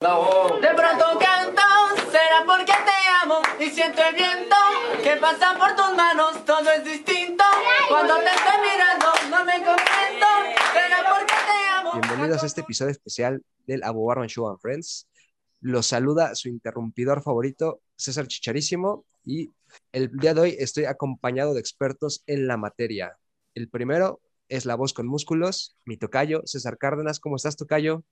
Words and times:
De 0.00 0.06
pronto 0.06 1.04
canto, 1.20 1.60
será 2.10 2.42
porque 2.46 2.72
te 2.72 3.08
amo 3.22 3.42
y 3.60 3.68
siento 3.68 4.00
el 4.00 4.14
viento 4.14 4.56
que 5.02 5.16
pasa 5.20 5.54
por 5.58 5.76
tus 5.76 5.94
manos, 5.94 6.42
todo 6.46 6.70
es 6.70 6.82
distinto. 6.82 7.44
Cuando 7.86 8.14
te 8.16 8.30
estoy 8.30 8.62
mirando, 8.62 9.06
no 9.28 9.44
me 9.44 9.56
contento, 9.56 10.26
será 10.72 11.04
porque 11.06 11.34
te 11.34 11.68
amo. 11.78 12.00
Bienvenidos 12.00 12.42
a 12.42 12.46
este 12.46 12.62
episodio 12.62 12.92
especial 12.92 13.42
del 13.66 13.82
Abu 13.82 14.06
Barman 14.06 14.28
Show 14.28 14.48
and 14.48 14.58
Friends. 14.58 15.06
Los 15.60 15.88
saluda 15.88 16.34
su 16.34 16.48
interrumpidor 16.48 17.22
favorito, 17.22 17.82
César 17.96 18.26
Chicharísimo, 18.26 19.04
y 19.22 19.50
el 19.92 20.10
día 20.16 20.32
de 20.32 20.40
hoy 20.40 20.56
estoy 20.58 20.86
acompañado 20.86 21.52
de 21.52 21.60
expertos 21.60 22.22
en 22.26 22.46
la 22.46 22.56
materia. 22.56 23.18
El 23.54 23.68
primero 23.68 24.22
es 24.48 24.64
la 24.64 24.76
voz 24.76 24.94
con 24.94 25.06
músculos, 25.06 25.76
mi 25.84 25.98
tocayo, 25.98 26.40
César 26.46 26.78
Cárdenas. 26.78 27.20
¿Cómo 27.20 27.36
estás, 27.36 27.56
tocayo? 27.56 28.02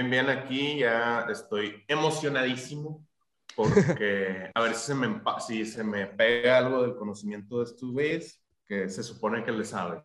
Bien, 0.00 0.10
bien, 0.10 0.30
aquí 0.30 0.78
ya 0.78 1.26
estoy 1.30 1.84
emocionadísimo 1.86 3.06
porque 3.54 4.50
a 4.54 4.62
ver 4.62 4.74
si 4.74 4.86
se, 4.86 4.94
me, 4.94 5.20
si 5.46 5.66
se 5.66 5.84
me 5.84 6.06
pega 6.06 6.56
algo 6.56 6.80
del 6.80 6.96
conocimiento 6.96 7.58
de 7.58 7.64
estos 7.64 7.92
güeyes 7.92 8.40
que 8.66 8.88
se 8.88 9.02
supone 9.02 9.44
que 9.44 9.52
le 9.52 9.62
sabe. 9.62 10.02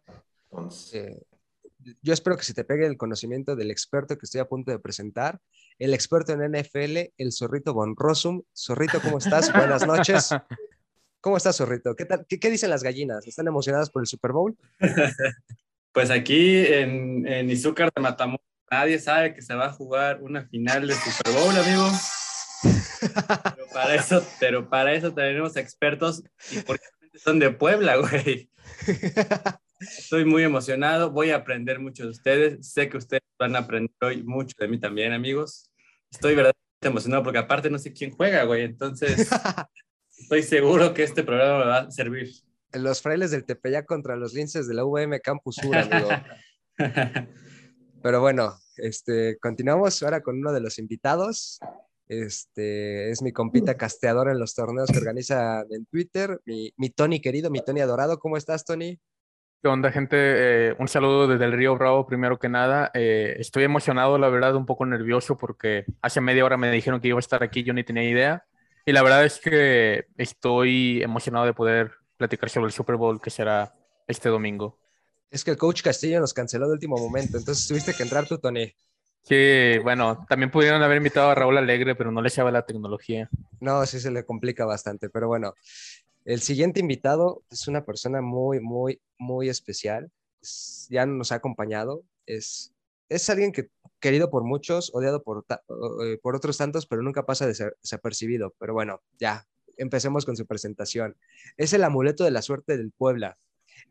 Entonces, 0.52 0.94
Eh, 0.96 1.22
yo 2.02 2.12
espero 2.12 2.36
que 2.36 2.44
se 2.44 2.54
te 2.54 2.66
pegue 2.66 2.86
el 2.86 2.98
conocimiento 2.98 3.56
del 3.56 3.72
experto 3.72 4.18
que 4.18 4.26
estoy 4.26 4.42
a 4.42 4.50
punto 4.50 4.70
de 4.70 4.80
presentar, 4.80 5.40
el 5.80 5.94
experto 5.94 6.34
en 6.34 6.42
NFL, 6.54 7.14
el 7.18 7.32
Zorrito 7.32 7.74
Von 7.74 7.96
Rossum. 7.96 8.42
Zorrito, 8.54 9.00
¿cómo 9.02 9.20
estás? 9.20 9.50
Buenas 9.54 9.88
noches. 9.88 10.30
¿Cómo 11.22 11.38
estás, 11.38 11.56
Zorrito? 11.56 11.96
¿Qué, 11.96 12.04
tal- 12.04 12.26
qué, 12.28 12.38
qué 12.38 12.50
dicen 12.50 12.70
las 12.70 12.84
gallinas? 12.84 13.26
¿Están 13.28 13.48
emocionadas 13.48 13.90
por 13.90 14.04
el 14.04 14.08
Super 14.08 14.34
Bowl? 14.34 14.58
Pues 15.94 16.12
aquí 16.12 16.58
en, 16.66 17.26
en 17.26 17.50
Izúcar 17.50 17.90
de 17.96 18.02
Matamoros 18.02 18.46
nadie 18.72 19.00
sabe 19.00 19.34
que 19.34 19.42
se 19.42 19.56
va 19.56 19.68
a 19.68 19.74
jugar 19.74 20.22
una 20.22 20.48
final 20.48 20.88
de 20.88 20.94
Super 20.94 21.34
Bowl, 21.34 21.58
amigo. 21.58 21.90
Pero 23.56 23.68
para 23.74 23.96
eso, 23.96 24.26
pero 24.40 24.70
para 24.70 24.94
eso 24.94 25.14
tenemos 25.14 25.56
expertos 25.58 26.24
y 26.52 26.62
porque 26.62 26.86
son 27.14 27.38
de 27.38 27.52
Puebla, 27.52 27.98
güey. 27.98 28.50
Estoy 29.80 30.26
muy 30.26 30.44
emocionado, 30.44 31.12
voy 31.12 31.32
a 31.32 31.38
aprender 31.38 31.80
mucho 31.80 32.04
de 32.04 32.10
ustedes. 32.10 32.68
Sé 32.68 32.90
que 32.90 32.98
ustedes 32.98 33.24
van 33.38 33.56
a 33.56 33.60
aprender 33.60 33.94
hoy 34.02 34.24
mucho 34.24 34.56
de 34.58 34.68
mí 34.68 34.80
también, 34.80 35.14
amigos. 35.14 35.70
Estoy 36.12 36.34
verdaderamente 36.34 36.88
emocionado 36.88 37.24
porque 37.24 37.40
aparte 37.40 37.70
no 37.70 37.78
sé 37.78 37.94
quién 37.94 38.12
juega, 38.12 38.44
güey. 38.44 38.64
Entonces, 38.64 39.30
estoy 40.18 40.44
seguro 40.44 40.94
que 40.94 41.04
este 41.04 41.24
programa 41.24 41.60
me 41.60 41.66
va 41.66 41.78
a 41.80 41.92
servir. 41.92 42.32
Los 42.74 43.02
frailes 43.02 43.32
del 43.32 43.46
Tepeyac 43.46 43.86
contra 43.86 44.16
los 44.16 44.34
linces 44.34 44.68
de 44.68 44.74
la 44.74 44.86
UVM 44.86 45.20
Campus 45.22 45.56
Sur, 45.56 45.78
amigo. 45.78 46.10
Pero 48.06 48.22
bueno, 48.22 48.54
este, 48.78 49.40
continuamos 49.40 50.04
ahora 50.04 50.22
con 50.22 50.38
uno 50.38 50.54
de 50.54 50.62
los 50.62 50.78
invitados. 50.78 51.60
Este 52.08 53.10
es 53.10 53.24
mi 53.24 53.32
compita 53.32 53.78
casteador 53.78 54.30
en 54.30 54.38
los 54.38 54.54
torneos 54.54 54.92
que 54.92 55.00
organiza 55.00 55.62
en 55.72 55.88
Twitter, 55.88 56.40
mi, 56.46 56.72
mi 56.78 56.92
Tony 56.92 57.20
querido, 57.20 57.50
mi 57.50 57.62
Tony 57.62 57.82
adorado. 57.82 58.20
¿Cómo 58.20 58.38
estás, 58.38 58.64
Tony? 58.64 59.00
¿Qué 59.60 59.68
onda, 59.70 59.92
gente? 59.92 60.18
Eh, 60.20 60.76
un 60.78 60.88
saludo 60.88 61.28
desde 61.28 61.46
el 61.46 61.54
Río 61.54 61.76
Bravo, 61.80 62.06
primero 62.06 62.38
que 62.38 62.48
nada. 62.48 62.92
Eh, 62.94 63.38
estoy 63.40 63.64
emocionado, 63.64 64.20
la 64.20 64.30
verdad, 64.30 64.56
un 64.56 64.68
poco 64.68 64.86
nervioso 64.86 65.36
porque 65.36 65.86
hace 66.04 66.22
media 66.22 66.46
hora 66.46 66.58
me 66.58 66.70
dijeron 66.70 67.02
que 67.02 67.08
iba 67.08 67.18
a 67.18 67.20
estar 67.20 67.42
aquí, 67.42 67.64
yo 67.64 67.74
ni 67.74 67.84
tenía 67.84 68.08
idea. 68.08 68.46
Y 68.86 68.92
la 68.92 69.02
verdad 69.02 69.26
es 69.26 69.40
que 69.40 70.06
estoy 70.16 71.02
emocionado 71.02 71.48
de 71.48 71.54
poder 71.56 71.94
platicar 72.18 72.52
sobre 72.52 72.68
el 72.68 72.72
Super 72.72 72.98
Bowl 72.98 73.20
que 73.20 73.32
será 73.32 73.74
este 74.06 74.30
domingo. 74.30 74.78
Es 75.32 75.44
que 75.44 75.52
el 75.52 75.58
coach 75.58 75.82
Castillo 75.82 76.20
nos 76.20 76.34
canceló 76.34 76.68
de 76.68 76.74
último 76.74 76.98
momento, 76.98 77.38
entonces 77.38 77.68
tuviste 77.68 77.94
que 77.94 78.04
entrar 78.04 78.26
tú, 78.28 78.38
Tony. 78.38 78.74
Que, 79.28 79.80
bueno, 79.84 80.26
también 80.30 80.52
pudieron 80.52 80.82
haber 80.84 80.98
invitado 80.98 81.30
a 81.30 81.36
Raúl 81.36 81.58
Alegre, 81.58 81.96
pero 81.96 82.12
no 82.12 82.22
le 82.22 82.30
echaba 82.30 82.52
la 82.52 82.66
tecnología. 82.66 83.30
No, 83.60 83.86
sí 83.86 84.00
se 84.00 84.12
le 84.12 84.24
complica 84.24 84.66
bastante, 84.66 85.10
pero 85.10 85.28
bueno, 85.28 85.56
el 86.26 86.42
siguiente 86.42 86.80
invitado 86.80 87.42
es 87.50 87.68
una 87.68 87.84
persona 87.86 88.22
muy, 88.22 88.60
muy, 88.60 89.02
muy 89.18 89.50
especial. 89.50 90.12
Es- 90.42 90.88
ya 90.92 91.06
nos 91.08 91.32
ha 91.32 91.36
acompañado. 91.36 92.04
Es, 92.28 92.72
es 93.10 93.28
alguien 93.30 93.52
que 93.52 93.70
querido 94.00 94.30
por 94.30 94.44
muchos, 94.44 94.92
odiado 94.94 95.24
por, 95.24 95.44
eh, 96.04 96.20
por 96.22 96.36
otros 96.36 96.58
tantos, 96.58 96.86
pero 96.86 97.02
nunca 97.02 97.26
pasa 97.26 97.48
desa- 97.48 97.74
desapercibido. 97.82 98.54
Pero 98.60 98.74
bueno, 98.74 99.02
ya, 99.20 99.48
empecemos 99.78 100.24
con 100.26 100.38
su 100.38 100.46
presentación. 100.46 101.18
Es 101.58 101.74
el 101.74 101.84
amuleto 101.84 102.24
de 102.24 102.32
la 102.32 102.44
suerte 102.44 102.78
del 102.78 102.92
Puebla. 102.92 103.38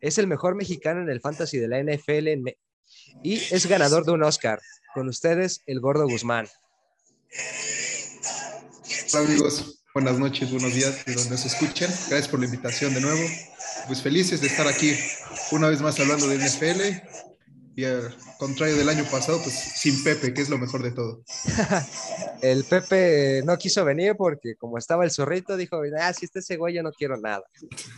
Es 0.01 0.19
el 0.19 0.27
mejor 0.27 0.55
mexicano 0.55 1.01
en 1.01 1.09
el 1.09 1.21
fantasy 1.21 1.59
de 1.59 1.69
la 1.69 1.83
NFL 1.83 2.51
y 3.23 3.35
es 3.35 3.67
ganador 3.67 4.05
de 4.05 4.13
un 4.13 4.23
Oscar. 4.23 4.61
Con 4.95 5.09
ustedes, 5.09 5.63
el 5.67 5.81
Gordo 5.81 6.07
Guzmán. 6.07 6.47
Hola 9.13 9.25
amigos, 9.27 9.83
buenas 9.93 10.19
noches, 10.19 10.51
buenos 10.51 10.75
días 10.75 11.05
de 11.05 11.15
donde 11.15 11.31
nos 11.31 11.47
escuchen. 11.47 11.89
Gracias 12.09 12.29
por 12.29 12.41
la 12.41 12.47
invitación 12.47 12.95
de 12.95 13.01
nuevo. 13.01 13.23
Pues 13.87 14.03
felices 14.03 14.41
de 14.41 14.47
estar 14.47 14.67
aquí 14.67 14.95
una 15.51 15.69
vez 15.69 15.81
más 15.81 15.99
hablando 16.01 16.29
de 16.29 16.39
NFL 16.39 17.34
y 17.77 17.85
al 17.85 18.15
contrario 18.39 18.77
del 18.77 18.89
año 18.89 19.05
pasado, 19.11 19.41
pues 19.43 19.55
sin 19.55 20.03
Pepe, 20.05 20.33
que 20.33 20.43
es 20.43 20.49
lo 20.49 20.59
mejor 20.59 20.83
de 20.83 20.93
todo. 20.93 21.23
El 22.43 22.65
Pepe 22.65 23.43
no 23.45 23.57
quiso 23.57 23.85
venir 23.85 24.15
porque 24.17 24.55
como 24.57 24.77
estaba 24.79 25.05
el 25.05 25.11
zorrito, 25.11 25.57
dijo, 25.57 25.81
ah, 25.99 26.13
si 26.13 26.27
está 26.27 26.41
ese 26.41 26.57
güey, 26.57 26.75
yo 26.75 26.83
no 26.83 26.93
quiero 26.93 27.17
nada. 27.17 27.43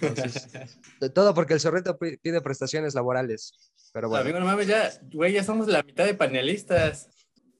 Entonces, 0.00 0.47
todo 1.14 1.34
porque 1.34 1.54
el 1.54 1.60
zorrito 1.60 1.98
pi- 1.98 2.16
pide 2.19 2.41
prestaciones 2.41 2.94
laborales. 2.94 3.53
Pero 3.92 4.09
bueno, 4.09 4.22
Amigo, 4.22 4.38
no 4.41 4.47
mames, 4.47 4.66
ya, 4.69 4.91
güey, 5.12 5.32
ya 5.32 5.42
somos 5.42 5.66
la 5.66 5.82
mitad 5.82 6.04
de 6.04 6.14
panelistas. 6.14 7.08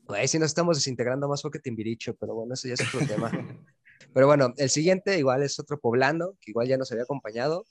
güey, 0.07 0.29
si 0.29 0.39
nos 0.39 0.47
estamos 0.49 0.77
desintegrando 0.77 1.29
más 1.29 1.43
fue 1.43 1.51
que 1.51 1.59
Timbiricho, 1.59 2.15
pero 2.15 2.35
bueno, 2.35 2.55
eso 2.55 2.69
ya 2.69 2.75
es 2.75 2.83
otro 2.83 3.07
tema. 3.07 3.31
Pero 4.13 4.27
bueno, 4.29 4.55
el 4.57 4.71
siguiente 4.71 5.19
igual 5.19 5.43
es 5.43 5.59
otro 5.59 5.79
poblano, 5.79 6.39
que 6.41 6.51
igual 6.53 6.67
ya 6.69 6.79
nos 6.79 6.91
había 6.91 7.05
acompañado. 7.05 7.67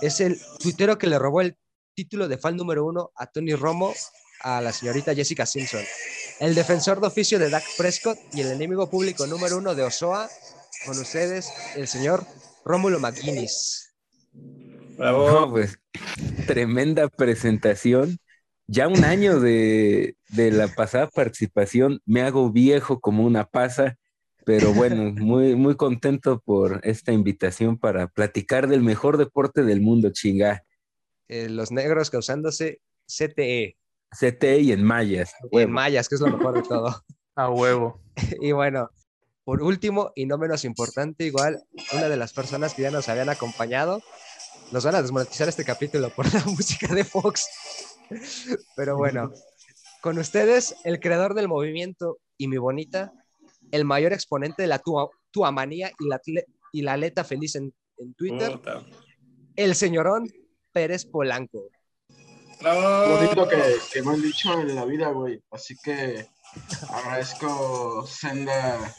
Es 0.00 0.20
el 0.20 0.40
tuitero 0.58 0.98
que 0.98 1.06
le 1.06 1.20
robó 1.20 1.40
el 1.40 1.56
título 1.94 2.28
de 2.28 2.38
fan 2.38 2.56
número 2.56 2.84
uno 2.84 3.12
a 3.16 3.26
Tony 3.26 3.54
Romo 3.54 3.94
a 4.40 4.60
la 4.60 4.72
señorita 4.72 5.14
Jessica 5.14 5.46
Simpson. 5.46 5.82
El 6.40 6.54
defensor 6.54 7.00
de 7.00 7.06
oficio 7.06 7.38
de 7.38 7.48
Dak 7.48 7.64
Prescott 7.78 8.18
y 8.32 8.40
el 8.40 8.52
enemigo 8.52 8.90
público 8.90 9.26
número 9.26 9.56
uno 9.56 9.74
de 9.74 9.84
Osoa. 9.84 10.28
Con 10.84 10.98
ustedes, 10.98 11.50
el 11.76 11.86
señor 11.88 12.26
Rómulo 12.64 12.98
McGuinness. 12.98 13.94
Bravo. 14.98 15.30
No, 15.30 15.50
pues, 15.50 15.78
tremenda 16.46 17.08
presentación. 17.08 18.18
Ya 18.66 18.88
un 18.88 19.04
año 19.04 19.40
de, 19.40 20.16
de 20.28 20.50
la 20.50 20.68
pasada 20.68 21.08
participación, 21.08 22.00
me 22.04 22.22
hago 22.22 22.50
viejo 22.50 23.00
como 23.00 23.24
una 23.24 23.44
pasa, 23.44 23.96
pero 24.44 24.72
bueno, 24.72 25.12
muy, 25.12 25.54
muy 25.54 25.76
contento 25.76 26.40
por 26.40 26.80
esta 26.82 27.12
invitación 27.12 27.78
para 27.78 28.08
platicar 28.08 28.68
del 28.68 28.82
mejor 28.82 29.16
deporte 29.16 29.62
del 29.62 29.80
mundo, 29.80 30.10
chinga. 30.12 30.64
Eh, 31.34 31.48
los 31.48 31.72
negros 31.72 32.10
causándose 32.10 32.80
CTE 33.08 33.76
CT 34.16 34.44
y 34.60 34.70
en 34.70 34.84
mayas. 34.84 35.32
y 35.50 35.58
en 35.58 35.72
mayas, 35.72 36.08
que 36.08 36.14
es 36.14 36.20
lo 36.20 36.28
mejor 36.28 36.54
de 36.54 36.62
todo. 36.62 37.02
A 37.34 37.50
huevo. 37.50 38.00
Y 38.40 38.52
bueno, 38.52 38.88
por 39.42 39.60
último 39.60 40.12
y 40.14 40.26
no 40.26 40.38
menos 40.38 40.64
importante, 40.64 41.24
igual 41.24 41.60
una 41.92 42.08
de 42.08 42.16
las 42.16 42.32
personas 42.32 42.74
que 42.74 42.82
ya 42.82 42.92
nos 42.92 43.08
habían 43.08 43.28
acompañado, 43.30 44.00
nos 44.70 44.84
van 44.84 44.94
a 44.94 45.02
desmonetizar 45.02 45.48
este 45.48 45.64
capítulo 45.64 46.10
por 46.10 46.24
la 46.34 46.44
música 46.44 46.94
de 46.94 47.02
Fox. 47.04 47.46
Pero 48.76 48.96
bueno, 48.96 49.32
con 50.00 50.18
ustedes, 50.18 50.76
el 50.84 51.00
creador 51.00 51.34
del 51.34 51.48
movimiento 51.48 52.18
y 52.38 52.46
mi 52.46 52.58
bonita, 52.58 53.12
el 53.72 53.84
mayor 53.84 54.12
exponente 54.12 54.62
de 54.62 54.68
la 54.68 54.78
tua- 54.78 55.10
tuamanía 55.32 55.90
y 55.98 56.06
la, 56.08 56.20
y 56.72 56.82
la 56.82 56.92
aleta 56.92 57.24
feliz 57.24 57.56
en, 57.56 57.74
en 57.98 58.14
Twitter, 58.14 58.60
el 59.56 59.74
señorón 59.74 60.28
Pérez 60.74 61.06
Polanco. 61.06 61.68
Bravo. 62.60 63.16
bonito 63.16 63.48
que, 63.48 63.62
que 63.92 64.02
me 64.02 64.10
han 64.12 64.22
dicho 64.22 64.52
en 64.60 64.74
la 64.74 64.84
vida, 64.84 65.08
güey. 65.10 65.40
Así 65.50 65.74
que 65.82 66.26
agradezco 66.90 68.06
senda 68.06 68.94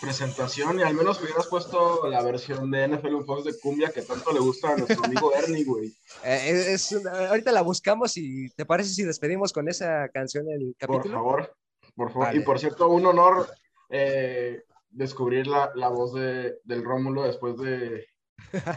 presentación 0.00 0.78
y 0.78 0.82
al 0.82 0.94
menos 0.94 1.20
hubieras 1.22 1.46
puesto 1.46 2.06
la 2.08 2.22
versión 2.22 2.70
de 2.70 2.86
NFL 2.88 3.14
un 3.14 3.24
Fox 3.26 3.44
de 3.44 3.58
cumbia 3.58 3.90
que 3.90 4.02
tanto 4.02 4.30
le 4.32 4.40
gusta 4.40 4.72
a 4.72 4.76
nuestro 4.76 5.04
amigo 5.04 5.32
Ernie, 5.34 5.64
güey. 5.64 5.92
Eh, 6.24 6.50
es- 6.50 6.92
es 6.92 6.92
una- 6.92 7.28
ahorita 7.28 7.50
la 7.52 7.62
buscamos 7.62 8.16
y 8.16 8.48
¿te 8.50 8.64
parece 8.66 8.90
si 8.90 9.02
despedimos 9.04 9.52
con 9.52 9.68
esa 9.68 10.08
canción 10.10 10.44
el 10.50 10.74
Por 10.78 10.96
capítulo? 10.98 11.14
favor, 11.14 11.56
por 11.94 12.08
favor. 12.12 12.26
Vale. 12.28 12.38
Y 12.40 12.42
por 12.44 12.58
cierto, 12.58 12.88
un 12.88 13.06
honor 13.06 13.48
eh, 13.90 14.62
descubrir 14.90 15.46
la, 15.46 15.70
la 15.74 15.88
voz 15.88 16.12
de, 16.14 16.58
del 16.64 16.84
Rómulo 16.84 17.22
después 17.22 17.56
de... 17.58 18.06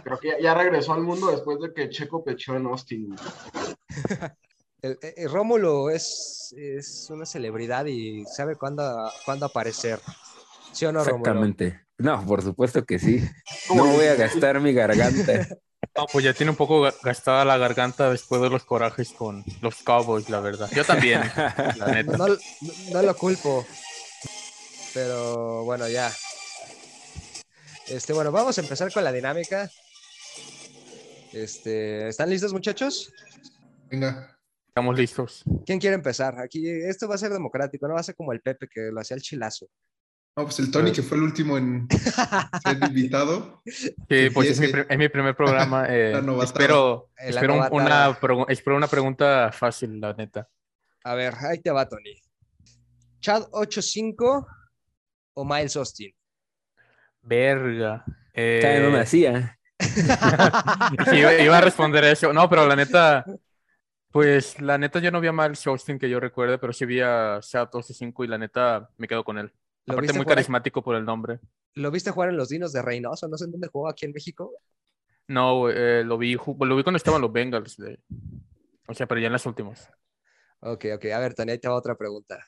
Creo 0.04 0.20
que 0.20 0.28
ya, 0.30 0.40
ya 0.40 0.54
regresó 0.54 0.94
al 0.94 1.02
mundo 1.02 1.32
después 1.32 1.60
de 1.60 1.74
que 1.74 1.90
Checo 1.90 2.24
pechó 2.24 2.56
en 2.56 2.66
Austin. 2.68 3.16
El, 4.82 4.98
el- 5.02 5.14
el 5.18 5.30
Rómulo 5.30 5.90
es, 5.90 6.56
es 6.58 7.08
una 7.10 7.26
celebridad 7.26 7.84
y 7.86 8.24
sabe 8.26 8.56
cuándo, 8.56 9.12
cuándo 9.26 9.46
aparecer. 9.48 10.00
¿Sí 10.72 10.86
o 10.86 10.92
no, 10.94 11.04
Rómulo? 11.04 11.32
Exactamente. 11.32 11.82
No, 11.98 12.26
por 12.26 12.42
supuesto 12.42 12.86
que 12.86 12.98
sí. 12.98 13.22
No 13.76 13.86
voy 13.88 14.06
a 14.06 14.16
gastar 14.16 14.60
mi 14.62 14.74
garganta. 14.74 15.48
No, 15.98 16.06
pues 16.06 16.24
ya 16.24 16.34
tiene 16.34 16.52
un 16.52 16.56
poco 16.56 16.82
ga- 16.84 16.94
gastada 17.04 17.44
la 17.46 17.58
garganta 17.58 18.10
después 18.10 18.42
de 18.42 18.50
los 18.50 18.64
corajes 18.64 19.12
con 19.12 19.44
los 19.62 19.82
Cowboys, 19.82 20.30
la 20.30 20.40
verdad. 20.40 20.70
Yo 20.74 20.86
también, 20.86 21.22
la 21.78 21.88
neta. 21.88 22.16
No, 22.18 22.28
no- 22.28 22.38
no 22.92 23.02
lo 23.02 23.18
culpo. 23.18 23.66
Pero 24.94 25.64
bueno, 25.64 25.88
ya. 25.90 26.12
Este, 27.90 28.14
bueno, 28.14 28.32
vamos 28.32 28.56
a 28.56 28.62
empezar 28.62 28.94
con 28.94 29.04
la 29.04 29.12
dinámica. 29.12 29.68
Este, 31.34 32.08
¿están 32.08 32.30
listos, 32.30 32.54
muchachos? 32.54 33.12
Venga. 33.90 34.38
Estamos 34.68 34.96
listos. 34.96 35.44
¿Quién 35.66 35.80
quiere 35.80 35.96
empezar? 35.96 36.40
Aquí 36.40 36.70
esto 36.70 37.08
va 37.08 37.16
a 37.16 37.18
ser 37.18 37.32
democrático, 37.32 37.88
no 37.88 37.96
va 37.96 38.02
a 38.02 38.04
ser 38.04 38.16
como 38.16 38.32
el 38.32 38.42
Pepe 38.42 38.68
que 38.68 38.92
lo 38.92 39.02
hacía 39.02 39.16
el 39.16 39.24
chilazo. 39.24 39.68
No, 40.38 40.44
pues 40.44 40.60
el 40.60 40.70
Tony, 40.70 40.92
que 40.92 41.02
fue 41.02 41.18
el 41.18 41.24
último 41.24 41.58
en 41.58 41.88
ser 42.64 42.78
invitado. 42.88 43.64
Sí, 43.66 44.30
pues 44.34 44.52
es 44.52 44.60
mi, 44.60 44.68
es 44.88 44.98
mi 44.98 45.10
primer 45.10 45.36
programa. 45.36 45.86
eh, 45.90 46.14
espero, 46.44 47.10
la 47.18 47.26
espero, 47.26 47.56
una, 47.72 48.20
espero 48.50 48.78
una 48.78 48.88
pregunta 48.88 49.52
fácil, 49.52 50.00
la 50.00 50.14
neta. 50.14 50.48
A 51.04 51.16
ver, 51.16 51.34
ahí 51.40 51.60
te 51.60 51.72
va, 51.72 51.90
Tony. 51.90 52.22
¿Chad 53.20 53.48
85 53.52 54.48
o 55.34 55.44
Miles 55.44 55.76
Austin? 55.76 56.14
Verga. 57.30 58.04
Eh, 58.34 58.60
Todavía 58.62 58.82
no 58.90 58.98
nacía. 58.98 59.60
sí, 61.10 61.18
iba, 61.18 61.34
iba 61.36 61.58
a 61.58 61.62
responder 61.62 62.04
eso. 62.06 62.34
No, 62.34 62.50
pero 62.50 62.68
la 62.68 62.76
neta, 62.76 63.24
pues 64.12 64.60
la 64.60 64.78
neta 64.78 65.00
yo 65.00 65.12
no 65.12 65.22
vi 65.22 65.28
a 65.28 65.32
Miles 65.32 65.66
Austin 65.68 66.00
que 66.00 66.10
yo 66.10 66.20
recuerde, 66.20 66.58
pero 66.58 66.74
sí 66.74 66.86
vi 66.86 67.00
a 67.02 67.40
Shad 67.42 67.70
5 67.82 68.24
y 68.24 68.28
la 68.28 68.38
neta 68.38 68.90
me 68.98 69.08
quedo 69.08 69.24
con 69.24 69.38
él. 69.38 69.54
¿Lo 69.86 69.94
Aparte 69.94 70.14
muy 70.14 70.24
jugar, 70.24 70.36
carismático 70.36 70.84
por 70.84 70.96
el 70.96 71.06
nombre. 71.06 71.40
¿Lo 71.76 71.92
viste 71.92 72.12
jugar 72.12 72.30
en 72.30 72.38
los 72.38 72.50
Dinos 72.50 72.74
de 72.74 72.82
Reynoso? 72.82 73.28
No 73.28 73.38
sé 73.38 73.46
en 73.46 73.52
dónde 73.52 73.68
jugó, 73.68 73.88
aquí 73.90 74.06
en 74.06 74.12
México. 74.12 74.52
No, 75.28 75.70
eh, 75.70 76.04
lo 76.04 76.18
vi, 76.18 76.34
lo 76.36 76.76
vi 76.76 76.84
cuando 76.84 76.98
estaban 76.98 77.22
los 77.22 77.32
Bengals. 77.32 77.78
de- 77.78 78.00
O 78.88 78.94
sea, 78.94 79.08
pero 79.08 79.22
ya 79.22 79.28
en 79.28 79.34
las 79.34 79.46
últimas. 79.46 79.90
Ok, 80.62 80.86
ok. 80.96 81.06
A 81.14 81.20
ver, 81.20 81.36
Tony, 81.36 81.52
ahí 81.52 81.60
te 81.60 81.68
va 81.68 81.76
otra 81.76 81.96
pregunta. 81.96 82.44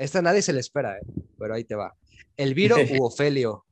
Esta 0.00 0.22
nadie 0.22 0.40
se 0.42 0.52
le 0.52 0.60
espera, 0.60 0.96
¿eh? 0.96 1.02
pero 1.38 1.54
ahí 1.54 1.64
te 1.64 1.74
va. 1.74 1.94
¿Elviro 2.36 2.76
u 2.98 3.04
Ofelio? 3.04 3.66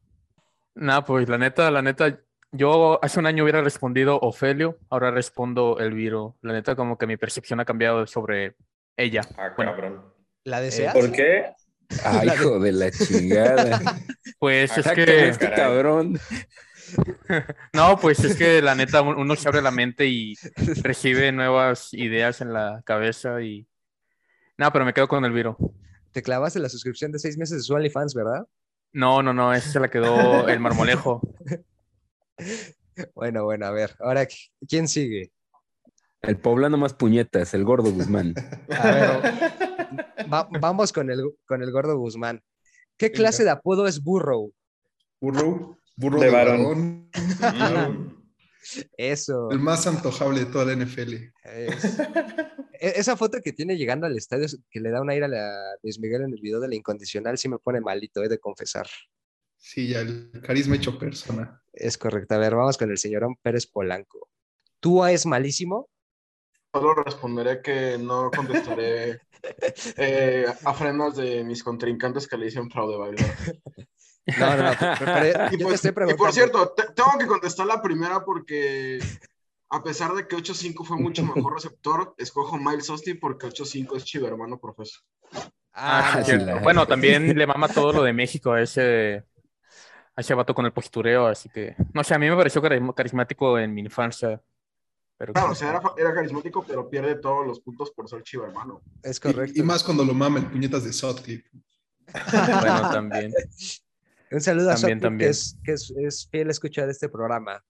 Nah, 0.75 1.01
pues 1.01 1.29
la 1.29 1.39
neta, 1.39 1.71
la 1.71 1.81
neta, 1.83 2.21
yo 2.53 3.03
hace 3.03 3.19
un 3.19 3.27
año 3.27 3.43
hubiera 3.45 3.63
respondido 3.63 4.19
Ofelio, 4.21 4.79
ahora 4.91 5.11
respondo 5.11 5.79
Elviro. 5.81 6.37
La 6.43 6.53
neta, 6.53 6.77
como 6.77 6.99
que 6.99 7.07
mi 7.07 7.17
percepción 7.17 7.61
ha 7.61 7.65
cambiado 7.65 8.07
sobre 8.07 8.57
ella. 8.97 9.23
Ah, 9.39 9.53
Bueno. 9.57 9.73
cabrón. 9.73 10.05
¿La 10.45 10.61
deseas? 10.61 10.95
¿Por 10.95 11.11
qué? 11.13 11.47
Ay, 12.05 12.29
de- 12.29 12.35
hijo 12.35 12.59
de 12.61 12.73
la 12.73 12.91
chingada. 12.91 13.81
Pues 14.39 14.77
es 14.79 14.85
Sácame 14.85 15.05
que, 15.07 15.29
este 15.31 15.47
Caray. 15.51 15.59
cabrón. 15.59 16.21
no, 17.73 17.99
pues 17.99 18.23
es 18.23 18.37
que 18.37 18.63
la 18.63 18.75
neta, 18.77 19.03
un- 19.03 19.17
uno 19.17 19.35
se 19.35 19.49
abre 19.49 19.63
la 19.63 19.71
mente 19.73 20.07
y 20.07 20.37
recibe 20.83 21.33
nuevas 21.33 21.93
ideas 21.93 22.41
en 22.41 22.53
la 22.53 22.83
cabeza 22.85 23.41
y... 23.43 23.67
No, 24.57 24.73
pero 24.73 24.85
me 24.85 24.93
quedo 24.95 25.09
con 25.09 25.25
Elviro. 25.25 25.57
Te 26.13 26.23
clavaste 26.23 26.59
la 26.59 26.69
suscripción 26.69 27.13
de 27.13 27.19
seis 27.19 27.37
meses 27.39 27.59
de 27.59 27.63
su 27.63 27.75
OnlyFans, 27.75 28.15
¿verdad? 28.15 28.47
No, 28.93 29.23
no, 29.23 29.33
no, 29.35 29.53
esa 29.53 29.71
se 29.71 29.81
la 29.81 29.89
quedó 29.91 30.49
el 30.49 30.61
marmolejo. 30.61 31.21
Bueno, 33.15 33.45
bueno, 33.45 33.67
a 33.67 33.71
ver. 33.71 33.95
Ahora, 34.01 34.27
¿quién 34.69 34.89
sigue? 34.89 35.31
El 36.21 36.37
poblano 36.37 36.77
más 36.77 36.95
puñetas, 36.95 37.55
el 37.55 37.63
gordo 37.65 37.93
Guzmán. 37.93 38.35
A 38.77 38.91
ver, 38.91 40.27
va- 40.33 40.49
vamos 40.61 40.93
con 40.93 41.09
el, 41.11 41.23
con 41.47 41.63
el 41.63 41.71
gordo 41.71 41.97
Guzmán. 41.97 42.43
¿Qué 42.97 43.13
clase 43.13 43.45
de 43.45 43.51
apodo 43.51 43.87
es 43.87 44.03
Burrow? 44.03 44.53
Burro, 45.21 45.79
burro 45.97 46.19
De 46.19 46.27
de, 46.27 46.33
varón. 46.33 47.09
varón. 47.41 48.17
Eso. 48.97 49.51
El 49.51 49.61
más 49.61 49.87
antojable 49.87 50.41
de 50.41 50.47
toda 50.47 50.65
la 50.67 50.73
NFL. 50.73 51.33
es- 51.45 51.99
e- 52.81 52.93
Esa 52.97 53.17
foto 53.17 53.39
que 53.43 53.53
tiene 53.53 53.77
llegando 53.77 54.07
al 54.07 54.17
estadio 54.17 54.47
que 54.71 54.81
le 54.81 54.91
da 54.91 55.01
un 55.01 55.11
aire 55.11 55.25
a 55.25 55.29
la 55.29 55.77
Luis 55.83 55.99
Miguel 55.99 56.23
en 56.23 56.33
el 56.33 56.41
video 56.41 56.61
de 56.61 56.69
la 56.69 56.75
incondicional 56.75 57.39
sí 57.39 57.49
me 57.49 57.59
pone 57.59 57.81
malito, 57.81 58.23
he 58.23 58.29
de 58.29 58.39
confesar. 58.39 58.87
Sí, 59.57 59.89
ya 59.89 60.01
el 60.01 60.31
carisma 60.43 60.77
hecho 60.77 60.99
persona. 60.99 61.61
Es 61.73 61.99
correcto. 61.99 62.35
A 62.35 62.39
ver, 62.39 62.55
vamos 62.55 62.77
con 62.79 62.91
el 62.91 62.99
señorón 62.99 63.37
Pérez 63.43 63.67
Polanco. 63.67 64.29
¿Túa 64.81 65.11
es 65.13 65.27
malísimo? 65.27 65.89
Solo 66.73 66.95
responderé 66.95 67.61
que 67.63 67.97
no 67.99 68.31
contestaré 68.31 69.21
eh, 69.97 70.47
afrendas 70.65 71.17
de 71.17 71.43
mis 71.43 71.65
contrincantes 71.65 72.29
que 72.29 72.37
le 72.37 72.45
dicen 72.47 72.71
fraude 72.71 72.97
bailar. 72.97 73.35
No, 74.39 74.57
no, 74.57 74.63
no. 74.63 74.71
Y, 75.53 75.59
pues- 75.63 75.85
y 75.85 76.15
por 76.15 76.33
cierto, 76.33 76.69
te- 76.77 76.93
tengo 76.95 77.13
que 77.19 77.27
contestar 77.27 77.67
la 77.67 77.81
primera 77.81 78.25
porque 78.25 78.99
a 79.71 79.83
pesar 79.83 80.13
de 80.15 80.27
que 80.27 80.37
8.5 80.37 80.85
fue 80.85 80.97
mucho 80.99 81.23
mejor 81.35 81.55
receptor, 81.55 82.15
escojo 82.19 82.57
Miles 82.59 82.91
Austin 82.91 83.19
porque 83.21 83.47
8.5 83.47 83.97
es 83.97 84.05
chivo 84.05 84.27
hermano 84.27 84.59
profesor. 84.59 85.03
Ah, 85.73 86.15
Ah, 86.25 86.33
la- 86.37 86.57
Bueno, 86.61 86.87
también 86.89 87.37
le 87.37 87.47
mama 87.47 87.69
todo 87.69 87.93
lo 87.93 88.03
de 88.03 88.13
México 88.13 88.53
a 88.53 88.61
ese, 88.63 89.25
a 90.17 90.21
ese 90.21 90.35
vato 90.35 90.55
con 90.55 90.67
el 90.67 90.73
postureo, 90.73 91.27
así 91.27 91.49
que, 91.49 91.77
no 91.95 92.03
sé, 92.03 92.15
a 92.15 92.19
mí 92.19 92.29
me 92.29 92.37
pareció 92.37 92.61
carismático 92.61 93.59
en 93.59 93.73
mi 93.75 93.83
infancia. 93.83 94.41
Pero 95.17 95.33
Claro, 95.33 95.51
o 95.51 95.55
sea, 95.55 95.71
era, 95.71 95.83
era 95.97 96.15
carismático, 96.15 96.65
pero 96.65 96.89
pierde 96.89 97.17
todos 97.17 97.45
los 97.47 97.59
puntos 97.61 97.91
por 97.91 98.09
ser 98.09 98.23
chivo 98.23 98.45
hermano. 98.45 98.81
es 99.03 99.17
Y- 99.17 99.21
correcto. 99.21 99.61
Y, 99.61 99.63
más 99.65 99.83
cuando 99.83 100.05
lo 100.05 100.15
mama 100.15 100.39
el 100.39 100.47
puñetas 100.47 100.85
de 100.85 100.93
Sutcliffe. 100.93 101.49
bueno, 102.13 102.91
también. 102.93 103.33
Un 104.31 104.41
saludo 104.41 104.71
a 104.71 104.75
También, 104.75 104.99
Sopli, 104.99 105.01
también. 105.01 105.19
que, 105.19 105.31
es, 105.31 105.57
que 105.65 105.73
es, 105.73 105.93
es 105.99 106.29
fiel 106.31 106.51
escucha 106.51 106.85
de 106.87 106.93
este 106.93 107.09
programa. 107.09 107.63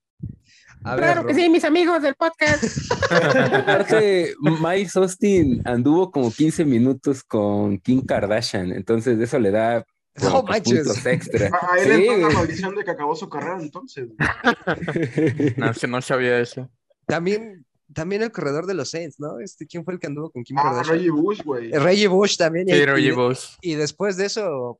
A 0.83 0.95
Claro 0.97 1.23
ver, 1.23 1.35
que 1.35 1.41
sí, 1.41 1.49
mis 1.49 1.63
amigos 1.63 2.01
del 2.01 2.15
podcast. 2.15 2.63
Aparte, 3.53 4.33
Miles 4.41 4.95
Austin 4.95 5.61
anduvo 5.65 6.11
como 6.11 6.31
15 6.31 6.65
minutos 6.65 7.23
con 7.23 7.77
Kim 7.79 8.05
Kardashian, 8.05 8.71
entonces 8.71 9.19
eso 9.19 9.39
le 9.39 9.51
da 9.51 9.85
No 10.21 10.43
que 10.45 10.51
manches. 10.51 10.83
puntos 10.85 11.05
extra. 11.05 11.49
A, 11.53 11.73
a 11.73 11.77
él 11.79 11.95
Sí, 11.95 12.07
entró 12.07 12.29
la 12.29 12.33
maldición 12.35 12.75
de 12.75 12.83
que 12.83 12.91
acabó 12.91 13.15
su 13.15 13.29
carrera 13.29 13.59
entonces. 13.61 14.09
No, 15.57 15.71
no 15.89 16.01
sabía 16.01 16.39
eso. 16.39 16.69
También, 17.05 17.65
también 17.93 18.21
el 18.21 18.31
corredor 18.31 18.65
de 18.65 18.73
los 18.73 18.91
Saints, 18.91 19.19
¿no? 19.19 19.39
Este, 19.39 19.65
¿Quién 19.65 19.83
fue 19.83 19.93
el 19.93 19.99
que 19.99 20.07
anduvo 20.07 20.29
con 20.31 20.43
Kim 20.43 20.57
Ah, 20.59 20.63
Kardashian? 20.63 20.95
Reggie 20.97 21.11
Bush, 21.11 21.41
güey. 21.43 21.71
Reggie 21.71 22.07
Bush 22.07 22.37
también. 22.37 22.67
Sí, 22.67 22.73
y, 22.75 22.85
Reggie 22.85 23.11
Bush. 23.13 23.45
y 23.61 23.75
después 23.75 24.15
de 24.17 24.25
eso, 24.25 24.77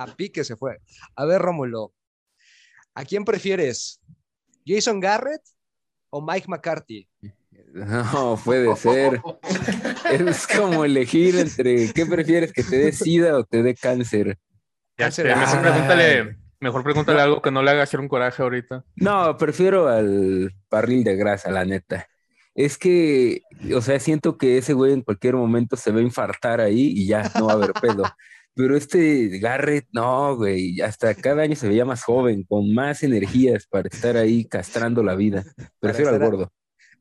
a 0.00 0.06
pique 0.06 0.44
se 0.44 0.56
fue. 0.56 0.78
A 1.14 1.26
ver, 1.26 1.42
Rómulo, 1.42 1.92
¿a 2.94 3.04
quién 3.04 3.24
prefieres? 3.24 4.00
¿Jason 4.66 4.98
Garrett 4.98 5.42
o 6.08 6.20
Mike 6.22 6.46
McCarthy? 6.48 7.08
No, 7.72 8.40
puede 8.44 8.74
ser. 8.74 9.20
Es 10.10 10.48
como 10.48 10.84
elegir 10.84 11.36
entre 11.36 11.92
qué 11.92 12.04
prefieres 12.04 12.52
que 12.52 12.64
te 12.64 12.78
dé 12.78 12.90
sida 12.90 13.36
o 13.36 13.44
te 13.44 13.62
dé 13.62 13.76
cáncer. 13.76 14.38
Ya 14.98 15.10
sé, 15.12 15.22
mejor 15.22 15.46
mama. 15.46 15.62
pregúntale, 15.62 16.36
mejor 16.58 16.82
pregúntale 16.82 17.20
algo 17.20 17.40
que 17.40 17.52
no 17.52 17.62
le 17.62 17.70
haga 17.70 17.84
hacer 17.84 18.00
un 18.00 18.08
coraje 18.08 18.42
ahorita. 18.42 18.84
No, 18.96 19.36
prefiero 19.36 19.86
al 19.86 20.52
barril 20.68 21.04
de 21.04 21.14
grasa, 21.14 21.52
la 21.52 21.64
neta. 21.64 22.08
Es 22.54 22.76
que, 22.76 23.42
o 23.72 23.80
sea, 23.80 24.00
siento 24.00 24.36
que 24.36 24.58
ese 24.58 24.72
güey 24.72 24.92
en 24.92 25.02
cualquier 25.02 25.34
momento 25.34 25.76
se 25.76 25.92
va 25.92 26.00
a 26.00 26.02
infartar 26.02 26.60
ahí 26.60 26.92
y 26.96 27.06
ya 27.06 27.30
no 27.38 27.46
va 27.46 27.52
a 27.52 27.56
haber 27.56 27.72
pedo. 27.74 28.02
Pero 28.54 28.76
este 28.76 29.38
Garrett, 29.38 29.86
no, 29.92 30.36
güey, 30.36 30.80
hasta 30.80 31.14
cada 31.14 31.42
año 31.42 31.54
se 31.56 31.68
veía 31.68 31.84
más 31.84 32.02
joven, 32.04 32.44
con 32.44 32.72
más 32.74 33.02
energías 33.02 33.66
para 33.66 33.88
estar 33.88 34.16
ahí 34.16 34.44
castrando 34.44 35.02
la 35.02 35.14
vida. 35.14 35.44
Prefiero 35.80 36.10
al 36.10 36.18
gordo. 36.18 36.52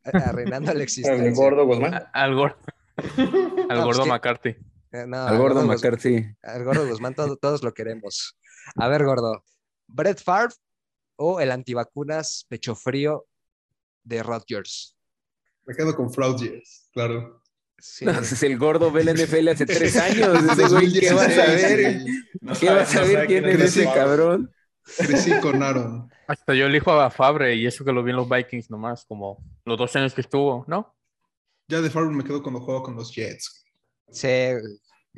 a- 0.05 0.17
Arruinando 0.29 0.73
la 0.73 0.83
existencia. 0.83 1.25
El 1.27 1.33
gordo 1.35 1.65
Guzmán. 1.65 2.03
Al 2.13 2.35
gordo. 2.35 2.57
Al 3.69 3.83
gordo 3.83 4.05
McCarthy. 4.05 4.55
No, 5.07 5.17
Al 5.23 5.37
gordo 5.37 5.63
McCarthy. 5.65 6.25
Al 6.43 6.63
gordo 6.63 6.87
Guzmán 6.87 7.13
todo- 7.15 7.37
todos 7.37 7.63
lo 7.63 7.73
queremos. 7.73 8.37
A 8.75 8.87
ver, 8.87 9.03
gordo, 9.05 9.43
¿Brett 9.87 10.21
Favre 10.21 10.53
o 11.15 11.39
el 11.39 11.51
antivacunas 11.51 12.45
pecho 12.47 12.75
frío 12.75 13.25
de 14.03 14.21
Rodgers? 14.23 14.95
Me 15.65 15.75
quedo 15.75 15.95
con 15.95 16.11
Fraudiers, 16.11 16.89
claro. 16.93 17.41
Sí. 17.81 18.05
No, 18.05 18.12
es 18.12 18.43
el 18.43 18.57
gordo 18.57 18.91
ve 18.91 19.03
la 19.03 19.13
NFL 19.13 19.48
hace 19.50 19.65
tres 19.65 19.95
años. 19.98 20.43
Ese 20.59 20.67
güey, 20.67 20.91
¿qué 21.00 21.13
vas 21.13 21.38
a 21.38 21.45
2016, 21.45 21.77
ver? 21.77 22.01
No 22.41 22.53
¿Qué 22.53 22.69
vas 22.69 22.95
a 22.95 23.01
no 23.01 23.07
ver 23.07 23.27
quién 23.27 23.45
es 23.45 23.55
es 23.62 23.77
ese 23.77 23.86
cabrón? 23.86 24.51
Crecí 24.98 25.31
con 25.39 25.62
Aaron. 25.62 26.09
Hasta 26.27 26.53
yo 26.55 26.65
elijo 26.65 26.91
a 26.91 27.09
Fabre 27.12 27.55
y 27.55 27.65
eso 27.67 27.86
que 27.86 27.91
lo 27.91 28.03
vi 28.03 28.12
en 28.12 28.17
los 28.17 28.27
Vikings 28.29 28.69
nomás, 28.69 29.05
como 29.05 29.38
los 29.65 29.77
dos 29.77 29.95
años 29.95 30.13
que 30.13 30.21
estuvo, 30.21 30.65
¿no? 30.67 30.95
Ya 31.67 31.81
de 31.81 31.89
Favre 31.89 32.09
me 32.15 32.24
quedo 32.24 32.41
cuando 32.41 32.59
juego 32.62 32.83
con 32.83 32.95
los 32.95 33.13
Jets. 33.13 33.63
Sí, 34.12 34.27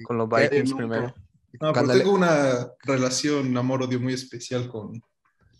Con 0.03 0.17
los 0.17 0.27
Eh, 0.33 0.49
Vikings 0.49 0.73
primero. 0.73 1.13
No, 1.59 1.73
pero 1.73 1.85
le- 1.87 1.97
tengo 1.99 2.11
una 2.13 2.67
relación 2.83 3.55
amor-odio 3.57 3.99
muy 3.99 4.13
especial 4.13 4.67
con, 4.69 5.01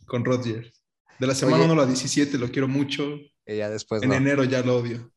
con 0.05 0.24
Rodgers. 0.25 0.81
De 1.20 1.27
la 1.27 1.36
semana 1.36 1.58
Oye. 1.58 1.65
1 1.65 1.74
a 1.74 1.77
la 1.77 1.86
17 1.86 2.38
lo 2.38 2.50
quiero 2.50 2.67
mucho. 2.67 3.15
y 3.46 3.58
ya 3.58 3.70
después 3.70 4.01
En 4.03 4.10
no. 4.10 4.15
enero 4.15 4.43
ya 4.43 4.62
lo 4.62 4.77
odio. 4.77 5.12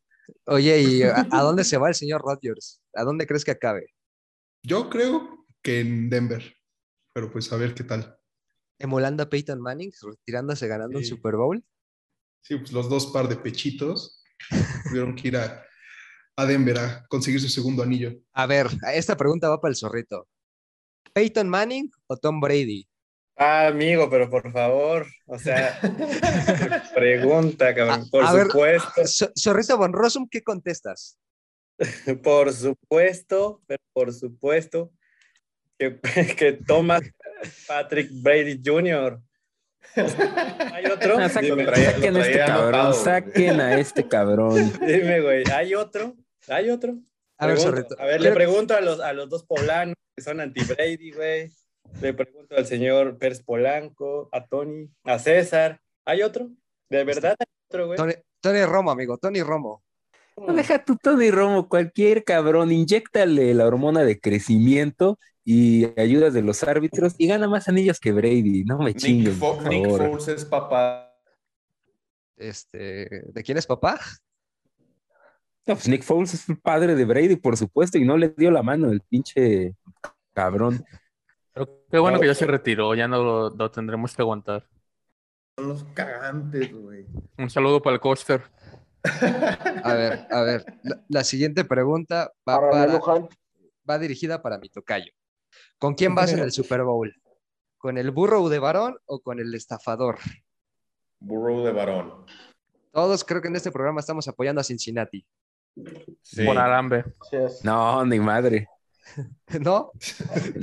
Oye, 0.46 0.80
¿y 0.82 1.02
a, 1.02 1.26
a 1.30 1.42
dónde 1.42 1.64
se 1.64 1.76
va 1.78 1.88
el 1.88 1.94
señor 1.94 2.22
Rodgers? 2.22 2.80
¿A 2.94 3.04
dónde 3.04 3.26
crees 3.26 3.44
que 3.44 3.50
acabe? 3.52 3.86
Yo 4.62 4.88
creo 4.90 5.46
que 5.62 5.80
en 5.80 6.08
Denver. 6.10 6.56
Pero 7.12 7.30
pues 7.30 7.52
a 7.52 7.56
ver 7.56 7.74
qué 7.74 7.84
tal. 7.84 8.18
¿Emulando 8.78 9.22
a 9.22 9.28
Peyton 9.30 9.60
Manning, 9.60 9.92
retirándose 10.02 10.66
ganando 10.66 10.98
un 10.98 11.04
Sí. 11.04 11.10
Super 11.10 11.36
Bowl? 11.36 11.64
Sí, 12.42 12.56
pues 12.56 12.72
los 12.72 12.88
dos 12.88 13.06
par 13.06 13.28
de 13.28 13.36
pechitos 13.36 14.22
tuvieron 14.88 15.14
que 15.14 15.28
ir 15.28 15.36
a, 15.36 15.64
a 16.36 16.44
Denver 16.44 16.78
a 16.78 17.06
conseguir 17.08 17.40
su 17.40 17.48
segundo 17.48 17.82
anillo. 17.82 18.12
A 18.32 18.46
ver, 18.46 18.66
esta 18.92 19.16
pregunta 19.16 19.48
va 19.48 19.60
para 19.60 19.70
el 19.70 19.76
zorrito. 19.76 20.28
¿Peyton 21.12 21.48
Manning 21.48 21.90
o 22.08 22.16
Tom 22.16 22.40
Brady? 22.40 22.86
Ah, 23.36 23.66
amigo, 23.66 24.08
pero 24.08 24.30
por 24.30 24.50
favor, 24.52 25.06
o 25.26 25.38
sea, 25.38 25.78
pregunta, 26.94 27.74
cabrón. 27.74 28.02
A- 28.06 28.10
Por 28.10 28.24
a 28.24 28.30
supuesto, 28.44 29.06
So- 29.06 29.32
Zorrito 29.38 29.76
von 29.76 29.92
Rossum, 29.92 30.28
¿qué 30.30 30.42
contestas? 30.42 31.18
por 32.22 32.52
supuesto, 32.52 33.60
pero 33.66 33.82
por 33.92 34.12
supuesto 34.12 34.92
que, 35.78 35.98
que 36.38 36.52
Thomas 36.52 37.02
Patrick 37.66 38.08
Brady 38.12 38.60
Jr. 38.64 39.20
¿Hay 40.72 40.86
otro? 40.86 41.18
Ah, 41.18 41.28
saquen, 41.28 41.50
Dime, 41.50 41.64
lo 41.64 41.72
traía- 41.72 41.90
saquen 41.92 42.16
a 42.16 42.20
este 42.26 42.38
cabrón, 42.38 42.94
saquen 42.94 43.60
a 43.60 43.78
este 43.80 44.08
cabrón. 44.08 44.72
dime, 44.80 45.20
güey, 45.20 45.44
¿hay 45.52 45.74
otro? 45.74 46.14
¿Hay 46.48 46.70
otro? 46.70 46.94
A 47.38 47.46
ver, 47.48 47.56
Pregunto. 47.56 47.76
Zorrito. 47.82 48.00
A 48.00 48.04
ver, 48.06 48.20
le 48.20 48.30
pregunto 48.32 48.74
a 48.76 48.80
los, 48.80 49.00
a 49.00 49.12
los 49.12 49.28
dos 49.28 49.44
poblanos 49.44 49.96
que 50.16 50.22
son 50.22 50.40
anti-Brady, 50.40 51.10
güey. 51.10 51.50
Le 52.00 52.12
pregunto 52.12 52.56
al 52.56 52.66
señor 52.66 53.18
Pérez 53.18 53.42
Polanco, 53.42 54.28
a 54.32 54.44
Tony, 54.46 54.88
a 55.04 55.18
César. 55.18 55.80
¿Hay 56.04 56.22
otro? 56.22 56.48
¿De 56.90 57.04
verdad 57.04 57.36
hay 57.38 57.46
otro, 57.68 57.86
güey? 57.86 57.96
Tony, 57.96 58.12
Tony 58.40 58.64
Romo, 58.64 58.90
amigo, 58.90 59.16
Tony 59.18 59.42
Romo. 59.42 59.82
No 60.36 60.52
deja 60.52 60.84
tu 60.84 60.96
Tony 60.96 61.30
Romo, 61.30 61.68
cualquier 61.68 62.24
cabrón, 62.24 62.72
inyectale 62.72 63.54
la 63.54 63.66
hormona 63.66 64.02
de 64.02 64.18
crecimiento 64.18 65.18
y 65.44 65.98
ayudas 65.98 66.34
de 66.34 66.42
los 66.42 66.62
árbitros 66.64 67.14
y 67.18 67.28
gana 67.28 67.48
más 67.48 67.68
anillos 67.68 68.00
que 68.00 68.12
Brady. 68.12 68.64
No 68.64 68.78
me 68.78 68.92
Nick, 68.92 69.28
Fo- 69.34 69.56
por 69.56 69.68
Nick 69.68 69.84
favor. 69.84 70.10
Foles 70.10 70.28
es 70.28 70.44
papá. 70.44 71.14
Este, 72.36 73.22
¿de 73.32 73.42
quién 73.44 73.58
es 73.58 73.66
papá? 73.66 74.00
No, 75.66 75.74
pues 75.74 75.88
Nick 75.88 76.02
Foles 76.02 76.34
es 76.34 76.48
el 76.48 76.58
padre 76.58 76.94
de 76.96 77.04
Brady, 77.04 77.36
por 77.36 77.56
supuesto, 77.56 77.96
y 77.96 78.04
no 78.04 78.16
le 78.18 78.30
dio 78.36 78.50
la 78.50 78.62
mano 78.62 78.90
el 78.90 79.00
pinche 79.02 79.74
cabrón. 80.32 80.84
Pero 81.54 81.84
qué 81.90 81.98
bueno 81.98 82.20
que 82.20 82.26
ya 82.26 82.34
se 82.34 82.46
retiró, 82.46 82.94
ya 82.94 83.06
no 83.08 83.22
lo, 83.22 83.50
lo 83.50 83.70
tendremos 83.70 84.14
que 84.14 84.22
aguantar. 84.22 84.66
Son 85.56 85.68
los 85.68 85.84
cagantes, 85.94 86.72
güey. 86.72 87.06
Un 87.38 87.48
saludo 87.48 87.80
para 87.80 87.94
el 87.94 88.00
Coster. 88.00 88.42
A 89.84 89.94
ver, 89.94 90.26
a 90.30 90.42
ver. 90.42 90.64
La, 90.82 91.04
la 91.08 91.24
siguiente 91.24 91.64
pregunta 91.64 92.32
va, 92.48 92.56
Para 92.56 92.70
para, 92.70 92.92
Luján. 92.92 93.28
va 93.88 93.98
dirigida 93.98 94.42
para 94.42 94.58
mi 94.58 94.68
tocayo. 94.68 95.12
¿Con 95.78 95.94
quién 95.94 96.14
vas 96.14 96.32
en 96.32 96.40
el 96.40 96.50
Super 96.50 96.82
Bowl? 96.82 97.14
¿Con 97.78 97.98
el 97.98 98.10
burro 98.10 98.48
de 98.48 98.58
varón 98.58 98.98
o 99.04 99.20
con 99.20 99.38
el 99.38 99.54
estafador? 99.54 100.18
Burrow 101.20 101.64
de 101.64 101.72
varón. 101.72 102.26
Todos 102.90 103.24
creo 103.24 103.42
que 103.42 103.48
en 103.48 103.56
este 103.56 103.70
programa 103.70 104.00
estamos 104.00 104.26
apoyando 104.26 104.60
a 104.60 104.64
Cincinnati. 104.64 105.24
Sí. 106.22 106.44
Por 106.44 106.56
es. 107.32 107.64
No, 107.64 108.04
ni 108.04 108.18
madre. 108.18 108.68
¿No? 109.60 109.90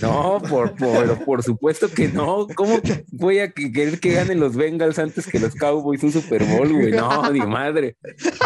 No, 0.01 0.41
por, 0.50 0.75
por, 0.75 1.24
por 1.24 1.43
supuesto 1.43 1.89
que 1.89 2.07
no. 2.07 2.48
¿Cómo 2.55 2.79
voy 3.12 3.39
a 3.39 3.51
que- 3.51 3.71
querer 3.71 4.00
que 4.00 4.12
ganen 4.13 4.39
los 4.39 4.55
Bengals 4.55 5.00
antes 5.00 5.27
que 5.27 5.39
los 5.39 5.55
Cowboys 5.55 6.03
un 6.03 6.12
Super 6.12 6.43
Bowl, 6.43 6.74
güey? 6.74 6.91
No, 6.91 7.31
ni 7.31 7.39
madre. 7.41 7.95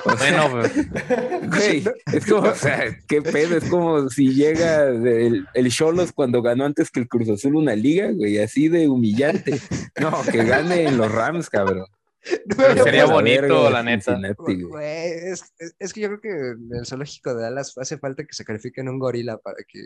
O 0.06 0.18
sea, 0.18 0.48
Bueno, 0.48 0.50
pues, 0.52 1.50
güey, 1.50 1.84
es 2.14 2.26
como, 2.26 2.50
o 2.50 2.56
sea, 2.56 2.98
qué 3.08 3.22
pedo, 3.22 3.58
es 3.58 3.64
como 3.70 4.10
si 4.10 4.34
llega 4.34 4.90
el, 4.90 5.48
el 5.54 5.72
Cholos 5.72 6.12
cuando 6.12 6.42
ganó 6.42 6.66
antes 6.66 6.92
que 6.92 7.00
el 7.00 7.08
Cruz 7.08 7.30
Azul 7.30 7.56
una 7.56 7.76
liga, 7.76 8.12
güey, 8.12 8.38
así 8.40 8.68
de 8.68 8.88
humillante. 8.88 9.60
No, 10.00 10.12
que 10.30 10.44
ganen 10.44 10.98
los 10.98 11.12
Rams, 11.12 11.50
cabrón. 11.50 11.86
Pero 12.58 12.84
sería 12.84 13.06
bonito, 13.06 13.70
la 13.70 13.84
neta. 13.84 14.14
Cincinnati, 14.14 14.36
güey. 14.44 14.64
Güey, 14.64 15.12
es, 15.32 15.54
es- 15.60 15.76
es 15.78 15.94
que 15.94 16.02
yo 16.02 16.08
creo 16.08 16.22
que 16.22 16.30
en 16.30 16.70
el 16.80 16.86
zoológico 16.86 17.34
de 17.36 17.44
Dallas 17.44 17.78
hace 17.78 17.98
falta 17.98 18.24
que 18.24 18.34
sacrifiquen 18.34 18.90
un 18.90 19.00
gorila 19.00 19.38
para 19.38 19.58
que... 19.68 19.80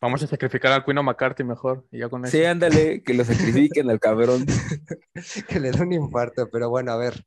vamos 0.00 0.22
a 0.22 0.26
sacrificar 0.26 0.72
al 0.72 0.84
Quino 0.84 1.02
McCarthy 1.02 1.44
mejor. 1.44 1.86
Y 1.90 1.98
ya 1.98 2.08
con 2.08 2.24
eso. 2.24 2.36
Sí, 2.36 2.44
ándale, 2.44 3.02
que 3.02 3.14
lo 3.14 3.24
sacrifiquen 3.24 3.90
al 3.90 4.00
cabrón. 4.00 4.46
que 5.48 5.60
le 5.60 5.70
dé 5.70 5.80
un 5.82 5.92
infarto, 5.92 6.48
pero 6.50 6.70
bueno, 6.70 6.92
a 6.92 6.96
ver, 6.96 7.24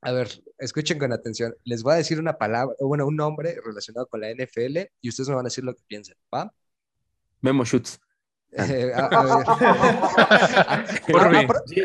a 0.00 0.12
ver, 0.12 0.28
escuchen 0.58 0.98
con 0.98 1.12
atención. 1.12 1.54
Les 1.64 1.82
voy 1.82 1.94
a 1.94 1.96
decir 1.96 2.18
una 2.20 2.38
palabra, 2.38 2.74
bueno, 2.80 3.06
un 3.06 3.16
nombre 3.16 3.56
relacionado 3.64 4.06
con 4.06 4.20
la 4.20 4.30
NFL 4.30 4.78
y 5.00 5.08
ustedes 5.08 5.28
me 5.28 5.34
van 5.34 5.46
a 5.46 5.48
decir 5.48 5.64
lo 5.64 5.74
que 5.74 5.82
piensan, 5.86 6.16
¿va? 6.34 6.52
Memo 7.42 7.64
Schutz. 7.64 7.98
Eh, 8.58 8.90
a- 8.94 9.08
a. 9.12 9.44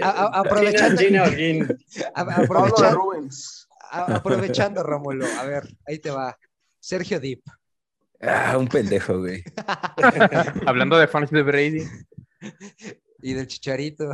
A- 0.02 0.40
aprovechando, 0.40 1.02
Gina 1.02 1.26
a- 2.16 2.22
aprovechando, 2.44 3.24
aprovechando, 4.16 4.84
ver, 5.46 5.64
ahí 5.88 6.00
te 6.00 6.10
va. 6.12 6.38
Sergio 6.80 7.20
Dip. 7.20 7.42
Ah, 8.22 8.56
un 8.58 8.68
pendejo, 8.68 9.20
güey. 9.20 9.44
Hablando 10.66 10.98
de 10.98 11.08
fans 11.08 11.30
de 11.32 11.42
Brady. 11.44 11.84
y 13.22 13.34
del 13.34 13.48
Chicharito. 13.48 14.12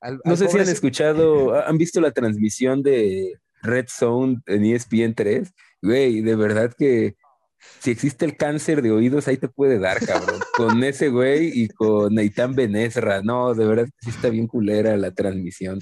Al- 0.00 0.20
No 0.24 0.32
al 0.32 0.36
sé 0.36 0.48
si 0.48 0.58
han 0.58 0.68
escuchado, 0.68 1.54
¿han 1.66 1.76
visto 1.78 2.00
la 2.00 2.12
transmisión 2.12 2.82
de 2.82 3.38
Red 3.62 3.86
Zone 3.88 4.40
en 4.46 4.64
E 4.64 4.74
ESPN 4.74 5.14
3? 5.14 5.52
Güey, 5.82 6.20
de 6.22 6.36
verdad 6.36 6.72
que 6.76 7.16
si 7.80 7.90
existe 7.90 8.24
el 8.24 8.36
cáncer 8.36 8.82
de 8.82 8.90
oídos, 8.90 9.28
ahí 9.28 9.36
te 9.36 9.48
puede 9.48 9.78
dar, 9.78 10.04
cabrón. 10.04 10.40
Con 10.56 10.82
ese 10.84 11.08
güey 11.08 11.50
y 11.52 11.68
con 11.68 12.14
Neitán 12.14 12.54
Benesra. 12.54 13.22
No, 13.22 13.54
de 13.54 13.66
verdad 13.66 13.84
que 13.84 13.92
sí 14.00 14.10
está 14.10 14.28
bien 14.30 14.46
culera 14.46 14.96
la 14.96 15.10
transmisión. 15.10 15.80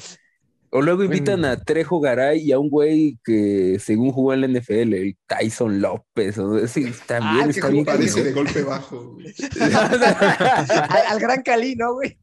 O 0.75 0.81
luego 0.81 1.05
invitan 1.05 1.45
a 1.45 1.59
Trejo 1.59 2.01
Garay 2.01 2.41
y 2.41 2.53
a 2.53 2.59
un 2.59 2.71
güey 2.71 3.19
que 3.23 3.77
según 3.79 4.11
jugó 4.11 4.33
en 4.33 4.41
la 4.41 4.49
NFL, 4.49 4.95
el 4.95 5.17
Tyson 5.27 5.83
López. 5.83 6.39
O 6.39 6.59
ese 6.59 6.91
también 7.07 7.43
Ah, 7.43 7.45
que 7.45 7.51
está 7.51 7.69
bien 7.69 7.85
Parece 7.85 8.25
de 8.25 8.33
golpe 8.33 8.63
bajo. 8.63 9.19
al 11.11 11.21
gran 11.21 11.43
Cali, 11.43 11.77
¿no, 11.77 11.95
güey? 11.95 12.17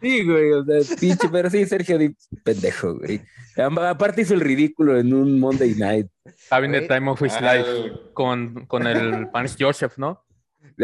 Sí, 0.00 0.24
güey, 0.24 0.52
o 0.52 0.64
sea, 0.64 0.96
pinche, 0.98 1.28
pero 1.30 1.50
sí, 1.50 1.64
Sergio 1.66 1.98
pendejo, 2.44 2.94
güey. 2.98 3.20
Aparte 3.56 4.22
hizo 4.22 4.34
el 4.34 4.40
ridículo 4.40 4.98
en 4.98 5.14
un 5.14 5.38
Monday 5.40 5.74
Night. 5.74 6.08
Having 6.50 6.72
the 6.72 6.80
time 6.88 7.10
of 7.10 7.22
his 7.22 7.32
Ah, 7.34 7.54
life. 7.54 7.92
Con, 8.12 8.66
con 8.66 8.86
el 8.86 9.26
Vance 9.32 9.56
Joseph, 9.58 9.94
¿no? 9.96 10.24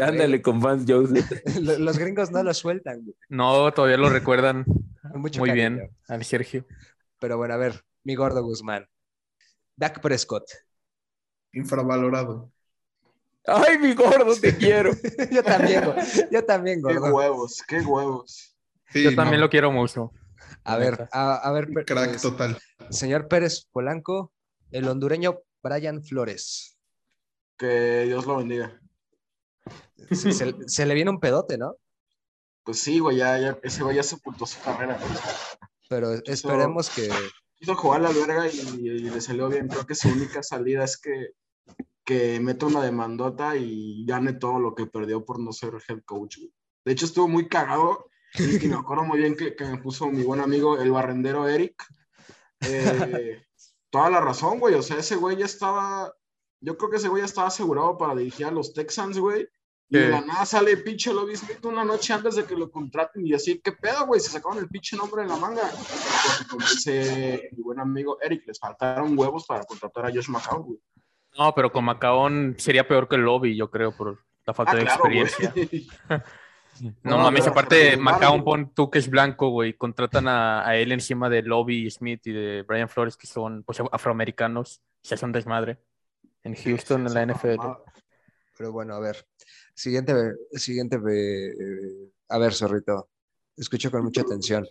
Ándale 0.00 0.40
con 0.40 0.60
Vance 0.60 0.90
Joseph. 0.90 1.30
Lo- 1.60 1.78
Los 1.78 1.98
gringos 1.98 2.30
no 2.30 2.42
lo 2.42 2.54
sueltan, 2.54 3.02
güey. 3.04 3.14
No, 3.28 3.72
todavía 3.72 3.96
lo 3.98 4.08
recuerdan 4.08 4.64
mucho 5.14 5.40
muy 5.40 5.50
cariño. 5.50 5.70
bien 5.76 5.90
al 6.08 6.24
Sergio. 6.24 6.66
Pero 7.18 7.36
bueno, 7.36 7.54
a 7.54 7.58
ver, 7.58 7.82
mi 8.04 8.14
gordo 8.14 8.42
Guzmán. 8.42 8.86
Dak 9.76 10.00
Prescott. 10.00 10.44
Infravalorado. 11.52 12.51
Ay, 13.46 13.78
mi 13.78 13.94
gordo, 13.94 14.34
te 14.40 14.56
quiero. 14.56 14.92
yo 15.30 15.42
también. 15.42 15.84
Yo 16.30 16.44
también, 16.44 16.82
Qué 16.86 16.94
gordo. 16.94 17.14
huevos, 17.14 17.62
qué 17.66 17.80
huevos. 17.80 18.56
Sí, 18.90 19.02
Yo 19.02 19.14
también 19.14 19.40
no, 19.40 19.46
lo 19.46 19.50
quiero 19.50 19.72
mucho. 19.72 20.12
A 20.64 20.76
ver, 20.76 21.08
a, 21.12 21.36
a 21.36 21.50
ver, 21.52 21.68
Crack 21.84 22.10
pues, 22.10 22.22
total. 22.22 22.58
señor 22.90 23.26
Pérez 23.26 23.66
Polanco, 23.72 24.32
el 24.70 24.86
hondureño 24.86 25.40
Brian 25.62 26.04
Flores. 26.04 26.78
Que 27.58 28.04
Dios 28.04 28.26
lo 28.26 28.36
bendiga. 28.36 28.80
Se, 30.10 30.32
se- 30.32 30.54
se 30.66 30.86
le 30.86 30.94
viene 30.94 31.10
un 31.10 31.20
pedote, 31.20 31.58
¿no? 31.58 31.76
Pues 32.64 32.78
sí, 32.80 32.98
güey, 33.00 33.16
ya, 33.16 33.38
ya, 33.38 33.58
ese 33.62 33.82
güey 33.82 33.96
ya 33.96 34.02
sepultó 34.02 34.46
su 34.46 34.60
carrera. 34.60 34.96
güey. 34.98 35.12
Pero 35.88 36.12
esperemos 36.26 36.90
que. 36.90 37.10
Quiso 37.56 37.74
jugar 37.76 38.00
a 38.04 38.04
la 38.04 38.10
verga 38.10 38.46
y, 38.48 38.58
y 38.88 39.00
le 39.10 39.20
salió 39.20 39.48
bien. 39.48 39.68
Creo 39.68 39.86
que 39.86 39.94
su 39.94 40.08
única 40.08 40.42
salida 40.42 40.84
es 40.84 40.96
que, 40.98 41.30
que 42.04 42.40
meta 42.40 42.66
una 42.66 42.82
demandota 42.82 43.56
y 43.56 44.04
gane 44.06 44.32
todo 44.32 44.58
lo 44.58 44.74
que 44.74 44.86
perdió 44.86 45.24
por 45.24 45.38
no 45.38 45.52
ser 45.52 45.74
head 45.88 46.02
coach. 46.04 46.38
De 46.84 46.92
hecho, 46.92 47.06
estuvo 47.06 47.28
muy 47.28 47.48
cagado. 47.48 48.06
Y 48.34 48.66
me 48.66 48.76
acuerdo 48.78 49.04
muy 49.04 49.18
bien 49.18 49.36
que, 49.36 49.54
que 49.54 49.64
me 49.64 49.78
puso 49.78 50.10
mi 50.10 50.22
buen 50.22 50.40
amigo, 50.40 50.78
el 50.78 50.90
barrendero 50.90 51.48
Eric. 51.48 51.82
Eh, 52.60 53.42
toda 53.90 54.10
la 54.10 54.20
razón, 54.20 54.58
güey. 54.58 54.74
O 54.74 54.82
sea, 54.82 54.98
ese 54.98 55.16
güey 55.16 55.36
ya 55.36 55.46
estaba. 55.46 56.12
Yo 56.60 56.76
creo 56.76 56.90
que 56.90 56.96
ese 56.96 57.08
güey 57.08 57.22
ya 57.22 57.26
estaba 57.26 57.48
asegurado 57.48 57.98
para 57.98 58.14
dirigir 58.14 58.46
a 58.46 58.50
los 58.50 58.72
Texans, 58.72 59.18
güey. 59.18 59.48
Y 59.88 59.98
de 59.98 60.08
la 60.08 60.22
nada 60.22 60.46
sale 60.46 60.78
pinche 60.78 61.12
Lobby 61.12 61.36
Smith 61.36 61.62
una 61.66 61.84
noche 61.84 62.14
antes 62.14 62.36
de 62.36 62.44
que 62.44 62.56
lo 62.56 62.70
contraten 62.70 63.26
y 63.26 63.34
así, 63.34 63.60
¿qué 63.60 63.72
pedo, 63.72 64.06
güey? 64.06 64.22
Se 64.22 64.30
sacaron 64.30 64.56
el 64.56 64.68
pinche 64.68 64.96
nombre 64.96 65.20
de 65.20 65.28
la 65.28 65.36
manga. 65.36 65.70
Porque 65.70 66.48
como 66.48 66.66
dice 66.66 67.50
mi 67.54 67.62
buen 67.62 67.78
amigo 67.78 68.16
Eric, 68.22 68.44
les 68.46 68.58
faltaron 68.58 69.18
huevos 69.18 69.44
para 69.44 69.64
contratar 69.64 70.06
a 70.06 70.10
Josh 70.10 70.30
McCown, 70.30 70.62
güey. 70.62 70.80
No, 71.38 71.54
pero 71.54 71.72
con 71.72 71.84
Macaón 71.84 72.56
sería 72.58 72.86
peor 72.86 73.08
que 73.08 73.16
el 73.16 73.22
lobby, 73.22 73.56
yo 73.56 73.70
creo, 73.70 73.96
por 73.96 74.18
la 74.46 74.54
falta 74.54 74.72
Ah, 74.72 74.76
de 74.76 74.82
claro, 74.82 74.94
experiencia. 74.96 75.54
No, 76.80 76.94
No, 77.02 77.18
mames, 77.18 77.46
aparte, 77.46 77.96
Macaón 77.98 78.42
pon 78.44 78.72
tú 78.74 78.90
que 78.90 78.98
es 78.98 79.08
blanco, 79.08 79.50
güey. 79.50 79.74
Contratan 79.74 80.26
a, 80.26 80.66
a 80.66 80.74
él 80.76 80.90
encima 80.90 81.28
de 81.28 81.42
Lobby 81.42 81.88
Smith 81.90 82.26
y 82.26 82.32
de 82.32 82.62
Brian 82.62 82.88
Flores, 82.88 83.16
que 83.16 83.26
son 83.26 83.62
pues, 83.62 83.78
afroamericanos. 83.92 84.82
Se 85.02 85.14
hacen 85.14 85.32
desmadre. 85.32 85.78
En 86.42 86.54
Houston, 86.56 87.06
en 87.06 87.14
la 87.14 87.26
NFL. 87.26 87.60
Pero 88.56 88.72
bueno, 88.72 88.94
a 88.94 89.00
ver. 89.00 89.24
Siguiente, 89.74 90.14
siguiente. 90.52 90.96
eh, 90.96 92.10
a 92.30 92.38
ver, 92.38 92.54
zorrito. 92.54 93.08
Escucho 93.56 93.90
con 93.90 94.02
mucha 94.04 94.22
atención. 94.22 94.66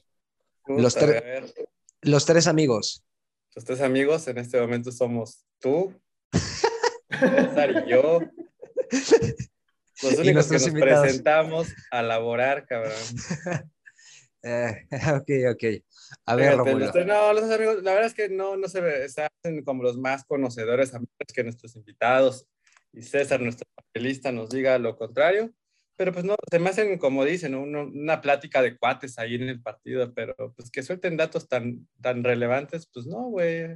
Los 0.68 0.96
ver, 0.96 1.54
Los 2.02 2.26
tres 2.26 2.48
amigos. 2.48 3.04
Los 3.56 3.64
tres 3.64 3.80
amigos 3.82 4.28
en 4.28 4.40
este 4.40 4.60
momento 4.60 4.92
somos 4.92 5.46
tú, 5.60 5.94
César 7.20 7.84
y 7.86 7.90
yo. 7.92 8.20
Los 10.04 10.14
Y 10.14 10.22
únicos 10.22 10.48
que 10.48 10.54
nos 10.54 10.68
invitados. 10.68 11.02
presentamos 11.04 11.68
a 11.92 12.02
laborar, 12.02 12.66
cabrón. 12.66 12.94
Eh, 14.44 14.88
ok, 15.14 15.30
ok. 15.54 15.64
A 16.26 16.36
ver, 16.36 16.58
no, 16.58 17.34
los 17.34 17.44
amigos, 17.52 17.84
la 17.84 17.92
verdad 17.94 18.08
es 18.08 18.16
que 18.16 18.28
no, 18.28 18.58
no 18.58 18.68
se 18.68 18.82
ve, 18.82 19.08
se 19.08 19.22
hacen 19.22 19.64
como 19.64 19.84
los 19.84 20.00
más 20.00 20.26
conocedores, 20.26 20.96
a 20.96 20.98
menos 20.98 21.12
que 21.32 21.44
nuestros 21.44 21.76
invitados 21.76 22.48
y 22.92 23.04
César, 23.04 23.40
nuestro 23.40 23.68
panelista, 23.94 24.32
nos 24.32 24.50
diga 24.50 24.80
lo 24.80 24.98
contrario. 24.98 25.54
Pero 25.96 26.12
pues 26.12 26.26
no, 26.26 26.36
se 26.50 26.58
me 26.58 26.72
hacen, 26.72 26.98
como 26.98 27.24
dicen, 27.24 27.54
uno- 27.54 27.84
una 27.84 28.20
plática 28.20 28.64
de 28.64 28.76
cuates 28.80 29.20
ahí 29.20 29.36
en 29.36 29.44
el 29.48 29.62
partido, 29.62 30.12
pero 30.12 30.34
pues 30.56 30.72
que 30.72 30.82
suelten 30.82 31.18
datos 31.18 31.48
tan, 31.48 31.88
tan 32.02 32.24
relevantes, 32.24 32.90
pues 32.92 33.06
no, 33.06 33.26
güey. 33.30 33.76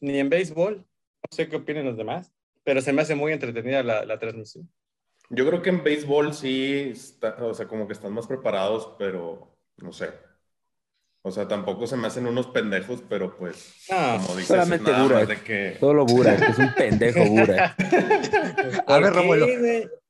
Ni 0.00 0.18
en 0.18 0.30
béisbol. 0.30 0.86
No 1.30 1.36
sé 1.36 1.48
qué 1.48 1.56
opinan 1.56 1.84
los 1.86 1.96
demás, 1.96 2.32
pero 2.62 2.80
se 2.80 2.92
me 2.92 3.02
hace 3.02 3.14
muy 3.14 3.32
entretenida 3.32 3.82
la, 3.82 4.04
la 4.04 4.18
transmisión. 4.18 4.70
Yo 5.28 5.44
creo 5.46 5.60
que 5.60 5.70
en 5.70 5.82
béisbol 5.82 6.32
sí, 6.34 6.90
está- 6.92 7.36
o 7.44 7.52
sea, 7.52 7.66
como 7.66 7.86
que 7.88 7.94
están 7.94 8.12
más 8.12 8.26
preparados, 8.28 8.94
pero 8.98 9.56
no 9.78 9.92
sé. 9.92 10.10
O 11.22 11.32
sea, 11.32 11.48
tampoco 11.48 11.88
se 11.88 11.96
me 11.96 12.06
hacen 12.06 12.28
unos 12.28 12.46
pendejos, 12.46 13.02
pero 13.08 13.36
pues, 13.36 13.74
No, 13.90 13.96
como 14.18 14.36
dices, 14.36 14.46
solamente 14.46 14.88
nada 14.92 15.02
Burak. 15.02 15.18
más 15.18 15.28
de 15.28 15.40
que... 15.44 15.76
Solo 15.80 16.06
Burak, 16.06 16.48
es 16.48 16.58
un 16.58 16.72
pendejo 16.74 17.24
Burak. 17.28 17.76
A 18.86 18.98
ver, 19.00 19.12
¿Por 19.12 19.12
qué, 19.12 19.18
Rómulo. 19.18 19.46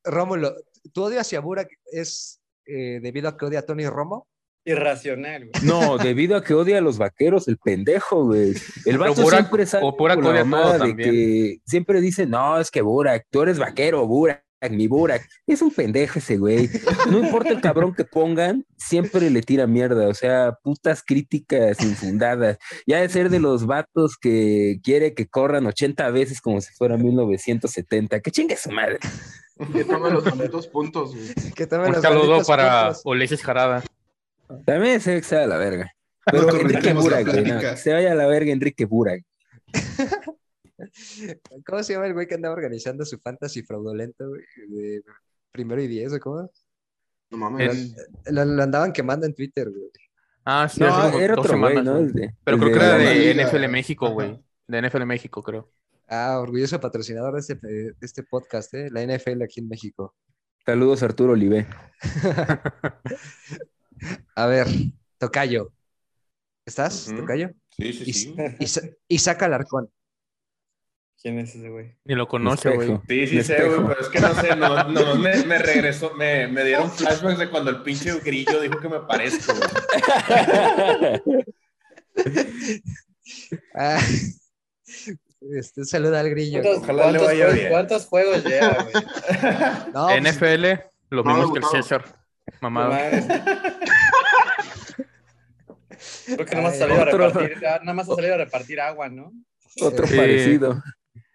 Rómulo, 0.04 0.54
¿tu 0.92 1.02
odio 1.04 1.18
hacia 1.20 1.40
Burak 1.40 1.70
es 1.90 2.42
eh, 2.66 3.00
debido 3.00 3.30
a 3.30 3.38
que 3.38 3.46
odia 3.46 3.60
a 3.60 3.62
Tony 3.62 3.86
Romo? 3.86 4.28
Irracional, 4.66 5.48
güey. 5.48 5.64
No, 5.64 5.96
debido 5.96 6.36
a 6.36 6.42
que 6.44 6.52
odia 6.52 6.78
a 6.78 6.80
los 6.82 6.98
vaqueros, 6.98 7.48
el 7.48 7.56
pendejo, 7.56 8.24
güey. 8.26 8.54
El 8.84 8.98
vato 8.98 9.14
Burak- 9.22 9.30
siempre 9.38 9.64
sale 9.66 9.86
o 9.86 9.96
Burak 9.96 10.16
con 10.16 10.24
la 10.24 10.30
odia 10.30 10.40
todo 10.42 10.50
mamada 10.50 10.72
de 10.74 10.78
también. 10.80 11.10
que 11.10 11.58
siempre 11.64 12.00
dice, 12.00 12.26
no, 12.26 12.58
es 12.58 12.70
que 12.70 12.82
Burak, 12.82 13.26
tú 13.30 13.42
eres 13.42 13.58
vaquero, 13.58 14.06
Burak, 14.06 14.42
mi 14.70 14.88
Burak. 14.88 15.24
Es 15.46 15.62
un 15.62 15.70
pendejo 15.70 16.18
ese 16.18 16.36
güey. 16.38 16.68
No 17.10 17.18
importa 17.20 17.50
el 17.50 17.60
cabrón 17.60 17.94
que 17.94 18.04
pongan, 18.04 18.64
siempre 18.76 19.30
le 19.30 19.40
tira 19.42 19.68
mierda. 19.68 20.08
O 20.08 20.14
sea, 20.14 20.56
putas 20.64 21.04
críticas 21.06 21.80
infundadas. 21.84 22.58
Ya 22.86 23.00
de 23.00 23.08
ser 23.08 23.30
de 23.30 23.38
los 23.38 23.66
vatos 23.66 24.16
que 24.20 24.80
quiere 24.82 25.14
que 25.14 25.28
corran 25.28 25.66
80 25.66 26.10
veces 26.10 26.40
como 26.40 26.60
si 26.60 26.72
fuera 26.74 26.96
1970. 26.96 28.18
Que 28.20 28.30
chingue 28.32 28.56
su 28.56 28.70
madre. 28.72 28.98
Que 29.72 29.84
tome 29.84 30.10
los 30.10 30.24
malditos 30.24 30.66
puntos, 30.66 31.14
güey. 31.14 31.52
Que 31.54 31.66
tome 31.66 31.86
Un 31.86 31.92
los 31.92 32.02
saludo 32.02 32.42
para 32.44 32.86
puntos. 32.86 33.02
Ulises 33.04 33.42
Jarada. 33.42 33.84
También 34.64 35.00
se 35.00 35.20
ve 35.20 35.36
a 35.36 35.46
la 35.46 35.56
verga. 35.58 35.92
Pero 36.30 36.42
No 36.42 36.56
Enrique 36.60 36.92
Burak, 36.92 37.24
güey, 37.26 37.36
no, 37.38 37.44
plática. 37.44 37.70
que 37.72 37.76
se 37.76 37.92
vaya 37.92 38.12
a 38.12 38.14
la 38.14 38.26
verga 38.26 38.52
Enrique 38.52 38.84
Burak. 38.84 39.22
¿Cómo 41.66 41.82
se 41.82 41.92
llama 41.94 42.06
el 42.06 42.14
güey 42.14 42.26
que 42.26 42.34
andaba 42.34 42.54
organizando 42.54 43.04
su 43.04 43.18
fantasy 43.18 43.62
fraudulento, 43.62 44.28
güey? 44.28 44.42
De 44.68 45.02
primero 45.52 45.80
y 45.80 45.86
diez, 45.86 46.12
¿o 46.12 46.20
cómo? 46.20 46.50
No 47.30 47.38
mames. 47.38 47.94
Lo, 48.26 48.44
lo 48.44 48.62
andaban 48.62 48.92
quemando 48.92 49.26
en 49.26 49.34
Twitter, 49.34 49.70
güey. 49.70 49.90
Ah, 50.44 50.68
sí, 50.68 50.80
No, 50.80 51.18
era 51.18 51.34
dos 51.34 51.44
otro 51.46 51.58
güey, 51.58 51.82
¿no? 51.82 52.00
de- 52.02 52.34
Pero 52.44 52.58
creo 52.58 52.68
de 52.72 52.78
que 52.78 52.84
era 52.84 52.98
de 52.98 53.34
liga. 53.34 53.48
NFL 53.48 53.68
México, 53.68 54.10
güey. 54.10 54.38
De 54.68 54.82
NFL 54.82 55.04
México, 55.06 55.42
creo. 55.42 55.72
Ah, 56.08 56.38
orgulloso 56.40 56.80
patrocinador 56.80 57.34
de 57.34 57.40
este, 57.40 57.54
de 57.56 57.94
este 58.00 58.22
podcast, 58.22 58.72
¿eh? 58.74 58.88
La 58.92 59.02
NFL 59.02 59.42
aquí 59.42 59.60
en 59.60 59.68
México. 59.68 60.14
Saludos 60.64 61.02
Arturo 61.02 61.32
Olive. 61.32 61.66
A 64.34 64.46
ver, 64.46 64.66
Tocayo. 65.18 65.72
¿Estás, 66.66 67.08
Ujú. 67.08 67.20
Tocayo? 67.20 67.50
Sí, 67.70 67.92
sí, 67.92 68.12
sí. 68.12 68.34
Isa- 68.58 68.88
Isaac 69.08 69.42
Alarcón. 69.42 69.90
¿Quién 71.20 71.38
es 71.38 71.54
ese 71.56 71.68
güey? 71.70 71.96
Ni 72.04 72.14
lo 72.14 72.28
conoce, 72.28 72.70
güey. 72.70 72.98
Sí, 73.08 73.26
sí, 73.26 73.42
sé, 73.42 73.64
güey, 73.68 73.80
pero 73.88 74.00
es 74.00 74.08
que 74.08 74.20
no 74.20 74.34
sé, 74.34 74.54
no, 74.54 74.84
no, 74.90 75.14
me, 75.16 75.44
me 75.44 75.58
regresó, 75.58 76.12
me, 76.14 76.46
me 76.46 76.62
dieron 76.64 76.90
flashbacks 76.90 77.38
de 77.38 77.50
cuando 77.50 77.70
el 77.70 77.82
pinche 77.82 78.12
grillo 78.20 78.60
dijo 78.60 78.78
que 78.80 78.88
me 78.88 79.00
parezco, 79.00 79.52
güey. 79.54 81.22
Ah, 83.74 83.98
este, 85.52 85.84
saluda 85.84 86.20
al 86.20 86.30
grillo. 86.30 86.62
¿Cuántos, 86.62 86.82
Ojalá 86.84 87.10
le 87.10 87.18
vaya 87.18 87.28
juegos- 87.46 87.54
bien. 87.54 87.68
cuántos 87.70 88.06
juegos 88.06 88.44
lleva, 88.44 88.82
güey? 88.84 88.94
No, 89.92 90.06
pues, 90.06 90.22
NFL, 90.22 90.64
lo 91.10 91.24
No, 91.24 91.34
mismo 91.36 91.52
que 91.52 91.58
el. 91.58 91.64
César. 91.66 92.25
Mames. 92.60 93.26
Creo 96.26 96.44
que 96.44 96.54
nada 96.56 96.68
más 96.68 96.78
salido 96.78 97.00
a 97.00 97.04
repartir, 97.04 97.62
nada 97.62 97.92
más 97.94 98.08
ha 98.08 98.14
salido 98.14 98.34
a 98.34 98.38
repartir 98.38 98.80
agua, 98.80 99.08
¿no? 99.08 99.32
Otro 99.80 100.06
Sí. 100.06 100.16
parecido. 100.16 100.82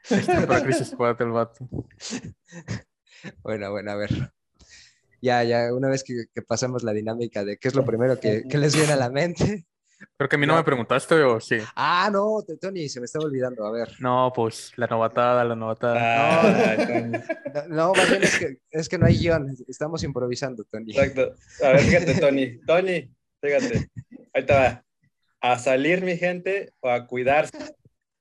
Está 0.10 0.45
para 0.47 0.63
Crisis 0.63 0.89
Squad 0.89 1.21
el 1.21 1.32
vato. 1.32 1.67
Bueno, 3.43 3.69
bueno, 3.69 3.91
a 3.91 3.95
ver. 3.95 4.34
Ya, 5.21 5.43
ya, 5.43 5.71
una 5.76 5.89
vez 5.89 6.04
que, 6.04 6.26
que 6.34 6.41
pasamos 6.41 6.82
la 6.82 6.91
dinámica 6.91 7.45
de 7.45 7.58
qué 7.58 7.67
es 7.67 7.76
lo 7.76 7.86
primero 7.86 8.19
que, 8.19 8.45
que 8.50 8.58
les 8.58 8.76
viene 8.76 8.93
a 8.93 8.95
la 8.95 9.12
mente. 9.12 9.67
Creo 10.18 10.30
que 10.30 10.36
a 10.36 10.40
mí 10.40 10.46
no 10.46 10.56
me 10.56 10.64
preguntaste, 10.64 11.16
o 11.24 11.40
sí. 11.40 11.58
Ah, 11.76 12.10
no, 12.12 12.44
Tony, 12.60 12.90
se 12.90 13.00
me 13.00 13.06
estaba 13.06 13.26
olvidando. 13.26 13.66
A 13.66 13.72
ver. 13.72 13.90
No, 14.00 14.32
pues 14.36 14.72
la 14.76 14.88
novatada, 14.88 15.44
la 15.44 15.56
novatada. 15.56 15.98
Ah. 16.00 16.78
No, 17.68 17.68
no, 17.68 17.94
más 17.94 18.10
bien 18.10 18.24
es 18.24 18.40
que, 18.40 18.58
es 18.70 18.90
que 18.90 18.98
no 18.98 19.06
hay 19.06 19.18
guion. 19.18 19.56
Estamos 19.68 20.04
improvisando, 20.04 20.64
Tony. 20.66 20.92
Exacto. 20.92 21.36
A 21.64 21.70
ver, 21.70 21.80
fíjate, 21.80 22.20
Tony. 22.20 22.60
Tony, 22.66 23.12
fíjate. 23.42 23.90
Ahí 24.34 24.46
te 24.46 24.54
va. 24.54 24.84
A 25.42 25.58
salir, 25.58 26.04
mi 26.04 26.18
gente, 26.18 26.72
o 26.82 26.90
a 26.90 27.08
cuidarse. 27.08 27.58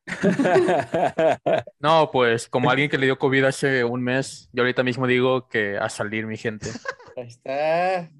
No, 1.78 2.10
pues 2.10 2.48
como 2.48 2.70
alguien 2.70 2.90
que 2.90 2.98
le 2.98 3.06
dio 3.06 3.18
COVID 3.18 3.44
hace 3.44 3.84
un 3.84 4.02
mes, 4.02 4.48
yo 4.52 4.62
ahorita 4.62 4.82
mismo 4.82 5.06
digo 5.06 5.48
que 5.48 5.78
a 5.78 5.88
salir, 5.88 6.26
mi 6.26 6.36
gente. 6.36 6.70
Ahí 7.16 7.28
está. 7.28 8.10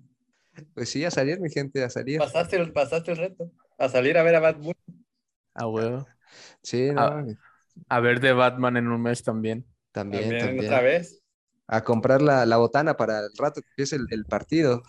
Pues 0.74 0.88
sí, 0.90 1.04
a 1.04 1.10
salir, 1.10 1.40
mi 1.40 1.50
gente, 1.50 1.82
a 1.84 1.90
salir. 1.90 2.18
Pasaste 2.18 2.56
el, 2.56 2.72
pasaste 2.72 3.12
el 3.12 3.16
reto. 3.18 3.50
A 3.78 3.88
salir 3.88 4.18
a 4.18 4.22
ver 4.22 4.34
a 4.36 4.40
Bad 4.40 4.56
Bunny. 4.56 4.74
Ah, 5.54 5.66
huevo. 5.66 6.06
Sí, 6.62 6.90
no, 6.92 7.00
Ah. 7.02 7.24
A 7.88 8.00
ver 8.00 8.20
de 8.20 8.32
Batman 8.32 8.76
en 8.76 8.88
un 8.88 9.00
mes 9.02 9.22
también. 9.22 9.64
también, 9.92 10.22
También, 10.24 10.46
también. 10.46 10.66
otra 10.66 10.80
vez. 10.82 11.22
A 11.66 11.82
comprar 11.84 12.20
la, 12.20 12.44
la 12.46 12.56
botana 12.56 12.96
para 12.96 13.20
el 13.20 13.30
rato 13.38 13.62
que 13.62 13.68
empiece 13.70 13.96
el, 13.96 14.06
el 14.10 14.24
partido. 14.26 14.82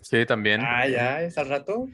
Sí, 0.00 0.24
también. 0.26 0.60
Ah, 0.62 0.86
ya, 0.86 1.22
es 1.22 1.36
al 1.38 1.48
rato. 1.48 1.88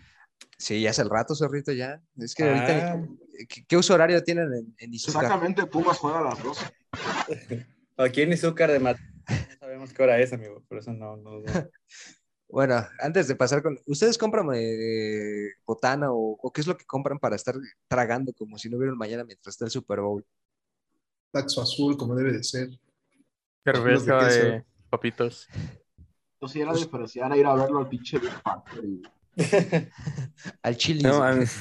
Sí, 0.59 0.83
ya 0.83 0.91
es 0.91 0.99
el 0.99 1.09
rato, 1.09 1.35
zorrito, 1.35 1.73
ya. 1.73 2.03
Es 2.19 2.35
que 2.35 2.43
Ah. 2.45 2.93
ahorita, 2.93 3.07
¿qué, 3.49 3.65
qué 3.67 3.77
uso 3.77 3.95
horario 3.95 4.23
tienen 4.23 4.53
en, 4.53 4.75
en 4.79 4.95
Izúcar? 4.95 5.25
Exactamente, 5.25 5.65
Pumas 5.67 5.97
juega 5.99 6.19
a 6.19 6.23
las 6.23 6.43
12. 6.43 6.67
Aquí 7.97 8.23
en 8.23 8.33
Izúcar 8.33 8.71
de 8.71 8.81
Mat. 8.81 8.99
No 9.29 9.57
sabemos 9.61 9.93
qué 9.93 10.03
hora 10.03 10.19
es, 10.19 10.33
amigo. 10.33 10.63
Por 10.69 10.79
eso 10.79 10.93
no. 10.93 11.17
no, 11.17 11.41
no. 11.41 11.45
Bueno, 12.53 12.87
antes 13.01 13.29
de 13.29 13.35
pasar 13.35 13.63
con... 13.63 13.79
¿Ustedes 13.87 14.19
compran 14.19 14.47
eh, 14.53 15.53
botana 15.67 16.13
o, 16.13 16.37
o 16.39 16.53
qué 16.53 16.61
es 16.61 16.67
lo 16.67 16.77
que 16.77 16.85
compran 16.85 17.19
para 17.19 17.35
estar 17.35 17.55
tragando 17.89 18.35
como 18.35 18.59
si 18.59 18.69
no 18.69 18.77
hubiera 18.77 18.93
un 18.93 18.99
mañana 18.99 19.25
mientras 19.25 19.55
está 19.55 19.65
el 19.65 19.71
Super 19.71 20.01
Bowl? 20.01 20.23
Taxo 21.33 21.63
azul, 21.63 21.97
como 21.97 22.15
debe 22.15 22.33
de 22.33 22.45
ser. 22.45 22.69
Cerveza 23.65 24.17
de 24.17 24.27
queso. 24.27 24.39
de 24.39 24.65
papitos. 24.91 25.49
Yo 26.43 26.47
sí 26.47 26.61
era 26.61 26.75
diferenciar 26.75 27.33
a 27.33 27.39
ir 27.39 27.47
a 27.47 27.55
verlo 27.55 27.79
al 27.79 27.89
pinche 27.89 28.19
Big 28.19 28.43
Factory. 28.43 29.01
güey. 29.01 29.13
Al 30.63 30.77
chili. 30.77 31.03
No 31.03 31.21
mames. 31.21 31.59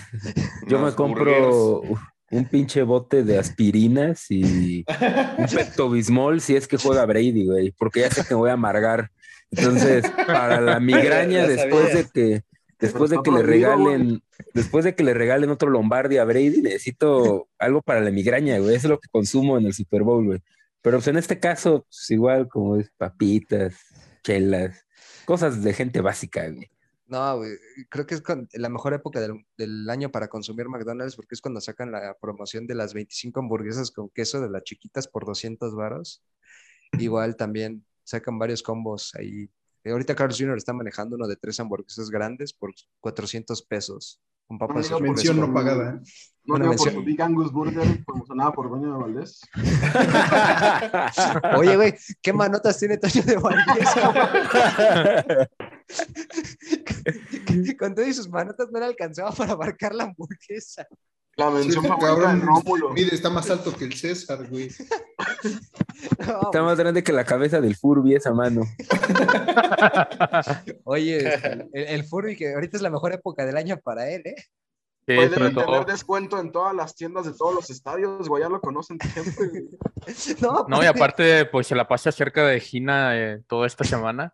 Yo 0.68 0.78
me 0.78 0.92
compro 0.94 1.84
un 2.32 2.46
pinche 2.50 2.84
bote 2.84 3.24
de 3.24 3.38
aspirinas 3.38 4.26
y 4.30 4.84
un 5.38 5.46
Pepto-Bismol 5.56 6.42
si 6.42 6.58
es 6.58 6.68
que 6.68 6.76
juega 6.76 7.06
Brady, 7.06 7.46
güey, 7.46 7.72
porque 7.72 8.02
ya 8.02 8.12
sé 8.12 8.26
que 8.26 8.34
me 8.34 8.42
voy 8.42 8.50
a 8.50 8.54
amargar. 8.54 9.10
Entonces, 9.52 10.10
para 10.28 10.62
la 10.62 10.80
migraña, 10.80 11.48
después 11.48 11.94
de 11.94 12.10
que 12.10 12.44
después 12.80 13.12
de 13.12 13.20
que 13.24 13.32
le 13.32 13.44
regalen, 13.44 14.24
después 14.54 14.84
de 14.84 14.96
que 14.96 15.04
le 15.04 15.14
regalen 15.14 15.52
otro 15.52 15.70
Lombardi 15.70 16.18
a 16.18 16.24
Brady, 16.26 16.62
necesito 16.62 17.48
algo 17.60 17.82
para 17.82 18.02
la 18.02 18.12
migraña, 18.12 18.58
güey. 18.58 18.76
Eso 18.76 18.88
es 18.88 18.92
lo 18.92 19.00
que 19.00 19.10
consumo 19.10 19.58
en 19.58 19.68
el 19.68 19.74
Super 19.74 20.02
Bowl, 20.04 20.26
güey. 20.26 20.42
Pero 20.82 20.98
pues, 20.98 21.08
en 21.08 21.18
este 21.18 21.40
caso, 21.40 21.86
pues, 21.88 22.10
igual 22.10 22.48
como 22.50 22.78
es 22.78 22.90
papitas, 22.98 23.76
chelas, 24.24 24.86
cosas 25.26 25.64
de 25.64 25.74
gente 25.74 26.02
básica, 26.02 26.50
güey. 26.50 26.70
No, 27.06 27.38
güey, 27.38 27.52
creo 27.90 28.06
que 28.08 28.16
es 28.16 28.22
con- 28.22 28.48
la 28.54 28.70
mejor 28.70 28.94
época 28.94 29.20
del, 29.20 29.46
del 29.58 29.90
año 29.90 30.12
para 30.12 30.30
consumir 30.30 30.70
McDonald's 30.70 31.18
porque 31.18 31.36
es 31.36 31.42
cuando 31.42 31.60
sacan 31.60 31.92
la 31.92 32.16
promoción 32.22 32.66
de 32.68 32.74
las 32.74 32.94
25 32.94 33.38
hamburguesas 33.42 33.92
con 33.92 34.10
queso 34.10 34.40
de 34.40 34.50
las 34.50 34.64
chiquitas 34.64 35.10
por 35.10 35.26
200 35.26 35.76
varos. 35.76 36.24
Igual 36.98 37.36
también 37.36 37.86
sacan 38.04 38.38
varios 38.38 38.64
combos 38.64 39.14
ahí. 39.16 39.50
Eh, 39.84 39.92
Ahorita 39.92 40.16
Carlos 40.16 40.40
Jr. 40.40 40.58
está 40.58 40.74
manejando 40.74 41.16
uno 41.16 41.28
de 41.28 41.36
tres 41.36 41.60
hamburguesas 41.60 42.10
grandes 42.10 42.54
por 42.54 42.74
400 43.00 43.62
pesos. 43.64 44.22
Con 44.48 44.58
papas 44.58 44.90
por 44.90 45.02
Mención 45.02 45.40
no 45.40 45.54
pagada. 45.54 45.96
¿eh? 45.96 46.00
No 46.44 46.58
digo 46.58 46.76
por 46.76 46.92
tu 46.92 47.04
Big 47.04 47.22
Angus 47.22 47.52
Burger 47.52 48.04
promocionada 48.04 48.52
por 48.52 48.70
Doña 48.70 48.88
de 48.88 48.98
Valdés. 48.98 49.42
Oye, 51.58 51.76
güey, 51.76 51.94
¿qué 52.22 52.34
manotas 52.34 52.78
tiene 52.78 52.98
Toño 52.98 53.24
de 53.24 53.38
Valdés? 53.38 53.90
Con 57.80 57.96
todas 57.96 58.16
sus 58.16 58.30
manotas 58.30 58.70
no 58.72 58.80
le 58.80 58.86
alcanzaba 58.86 59.32
para 59.32 59.56
marcar 59.56 59.96
la 59.96 60.06
hamburguesa. 60.06 60.86
La 61.38 61.48
Sí, 61.48 61.54
mención 61.54 61.86
este 61.86 61.98
favorita 61.98 62.34
de 62.36 62.42
Rómulo. 62.42 62.90
mide, 62.92 63.16
está 63.16 63.30
más 63.30 63.50
alto 63.50 63.74
que 63.76 63.86
el 63.86 63.94
César, 63.94 64.48
güey. 64.50 64.70
No, 66.28 66.42
Está 66.44 66.62
más 66.62 66.78
grande 66.78 67.04
que 67.04 67.14
la 67.14 67.24
cabeza 67.24 67.62
del 67.62 67.76
Furby 67.76 68.16
esa 68.16 68.34
mano. 68.34 68.62
Oye, 70.84 71.34
el, 71.34 71.70
el 71.74 72.04
Furby, 72.04 72.36
que 72.36 72.54
ahorita 72.54 72.78
es 72.78 72.84
la 72.84 72.90
mejor 72.90 73.14
época 73.14 73.46
del 73.46 73.58
año 73.58 73.78
para 73.84 74.10
él, 74.10 74.22
¿eh? 74.26 74.36
Sí, 75.08 75.16
tener 75.34 75.54
todo. 75.54 75.84
descuento 75.84 76.40
en 76.40 76.52
todas 76.52 76.76
las 76.76 76.96
tiendas 76.96 77.26
de 77.26 77.34
todos 77.34 77.56
los 77.56 77.70
estadios, 77.70 78.30
güey, 78.30 78.44
ya 78.44 78.50
lo 78.50 78.62
conocen 78.62 79.00
siempre. 79.02 79.64
No, 80.42 80.66
No, 80.68 80.84
y 80.84 80.86
aparte, 80.86 81.46
pues 81.46 81.68
se 81.68 81.76
la 81.76 81.88
pasa 81.88 82.12
cerca 82.12 82.46
de 82.46 82.60
Gina 82.60 83.18
eh, 83.18 83.42
toda 83.48 83.68
esta 83.68 83.84
semana 83.84 84.34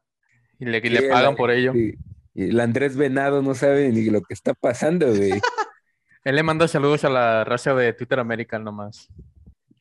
y 0.59 0.65
le, 0.65 0.77
y 0.79 0.89
le 0.89 1.01
Sí, 1.01 1.07
pagan 1.09 1.35
por 1.35 1.51
ello. 1.51 1.73
sí. 1.73 1.95
Y 2.33 2.49
el 2.51 2.59
Andrés 2.59 2.95
Venado 2.95 3.41
no 3.41 3.55
sabe 3.55 3.89
ni 3.89 4.05
lo 4.11 4.21
que 4.21 4.33
está 4.35 4.53
pasando, 4.53 5.07
güey. 5.07 5.31
Él 6.27 6.35
le 6.35 6.43
manda 6.43 6.67
saludos 6.67 7.05
a 7.05 7.09
la 7.09 7.45
raza 7.45 7.73
de 7.73 7.93
Twitter 7.93 8.19
American 8.19 8.61
nomás. 8.61 9.07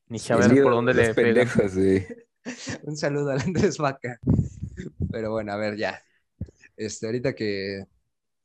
Ni 0.07 0.21
saber 0.21 0.63
por 0.63 0.75
dónde 0.75 0.95
de 0.95 1.09
le 1.09 1.13
pendejos. 1.13 1.73
Un 2.85 2.97
saludo 2.97 3.31
al 3.31 3.41
Andrés 3.41 3.79
Vaca. 3.79 4.21
Pero 5.11 5.33
bueno, 5.33 5.53
a 5.53 5.57
ver, 5.57 5.77
ya. 5.77 6.01
Este, 6.77 7.07
ahorita 7.07 7.35
que 7.35 7.79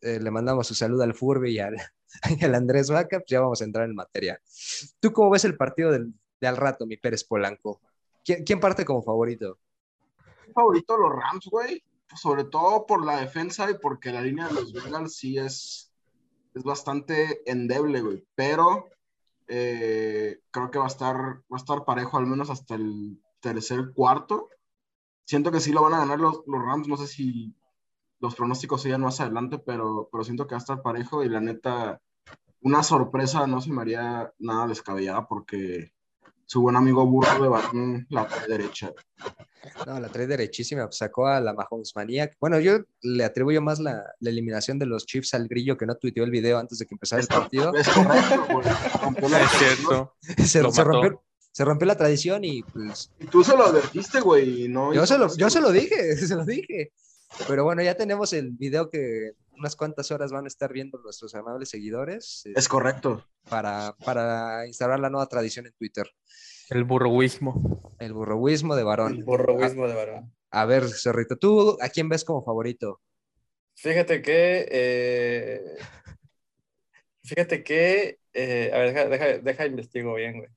eh, 0.01 0.19
le 0.19 0.31
mandamos 0.31 0.65
su 0.65 0.73
saludo 0.73 1.03
al 1.03 1.13
Furby 1.13 1.51
y 1.51 1.59
al, 1.59 1.75
y 2.39 2.43
al 2.43 2.55
Andrés 2.55 2.89
Vaca, 2.89 3.19
pues 3.19 3.29
ya 3.29 3.39
vamos 3.39 3.61
a 3.61 3.65
entrar 3.65 3.87
en 3.87 3.93
materia. 3.93 4.41
¿Tú 4.99 5.13
cómo 5.13 5.29
ves 5.29 5.45
el 5.45 5.55
partido 5.55 5.91
del, 5.91 6.11
de 6.39 6.47
al 6.47 6.57
rato, 6.57 6.87
mi 6.87 6.97
Pérez 6.97 7.23
Polanco? 7.23 7.81
¿Quién, 8.25 8.43
quién 8.43 8.59
parte 8.59 8.83
como 8.83 9.03
favorito? 9.03 9.59
favorito 10.55 10.97
los 10.97 11.11
Rams, 11.11 11.45
güey. 11.51 11.83
Sobre 12.19 12.45
todo 12.45 12.87
por 12.87 13.05
la 13.05 13.19
defensa 13.19 13.69
y 13.69 13.75
porque 13.75 14.11
la 14.11 14.23
línea 14.23 14.47
de 14.47 14.55
los 14.55 14.73
Bengals 14.73 15.15
sí 15.15 15.37
es, 15.37 15.90
es 16.53 16.63
bastante 16.63 17.49
endeble, 17.49 18.01
güey. 18.01 18.25
Pero 18.35 18.89
eh, 19.47 20.41
creo 20.51 20.71
que 20.71 20.79
va 20.79 20.85
a 20.85 20.87
estar, 20.87 21.15
va 21.15 21.43
a 21.53 21.57
estar 21.57 21.85
parejo 21.85 22.17
al 22.17 22.27
menos 22.27 22.49
hasta 22.49 22.75
el 22.75 23.21
tercer 23.39 23.91
cuarto. 23.93 24.49
Siento 25.25 25.51
que 25.51 25.59
sí 25.59 25.71
lo 25.71 25.81
van 25.81 25.93
a 25.93 25.99
ganar 25.99 26.19
los, 26.19 26.41
los 26.47 26.61
Rams. 26.61 26.87
No 26.87 26.97
sé 26.97 27.07
si 27.07 27.55
los 28.19 28.35
pronósticos 28.35 28.81
sigan 28.81 29.01
más 29.01 29.19
adelante, 29.19 29.59
pero, 29.59 30.07
pero 30.11 30.23
siento 30.23 30.47
que 30.47 30.55
va 30.55 30.57
a 30.57 30.59
estar 30.59 30.81
parejo 30.81 31.23
y 31.23 31.29
la 31.29 31.41
neta, 31.41 32.01
una 32.61 32.83
sorpresa 32.83 33.47
no 33.47 33.59
se 33.61 33.71
me 33.71 33.81
haría 33.81 34.31
nada 34.39 34.67
descabellada 34.67 35.27
porque 35.27 35.93
su 36.51 36.59
buen 36.61 36.75
amigo 36.75 37.05
Burro 37.05 37.41
de 37.41 37.47
Batman 37.47 38.05
la 38.09 38.27
trae 38.27 38.45
derecha. 38.45 38.91
No, 39.87 39.97
la 40.01 40.09
trae 40.09 40.27
derechísima, 40.27 40.83
pues, 40.85 40.97
sacó 40.97 41.25
a 41.27 41.39
la 41.39 41.53
Mahomes 41.53 41.93
Maniac. 41.95 42.35
Bueno, 42.41 42.59
yo 42.59 42.79
le 43.03 43.23
atribuyo 43.23 43.61
más 43.61 43.79
la, 43.79 44.03
la 44.19 44.29
eliminación 44.29 44.77
de 44.77 44.85
los 44.85 45.05
Chiefs 45.05 45.33
al 45.33 45.47
grillo 45.47 45.77
que 45.77 45.85
no 45.85 45.95
tuiteó 45.95 46.25
el 46.25 46.29
video 46.31 46.57
antes 46.57 46.77
de 46.79 46.85
que 46.85 46.93
empezara 46.95 47.21
el 47.21 47.27
partido. 47.29 47.71
Es 47.75 47.87
correcto, 47.87 49.29
la- 49.29 49.41
Es 49.43 49.51
cierto. 49.51 50.13
Se, 50.45 50.61
Lo 50.61 50.71
se 50.73 50.83
rompió, 50.83 51.23
se 51.53 51.63
rompió 51.63 51.85
la 51.87 51.95
tradición 51.95 52.43
y 52.43 52.63
pues 52.63 53.11
Y 53.17 53.27
tú 53.27 53.45
se 53.45 53.55
lo 53.55 53.67
advertiste, 53.67 54.19
güey, 54.19 54.67
no. 54.67 54.93
Yo 54.93 55.05
se, 55.05 55.17
lo, 55.17 55.33
yo 55.37 55.49
se 55.49 55.61
lo 55.61 55.71
dije, 55.71 56.17
se 56.27 56.35
lo 56.35 56.43
dije. 56.43 56.91
Pero 57.47 57.63
bueno, 57.63 57.81
ya 57.81 57.95
tenemos 57.95 58.33
el 58.33 58.51
video 58.51 58.89
que 58.89 59.31
unas 59.61 59.75
cuantas 59.75 60.09
horas 60.11 60.31
van 60.31 60.45
a 60.45 60.47
estar 60.47 60.73
viendo 60.73 60.97
nuestros 60.99 61.35
amables 61.35 61.69
seguidores 61.69 62.43
eh, 62.47 62.53
Es 62.55 62.67
correcto. 62.67 63.23
para, 63.47 63.95
para 64.03 64.65
instaurar 64.67 64.99
la 64.99 65.09
nueva 65.11 65.27
tradición 65.27 65.67
en 65.67 65.73
Twitter, 65.73 66.09
El 66.69 66.83
burroísmo. 66.83 67.93
el 67.99 68.13
burroísmo 68.13 68.75
de 68.75 68.83
varón. 68.83 69.23
Borroísmo 69.23 69.87
de 69.87 69.93
varón. 69.93 70.35
A 70.49 70.65
ver, 70.65 70.89
Cerrito, 70.89 71.37
¿tú 71.37 71.77
a 71.79 71.89
quién 71.89 72.09
ves 72.09 72.25
como 72.25 72.43
favorito? 72.43 72.99
Fíjate 73.75 74.21
que. 74.21 74.67
eh, 74.69 75.77
fíjate 77.23 77.63
que. 77.63 78.19
eh, 78.33 78.71
a 78.73 78.77
ver, 78.79 78.93
deja, 78.93 79.09
deja, 79.09 79.37
deja 79.43 79.65
investigo 79.67 80.15
bien, 80.15 80.39
güey. 80.39 80.49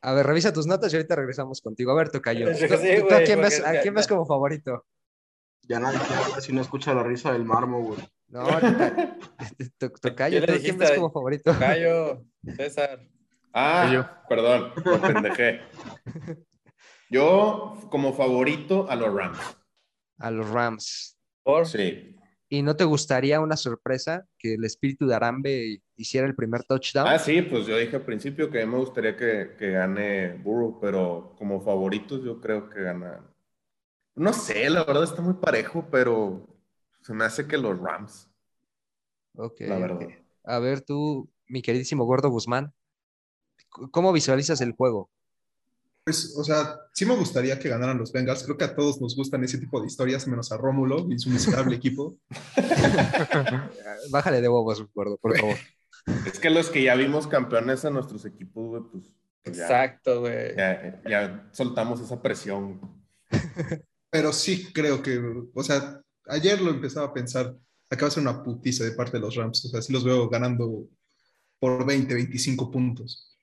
A 0.00 0.12
ver, 0.12 0.26
revisa 0.26 0.52
tus 0.52 0.66
notas 0.66 0.92
y 0.92 0.96
ahorita 0.96 1.16
regresamos 1.16 1.60
contigo. 1.60 1.92
A 1.92 1.94
ver, 1.94 2.10
Tocayo. 2.10 2.52
Sí, 2.54 2.66
¿Tú, 2.68 3.14
a 3.14 3.22
quién 3.22 3.40
ves, 3.40 3.64
a 3.64 3.80
quién 3.80 3.94
como 4.08 4.26
favorito? 4.26 4.84
Ya 5.62 5.78
nadie 5.80 5.98
si 6.40 6.52
no 6.52 6.60
escucha 6.60 6.94
la 6.94 7.02
risa 7.02 7.32
del 7.32 7.44
mármol, 7.44 7.82
güey. 7.84 8.17
No, 8.28 8.44
Toca- 8.44 9.18
to- 9.78 9.90
Tocayo, 9.90 10.40
¿Qué 10.40 10.46
le 10.52 10.58
¿tú 10.72 10.76
ves 10.78 10.90
ahí? 10.90 10.96
como 10.96 11.10
favorito? 11.10 11.52
Cayo, 11.58 12.24
César. 12.56 13.00
Ah, 13.52 13.90
Yo. 13.92 14.06
perdón, 14.28 14.72
me 14.84 14.98
pendejé. 15.14 15.60
Yo, 17.10 17.78
como 17.90 18.12
favorito, 18.12 18.88
a 18.90 18.96
los 18.96 19.12
Rams. 19.14 19.38
A 20.18 20.30
los 20.30 20.48
Rams. 20.50 21.18
Por. 21.42 21.66
Sí. 21.66 22.14
¿Y 22.50 22.62
no 22.62 22.76
te 22.76 22.84
gustaría 22.84 23.40
una 23.40 23.56
sorpresa 23.56 24.26
que 24.38 24.54
el 24.54 24.64
espíritu 24.64 25.06
de 25.06 25.14
Arambe 25.14 25.82
hiciera 25.96 26.26
el 26.26 26.34
primer 26.34 26.64
touchdown? 26.64 27.06
Ah, 27.08 27.18
sí, 27.18 27.42
pues 27.42 27.66
yo 27.66 27.76
dije 27.76 27.96
al 27.96 28.04
principio 28.04 28.50
que 28.50 28.62
a 28.62 28.66
mí 28.66 28.72
me 28.72 28.78
gustaría 28.78 29.16
que, 29.16 29.54
que 29.58 29.70
gane 29.72 30.32
Burrow, 30.34 30.78
pero 30.80 31.34
como 31.38 31.60
favoritos 31.60 32.22
yo 32.24 32.40
creo 32.40 32.68
que 32.70 32.82
gana. 32.82 33.20
No 34.14 34.32
sé, 34.32 34.68
la 34.70 34.84
verdad 34.84 35.04
está 35.04 35.20
muy 35.22 35.34
parejo, 35.34 35.86
pero 35.90 36.46
se 37.08 37.14
me 37.14 37.24
hace 37.24 37.46
que 37.46 37.56
los 37.56 37.80
Rams, 37.80 38.28
Ok, 39.34 39.60
la 39.60 39.78
verdad. 39.78 40.08
A 40.44 40.58
ver, 40.58 40.82
tú, 40.82 41.30
mi 41.46 41.62
queridísimo 41.62 42.04
Gordo 42.04 42.28
Guzmán, 42.28 42.74
¿cómo 43.90 44.12
visualizas 44.12 44.60
el 44.60 44.72
juego? 44.72 45.08
Pues, 46.04 46.34
o 46.36 46.44
sea, 46.44 46.76
sí 46.92 47.06
me 47.06 47.16
gustaría 47.16 47.58
que 47.58 47.70
ganaran 47.70 47.96
los 47.96 48.12
Bengals. 48.12 48.42
Creo 48.42 48.58
que 48.58 48.64
a 48.64 48.76
todos 48.76 49.00
nos 49.00 49.16
gustan 49.16 49.42
ese 49.42 49.56
tipo 49.56 49.80
de 49.80 49.86
historias, 49.86 50.26
menos 50.28 50.52
a 50.52 50.58
Rómulo 50.58 51.06
y 51.08 51.18
su 51.18 51.30
miserable 51.30 51.76
equipo. 51.76 52.18
Bájale 54.10 54.42
de 54.42 54.48
huevos, 54.50 54.84
Gordo, 54.92 55.16
por 55.16 55.38
favor. 55.38 55.56
Es 56.26 56.38
que 56.38 56.50
los 56.50 56.68
que 56.68 56.82
ya 56.82 56.94
vimos 56.94 57.26
campeones 57.26 57.84
en 57.84 57.94
nuestros 57.94 58.26
equipos, 58.26 58.66
güey, 58.66 58.82
pues, 58.92 59.04
pues 59.44 59.56
ya, 59.56 59.62
Exacto, 59.62 60.20
güey. 60.20 60.54
ya, 60.54 61.00
ya 61.08 61.48
soltamos 61.52 62.02
esa 62.02 62.20
presión. 62.20 62.78
Pero 64.10 64.34
sí 64.34 64.70
creo 64.74 65.02
que, 65.02 65.22
o 65.54 65.62
sea, 65.62 66.02
ayer 66.28 66.60
lo 66.60 66.70
empezaba 66.70 67.06
a 67.08 67.12
pensar, 67.14 67.56
acaba 67.90 68.08
de 68.08 68.14
ser 68.14 68.22
una 68.22 68.42
putiza 68.42 68.84
de 68.84 68.92
parte 68.92 69.12
de 69.12 69.20
los 69.20 69.34
Rams. 69.34 69.64
O 69.64 69.68
sea, 69.68 69.82
sí 69.82 69.92
los 69.92 70.04
veo 70.04 70.28
ganando 70.28 70.88
por 71.58 71.84
20, 71.84 72.14
25 72.14 72.70
puntos. 72.70 73.36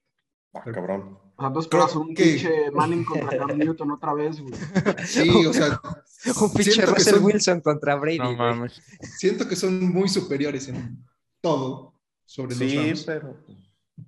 Ah, 0.54 0.64
cabrón. 0.72 1.18
O 1.36 1.42
sea, 1.44 1.52
tú 1.52 1.60
esperas 1.60 1.90
Creo 1.92 2.02
un 2.02 2.16
que- 2.16 2.24
pinche 2.24 2.72
Manning 2.72 3.04
contra 3.04 3.38
Cam 3.38 3.58
Newton 3.58 3.92
otra 3.92 4.14
vez, 4.14 4.40
güey. 4.40 4.54
Sí, 5.06 5.30
o 5.46 5.52
sea, 5.54 5.80
Un 6.42 6.54
pinche 6.54 6.86
Russell 6.86 7.16
son, 7.16 7.24
Wilson 7.26 7.62
contra 7.62 7.96
Brady. 7.96 8.18
No 8.20 8.36
mames. 8.36 8.82
siento 9.18 9.48
que 9.48 9.56
son 9.56 9.92
muy 9.94 10.08
superiores 10.10 10.68
en 10.70 11.04
todo 11.42 11.94
sobre 12.26 12.56
los 12.56 12.72
Sí, 12.72 12.78
Rams. 12.78 13.04
pero 13.04 13.38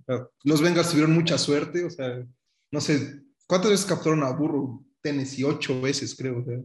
Ah, 0.08 0.28
Los 0.44 0.62
Bengals 0.62 0.90
tuvieron 0.90 1.14
mucha 1.14 1.38
suerte, 1.38 1.84
o 1.86 1.90
sea, 1.90 2.26
no 2.72 2.82
sé, 2.82 3.22
¿cuántas 3.46 3.72
veces 3.72 3.86
capturaron 3.86 4.24
a 4.24 4.32
Burro? 4.32 4.84
Tennessee, 5.02 5.44
ocho 5.44 5.80
veces, 5.82 6.16
creo. 6.16 6.40
O 6.40 6.44
sea, 6.44 6.58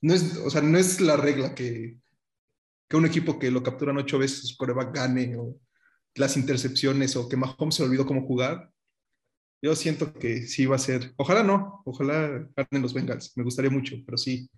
no 0.00 0.14
es, 0.14 0.36
o 0.38 0.50
sea, 0.50 0.60
no 0.62 0.78
es 0.78 1.00
la 1.00 1.16
regla 1.16 1.54
que, 1.54 1.98
que 2.88 2.96
un 2.96 3.06
equipo 3.06 3.38
que 3.38 3.50
lo 3.50 3.62
capturan 3.62 3.96
ocho 3.98 4.18
veces 4.18 4.48
su 4.48 4.56
coreback 4.56 4.94
gane, 4.94 5.36
o 5.36 5.58
las 6.14 6.36
intercepciones, 6.36 7.16
o 7.16 7.28
que 7.28 7.36
Mahomes 7.36 7.74
se 7.76 7.82
olvidó 7.82 8.06
cómo 8.06 8.26
jugar. 8.26 8.70
Yo 9.60 9.74
siento 9.74 10.12
que 10.14 10.42
sí 10.46 10.66
va 10.66 10.76
a 10.76 10.80
ser. 10.80 11.12
Ojalá 11.16 11.42
no, 11.42 11.82
ojalá 11.84 12.48
ganen 12.56 12.82
los 12.82 12.94
Bengals. 12.94 13.36
Me 13.36 13.42
gustaría 13.44 13.70
mucho, 13.70 13.96
pero 14.06 14.16
sí. 14.16 14.48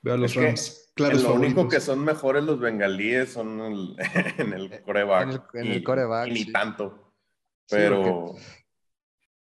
Veo 0.00 0.14
a 0.14 0.16
los 0.16 0.30
Es 0.30 0.36
que 0.38 0.46
Rams. 0.46 0.92
Claro, 0.94 1.18
lo 1.18 1.34
único 1.34 1.68
que 1.68 1.80
son 1.80 2.04
mejores 2.04 2.44
los 2.44 2.60
bengalíes 2.60 3.30
son 3.32 3.60
el- 3.60 3.96
en 4.38 4.52
el 4.52 4.82
coreback. 4.82 5.22
En 5.22 5.30
el- 5.30 5.42
en 5.54 5.66
y, 5.66 5.76
el 5.76 5.84
quarterback, 5.84 6.28
y 6.28 6.30
ni 6.32 6.44
sí. 6.44 6.52
tanto. 6.52 7.14
Sí, 7.66 7.76
Pero, 7.76 8.34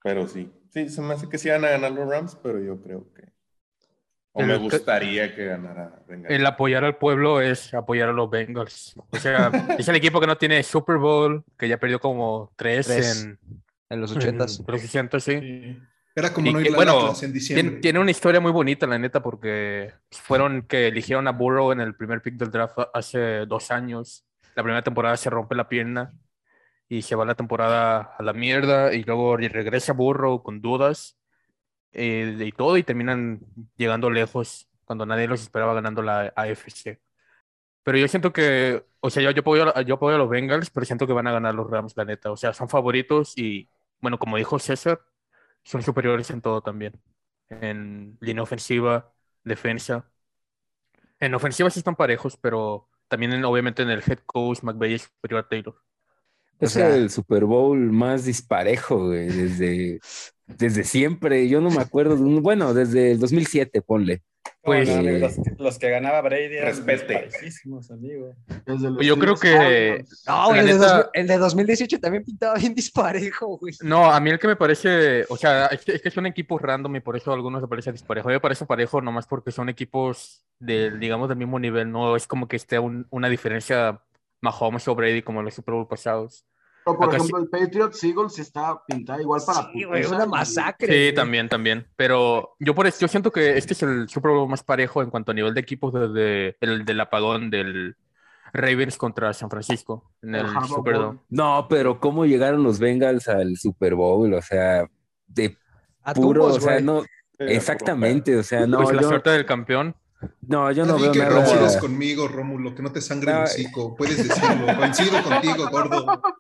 pero 0.03 0.27
sí. 0.29 0.51
Sí, 0.73 0.89
se 0.89 1.01
me 1.03 1.15
hace 1.15 1.29
que 1.29 1.39
sí 1.39 1.49
van 1.49 1.65
a 1.65 1.71
ganar 1.71 1.93
los 1.93 2.09
Rams, 2.09 2.37
pero 2.43 2.61
yo 2.63 2.81
creo 2.83 3.13
que. 3.15 3.23
O 4.33 4.41
El 4.43 4.47
me 4.47 4.53
que- 4.55 4.59
gustaría 4.61 5.35
que 5.35 5.47
ganara. 5.47 6.03
El 6.29 6.47
apoyar 6.47 6.85
al 6.85 6.97
pueblo 6.97 7.41
es 7.41 7.75
apoyar 7.75 8.09
a 8.11 8.13
los 8.13 8.31
Bengals. 8.31 8.95
O 9.11 9.17
sea, 9.17 9.51
es 9.79 9.89
el 9.89 9.97
equipo 9.97 10.21
que 10.21 10.27
no 10.29 10.37
tiene 10.39 10.63
Super 10.63 10.99
Bowl, 10.99 11.45
que 11.59 11.69
ya 11.69 11.79
perdió 11.79 11.99
como 11.99 12.53
tres, 12.57 12.87
Tres. 12.87 13.25
en, 13.25 13.39
En 13.89 14.01
los 14.01 14.13
ochentas. 14.13 14.61
en 14.61 14.67
los 14.69 14.81
60, 14.81 15.19
sí. 15.21 15.79
Era 16.15 16.33
como 16.33 16.47
Y 16.49 16.53
no 16.53 16.59
que, 16.59 16.65
ir 16.65 16.71
al 16.71 16.77
bueno, 16.77 17.13
en 17.23 17.33
diciembre. 17.33 17.63
Tiene, 17.65 17.81
tiene 17.81 17.99
una 18.01 18.11
historia 18.11 18.41
muy 18.41 18.53
bonita, 18.53 18.87
la 18.87 18.99
neta, 18.99 19.23
porque 19.23 19.93
fueron 20.11 20.63
que 20.63 20.89
eligieron 20.89 21.27
a 21.29 21.33
Burrow 21.33 21.73
en 21.73 21.81
el 21.81 21.95
primer 21.95 22.21
pick 22.23 22.35
del 22.35 22.51
draft 22.51 22.79
hace 22.95 23.47
dos 23.47 23.71
años. 23.71 24.25
La 24.57 24.63
primera 24.63 24.83
temporada 24.83 25.17
se 25.17 25.31
rompe 25.31 25.55
la 25.55 25.69
pierna 25.69 26.13
y 26.89 27.03
se 27.03 27.15
va 27.15 27.25
la 27.25 27.37
temporada 27.37 28.15
a 28.19 28.23
la 28.25 28.33
mierda 28.33 28.93
y 28.93 29.05
luego 29.05 29.37
regresa 29.37 29.93
Burrow 29.93 30.43
con 30.43 30.61
dudas 30.61 31.17
eh, 31.93 32.37
y 32.41 32.53
todo 32.53 32.77
y 32.77 32.83
terminan 32.85 33.41
llegando 33.77 34.11
lejos 34.11 34.69
cuando 34.85 35.07
nadie 35.07 35.29
los 35.29 35.43
esperaba 35.43 35.75
ganando 35.75 36.03
la 36.03 36.33
AFC. 36.37 37.01
Pero 37.85 37.99
yo 37.99 38.09
siento 38.09 38.33
que, 38.33 38.85
o 39.01 39.11
sea, 39.11 39.23
yo, 39.23 39.31
yo, 39.33 39.41
apoyo, 39.43 39.77
a- 39.77 39.83
yo 39.83 39.95
apoyo 39.97 40.17
a 40.17 40.19
los 40.19 40.31
Bengals, 40.31 40.71
pero 40.71 40.87
siento 40.87 41.07
que 41.07 41.13
van 41.15 41.27
a 41.29 41.33
ganar 41.33 41.55
los 41.55 41.71
Rams, 41.71 41.97
la 41.97 42.05
neta. 42.05 42.31
O 42.33 42.37
sea, 42.37 42.53
son 42.55 42.69
favoritos 42.69 43.37
y, 43.39 43.71
bueno, 44.01 44.19
como 44.19 44.37
dijo 44.39 44.59
César, 44.59 45.03
son 45.65 45.83
superiores 45.83 46.31
en 46.31 46.41
todo 46.43 46.63
también. 46.63 47.01
En 47.51 48.19
línea 48.21 48.43
ofensiva, 48.45 49.13
defensa. 49.45 50.11
En 51.21 51.35
ofensiva 51.35 51.71
sí 51.71 51.79
están 51.79 51.95
parejos, 51.95 52.37
pero 52.37 52.89
también 53.09 53.33
en- 53.33 53.45
obviamente 53.45 53.83
en 53.83 53.91
el 53.91 54.03
head 54.07 54.19
coach 54.27 54.63
McVay 54.63 54.95
es 54.95 55.03
superior 55.03 55.41
a 55.45 55.49
Taylor. 55.49 55.77
Es 56.61 56.77
sea- 56.77 56.89
el 56.97 57.11
Super 57.11 57.45
Bowl 57.47 57.79
más 57.91 58.25
disparejo, 58.27 59.07
güey, 59.07 59.29
desde, 59.29 60.01
desde 60.59 60.85
siempre. 60.85 61.49
Yo 61.49 61.61
no 61.61 61.71
me 61.71 61.81
acuerdo, 61.81 62.17
de 62.17 62.23
un- 62.23 62.43
bueno, 62.43 62.75
desde 62.75 63.13
el 63.13 63.19
2007, 63.21 63.83
ponle. 63.83 64.23
Pues, 64.63 64.89
Pues, 64.91 65.21
los, 65.21 65.35
que- 65.37 65.55
los 65.63 65.79
que 65.79 65.91
ganaba 65.91 66.21
Brady 66.21 66.57
eran 66.57 66.69
Respete. 66.75 67.29
amigo. 67.91 68.35
Los 68.67 69.07
Yo 69.07 69.19
creo 69.19 69.37
que-. 69.37 70.05
No, 70.27 70.55
el, 70.55 70.67
de 70.67 70.73
neta- 70.75 70.79
2000 70.97 71.11
el 71.15 71.27
de 71.27 71.39
2018 71.39 72.01
también 72.01 72.25
pintaba 72.25 72.55
bien 72.55 72.75
disparejo, 72.75 73.59
güey. 73.59 73.75
No, 73.83 74.11
a 74.11 74.21
mí 74.21 74.31
el 74.31 74.39
que 74.39 74.49
me 74.49 74.57
parece, 74.57 75.25
o 75.31 75.37
sea, 75.37 75.67
es 75.67 75.83
que, 75.85 75.93
es 75.93 76.03
que 76.03 76.11
son 76.11 76.27
equipos 76.27 76.61
random 76.61 76.97
y 76.97 77.01
por 77.01 77.17
eso 77.17 77.31
a 77.31 77.35
algunos 77.35 77.63
me 77.63 77.69
parece 77.69 77.93
disparejo. 77.93 78.29
A 78.29 78.31
mí 78.31 78.35
me 78.37 78.41
parece 78.41 78.67
parejo 78.67 79.01
nomás 79.01 79.27
porque 79.27 79.51
son 79.51 79.69
equipos 79.71 80.45
del, 80.59 81.01
digamos, 81.01 81.29
del 81.29 81.39
mismo 81.39 81.59
nivel. 81.59 81.91
No 81.91 82.15
es 82.17 82.27
como 82.27 82.47
que 82.49 82.57
esté 82.57 82.79
un- 82.79 83.07
una 83.11 83.29
diferencia 83.31 84.03
Mahomes 84.43 84.87
o 84.89 84.95
Brady 84.95 85.23
como 85.23 85.41
en 85.41 85.47
los 85.47 85.55
Super 85.55 85.75
Bowl 85.75 85.89
pasados. 85.89 86.45
Por 86.85 87.05
acá 87.05 87.17
ejemplo, 87.17 87.39
el 87.39 87.49
Patriots 87.49 88.03
Eagles 88.03 88.39
está 88.39 88.83
pintada 88.87 89.21
igual 89.21 89.41
para 89.47 89.71
Sí, 89.73 89.85
güey, 89.85 90.05
una 90.07 90.27
masacre. 90.27 90.87
Sí, 90.87 90.93
güey. 90.93 91.15
también, 91.15 91.49
también. 91.49 91.87
Pero 91.97 92.57
yo 92.59 92.75
por 92.75 92.87
eso, 92.87 93.01
yo 93.01 93.09
siento 93.09 93.31
que 93.31 93.59
este 93.59 93.75
es 93.75 93.83
el 93.83 94.09
Super 94.09 94.33
Bowl 94.33 94.49
más 94.49 94.63
parejo 94.63 95.03
en 95.03 95.11
cuanto 95.11 95.33
a 95.33 95.35
nivel 95.35 95.55
de 95.55 95.61
equipos 95.61 95.93
desde 95.93 96.57
el 96.61 96.85
del 96.85 97.01
apagón 97.01 97.51
del 97.51 97.97
Ravens 98.53 98.97
contra 98.97 99.33
San 99.33 99.51
Francisco 99.51 100.11
en 100.23 100.35
el. 100.37 100.47
Bowl. 100.47 101.21
No, 101.29 101.67
pero 101.69 102.01
¿cómo 102.01 102.27
llegaron 102.27 102.63
los 102.63 102.79
Bengals 102.79 103.29
al 103.29 103.57
Super 103.57 103.95
Bowl? 103.95 104.33
O 104.35 104.43
sea, 104.43 104.89
de 105.27 105.57
A 106.03 106.15
puro, 106.15 106.47
o 106.47 106.61
sea, 106.61 106.75
güey. 106.75 106.85
no, 106.85 107.03
exactamente, 107.39 108.37
o 108.37 108.43
sea, 108.43 108.67
no, 108.67 108.83
pues 108.83 108.97
la 108.97 109.03
yo, 109.03 109.09
suerte 109.09 109.31
del 109.31 109.47
campeón. 109.47 109.95
No, 110.47 110.71
yo 110.73 110.85
no 110.85 110.99
veo 110.99 111.13
que 111.13 111.19
nada. 111.21 111.35
coincides 111.45 111.77
conmigo, 111.79 112.29
Rómulo, 112.29 112.75
que 112.75 112.83
no 112.83 112.93
te 112.93 113.01
sangre 113.01 113.33
el 113.33 113.39
hocico. 113.45 113.95
Puedes 113.97 114.17
decirlo. 114.29 114.67
Coincido 114.77 115.23
contigo, 115.23 115.69
gordo. 115.71 116.23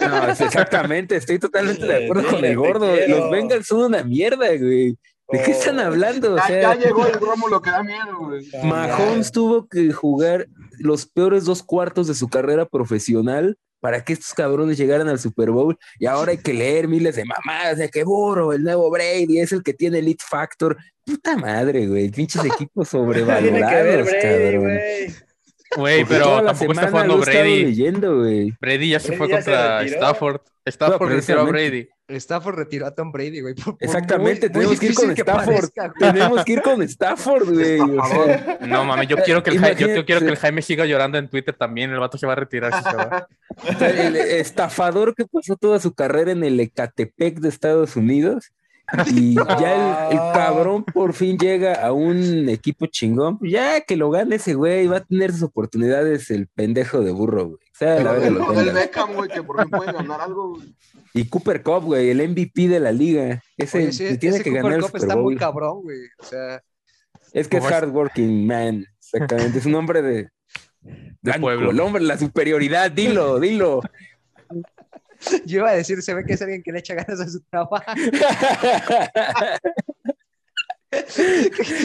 No, 0.00 0.28
es 0.28 0.40
exactamente, 0.40 1.16
estoy 1.16 1.38
totalmente 1.40 1.84
de 1.84 2.04
acuerdo 2.04 2.22
Dile, 2.22 2.30
con 2.36 2.44
el 2.44 2.50
te 2.50 2.54
gordo. 2.54 2.96
Los 3.08 3.30
Bengals 3.30 3.66
son 3.66 3.80
una 3.80 4.04
mierda, 4.04 4.46
güey. 4.56 4.96
¿De 5.28 5.42
qué 5.42 5.50
están 5.50 5.78
Oh. 5.80 5.82
hablando? 5.82 6.34
O 6.34 6.36
Ya, 6.36 6.46
sea, 6.46 6.60
ya 6.60 6.74
llegó 6.76 7.04
el 7.06 7.14
Rómulo 7.14 7.60
que 7.60 7.70
da 7.70 7.82
miedo, 7.82 8.16
güey. 8.20 8.46
Mahomes 8.62 9.32
tuvo 9.32 9.66
que 9.66 9.92
jugar 9.92 10.46
los 10.78 11.06
peores 11.06 11.44
dos 11.46 11.62
cuartos 11.62 12.06
de 12.06 12.14
su 12.14 12.28
carrera 12.28 12.64
profesional 12.66 13.58
para 13.84 14.02
que 14.02 14.14
estos 14.14 14.32
cabrones 14.32 14.78
llegaran 14.78 15.08
al 15.08 15.18
Super 15.18 15.50
Bowl 15.50 15.78
y 15.98 16.06
ahora 16.06 16.30
hay 16.30 16.38
que 16.38 16.54
leer 16.54 16.88
miles 16.88 17.16
de 17.16 17.24
mamadas 17.26 17.76
de 17.76 17.90
que 17.90 18.02
burro, 18.02 18.54
el 18.54 18.62
nuevo 18.62 18.90
Brady 18.90 19.40
es 19.40 19.52
el 19.52 19.62
que 19.62 19.74
tiene 19.74 19.98
el 19.98 20.06
Elite 20.06 20.24
Factor. 20.26 20.78
Puta 21.04 21.36
madre, 21.36 21.86
güey, 21.86 22.08
pinches 22.08 22.42
equipos 22.46 22.88
sobrevalorados, 22.88 24.10
cabrón. 24.22 24.78
Güey. 25.76 26.04
Pero 26.04 26.42
tampoco 26.44 26.72
está 26.72 26.90
jugando 26.90 27.18
Brady. 27.18 27.64
leyendo. 27.64 28.24
Brady 28.60 28.88
ya 28.90 29.00
se 29.00 29.08
Brady 29.08 29.18
fue 29.18 29.28
ya 29.28 29.36
contra. 29.36 29.82
Stafford. 29.84 30.40
Stafford 30.66 31.10
No, 31.10 31.16
retiró 31.16 31.40
a. 31.40 31.44
Brady. 31.44 31.88
Stafford 32.08 32.56
retiró 32.56 32.86
a 32.86 32.94
Tom 32.94 33.12
Brady, 33.12 33.40
güey. 33.40 33.54
por- 33.54 33.64
por 33.64 33.76
Exactamente, 33.80 34.50
muy- 34.50 34.66
muy 34.66 34.76
tenemos 34.76 34.80
que 34.80 34.86
ir 34.86 34.94
con 34.94 35.10
Stafford. 35.10 35.70
Tenemos 35.98 36.44
que 36.44 36.52
ir 36.52 36.62
con 36.62 36.82
Stafford, 36.82 37.48
güey. 37.54 37.78
No 38.68 38.84
mames, 38.84 39.08
yo 39.08 39.16
quiero 39.18 39.42
que 39.42 39.50
el, 39.50 39.58
Jaime, 39.58 39.80
yo 39.94 40.04
quiero 40.04 40.20
que 40.20 40.28
el 40.28 40.36
Jaime 40.36 40.62
siga 40.62 40.84
llorando 40.86 41.16
en 41.18 41.28
Twitter 41.28 41.54
también. 41.54 41.90
El 41.92 41.98
vato 42.00 42.18
se 42.18 42.26
va 42.26 42.32
a 42.32 42.36
retirar 42.36 42.72
si 42.74 42.90
se 42.90 42.96
va. 42.96 43.26
O 43.56 43.78
sea, 43.78 43.88
el 43.88 44.16
estafador 44.16 45.14
que 45.14 45.24
pasó 45.26 45.56
toda 45.56 45.78
su 45.80 45.94
carrera 45.94 46.32
en 46.32 46.44
el 46.44 46.58
Ecatepec 46.60 47.38
de 47.40 47.48
Estados 47.48 47.96
Unidos 47.96 48.52
y 49.06 49.34
ya 49.60 50.08
el, 50.10 50.12
el 50.12 50.18
cabrón 50.34 50.84
por 50.84 51.14
fin 51.14 51.38
llega 51.38 51.74
a 51.84 51.92
un 51.92 52.48
equipo 52.48 52.86
chingón, 52.86 53.38
pues 53.38 53.50
ya 53.52 53.80
que 53.80 53.96
lo 53.96 54.10
gane 54.10 54.36
ese 54.36 54.54
güey, 54.54 54.86
va 54.86 54.98
a 54.98 55.04
tener 55.04 55.32
sus 55.32 55.44
oportunidades 55.44 56.30
el 56.30 56.46
pendejo 56.48 57.00
de 57.00 57.12
burro, 57.12 57.46
güey. 57.46 57.56
O 57.56 57.76
sea, 57.76 58.00
la 58.00 58.12
verga 58.12 58.30
lo 58.30 58.60
El. 58.60 58.72
Beckham, 58.72 59.14
güey, 59.14 59.30
que 59.30 59.42
por 59.42 59.60
fin 59.62 59.70
puede 59.70 59.92
ganar 59.92 60.20
algo, 60.20 60.50
güey. 60.56 60.74
Y 61.14 61.24
Cooper 61.28 61.62
Cup, 61.62 61.84
güey, 61.84 62.10
el 62.10 62.28
MVP 62.28 62.68
de 62.68 62.80
la 62.80 62.92
liga. 62.92 63.42
Ese 63.56 63.78
Oye, 63.88 64.16
tiene 64.18 64.36
ese 64.36 64.44
que 64.44 64.50
Cooper 64.50 64.62
ganar 64.62 64.72
el 64.72 64.80
Cup 64.82 64.88
Super 64.88 65.00
está 65.00 65.16
muy 65.16 65.36
cabrón, 65.36 65.82
güey. 65.82 65.98
O 66.18 66.24
sea, 66.24 66.62
Es 67.32 67.48
que 67.48 67.56
es 67.56 67.62
Como 67.62 67.68
es- 67.68 67.74
hardworking 67.74 68.46
man, 68.46 68.86
exactamente. 68.98 69.58
Es 69.58 69.66
un 69.66 69.74
hombre 69.76 70.02
de, 70.02 70.28
blanco, 71.22 71.40
pueblo. 71.42 71.70
el 71.70 71.80
hombre, 71.80 72.02
la 72.02 72.18
superioridad, 72.18 72.90
dilo, 72.90 73.40
dilo. 73.40 73.80
yo 75.46 75.58
iba 75.58 75.70
a 75.70 75.74
decir, 75.74 76.02
se 76.02 76.14
ve 76.14 76.24
que 76.24 76.34
es 76.34 76.42
alguien 76.42 76.62
que 76.62 76.72
le 76.72 76.80
echa 76.80 76.94
ganas 76.94 77.20
a 77.20 77.28
su 77.28 77.40
trabajo. 77.42 77.82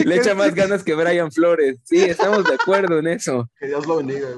Le 0.04 0.16
echa 0.16 0.36
más 0.36 0.54
ganas 0.54 0.84
que 0.84 0.94
Brian 0.94 1.32
Flores. 1.32 1.80
Sí, 1.82 1.98
estamos 1.98 2.44
de 2.44 2.54
acuerdo 2.54 3.00
en 3.00 3.08
eso. 3.08 3.50
Que 3.58 3.66
Dios 3.66 3.84
lo 3.84 3.96
bendiga. 3.96 4.28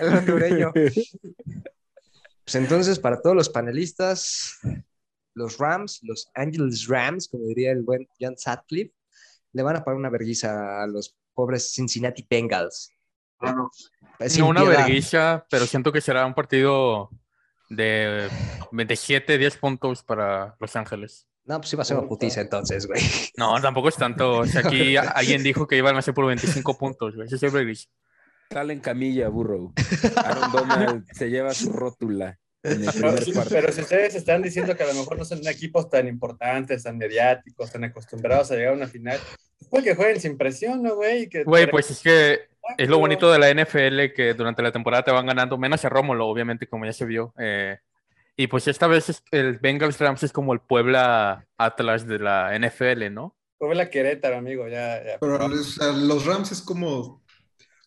El 0.00 0.08
hondureño. 0.08 0.72
Pues 2.44 2.54
entonces, 2.54 2.98
para 2.98 3.20
todos 3.20 3.36
los 3.36 3.50
panelistas, 3.50 4.58
los 5.34 5.58
Rams, 5.58 6.00
los 6.02 6.30
Angeles 6.34 6.86
Rams, 6.88 7.28
como 7.28 7.46
diría 7.46 7.72
el 7.72 7.82
buen 7.82 8.08
John 8.18 8.38
Sutcliffe, 8.38 8.94
le 9.52 9.62
van 9.62 9.76
a 9.76 9.84
pagar 9.84 9.98
una 9.98 10.08
vergüenza 10.08 10.82
a 10.82 10.86
los 10.86 11.14
pobres 11.34 11.70
Cincinnati 11.74 12.26
Bengals. 12.26 12.90
Claro. 13.36 13.70
No 14.38 14.48
una 14.48 14.64
verguiza, 14.64 15.44
pero 15.50 15.66
siento 15.66 15.92
que 15.92 16.00
será 16.00 16.24
un 16.24 16.32
partido 16.32 17.10
de 17.68 18.28
27, 18.72 19.38
10 19.38 19.56
puntos 19.58 20.02
para 20.02 20.56
Los 20.60 20.76
Ángeles. 20.76 21.26
No, 21.44 21.60
pues 21.60 21.76
va 21.78 21.82
a 21.82 21.84
ser 21.84 21.96
una 21.96 22.08
putiza 22.08 22.42
entonces, 22.42 22.86
güey. 22.86 23.00
No, 23.36 23.58
tampoco 23.60 23.88
es 23.88 23.96
tanto. 23.96 24.40
O 24.40 24.46
sea, 24.46 24.60
aquí 24.66 24.96
alguien 25.14 25.42
dijo 25.42 25.66
que 25.66 25.76
iban 25.78 25.96
a 25.96 26.02
ser 26.02 26.12
por 26.12 26.26
25 26.26 26.76
puntos, 26.76 27.14
güey. 27.14 27.26
Ese 27.26 27.36
es 27.36 27.42
el 27.42 27.50
vergüenza. 27.50 27.88
Sale 28.50 28.72
en 28.72 28.80
camilla, 28.80 29.28
burro. 29.28 29.72
Aaron 30.16 30.52
Donald 30.52 31.06
se 31.12 31.28
lleva 31.30 31.52
su 31.54 31.72
rótula 31.72 32.38
en 32.62 32.84
el 32.84 32.90
Pero, 32.92 33.14
primer 33.14 33.34
cuarto. 33.34 33.50
pero 33.50 33.72
si 33.72 33.80
ustedes 33.82 34.14
están 34.14 34.42
diciendo 34.42 34.76
que 34.76 34.82
a 34.82 34.86
lo 34.86 34.94
mejor 34.94 35.18
no 35.18 35.24
son 35.24 35.46
equipos 35.46 35.88
tan 35.88 36.08
importantes, 36.08 36.82
tan 36.82 36.98
mediáticos, 36.98 37.70
tan 37.70 37.84
acostumbrados 37.84 38.50
a 38.50 38.56
llegar 38.56 38.72
a 38.72 38.76
una 38.76 38.88
final, 38.88 39.18
pues 39.70 39.84
que 39.84 39.94
jueguen 39.94 40.20
sin 40.20 40.36
presión, 40.36 40.82
¿no, 40.82 40.96
güey? 40.96 41.28
Güey, 41.44 41.70
pues 41.70 41.90
es 41.90 42.00
que 42.00 42.40
es 42.76 42.88
lo 42.88 42.98
bonito 42.98 43.30
de 43.32 43.38
la 43.38 43.48
NFL 43.50 44.12
que 44.14 44.34
durante 44.34 44.62
la 44.62 44.72
temporada 44.72 45.02
te 45.02 45.10
van 45.10 45.26
ganando, 45.26 45.56
menos 45.58 45.84
a 45.84 45.88
Rómulo, 45.88 46.26
obviamente, 46.26 46.66
como 46.66 46.84
ya 46.84 46.92
se 46.92 47.04
vio. 47.06 47.32
eh, 47.38 47.78
y 48.36 48.46
pues 48.46 48.68
esta 48.68 48.86
vez 48.86 49.08
es- 49.08 49.24
el 49.32 49.58
Bengals 49.58 49.98
Rams 49.98 50.22
es 50.22 50.32
como 50.32 50.52
el 50.52 50.60
Puebla 50.60 51.44
Atlas 51.56 52.06
de 52.06 52.18
la 52.20 52.54
NFL, 52.54 53.10
¿no? 53.12 53.34
Puebla 53.58 53.90
Querétaro, 53.90 54.36
amigo, 54.36 54.68
ya. 54.68 55.02
ya. 55.04 55.18
Pero 55.20 55.44
o 55.44 55.54
sea, 55.64 55.88
los 55.92 56.24
Rams 56.24 56.52
es 56.52 56.62
como, 56.62 56.88
o 56.98 57.22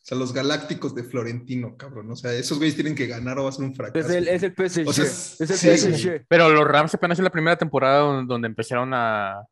sea, 0.01 0.17
los 0.17 0.33
galácticos 0.33 0.93
de 0.93 1.03
Florentino, 1.05 1.77
cabrón. 1.77 2.11
O 2.11 2.17
sea, 2.17 2.33
esos 2.33 2.57
güeyes 2.57 2.75
tienen 2.75 2.95
que 2.95 3.07
ganar 3.07 3.39
o 3.39 3.43
va 3.43 3.49
a 3.49 3.53
ser 3.53 3.63
un 3.63 3.73
fracaso. 3.75 4.05
Es 4.09 4.13
el, 4.13 4.27
es 4.27 4.43
el 4.43 4.53
PSG. 4.53 4.87
O 4.89 4.91
sea, 4.91 5.05
es 5.05 5.39
el 5.39 5.77
sí, 5.77 5.93
PSG. 5.93 6.25
Pero 6.27 6.49
los 6.49 6.67
Rams 6.67 6.93
apenas 6.95 7.17
en 7.19 7.23
la 7.23 7.29
primera 7.31 7.55
temporada 7.55 7.99
don- 7.99 8.27
donde 8.27 8.47
empezaron 8.47 8.91
a 8.93 9.43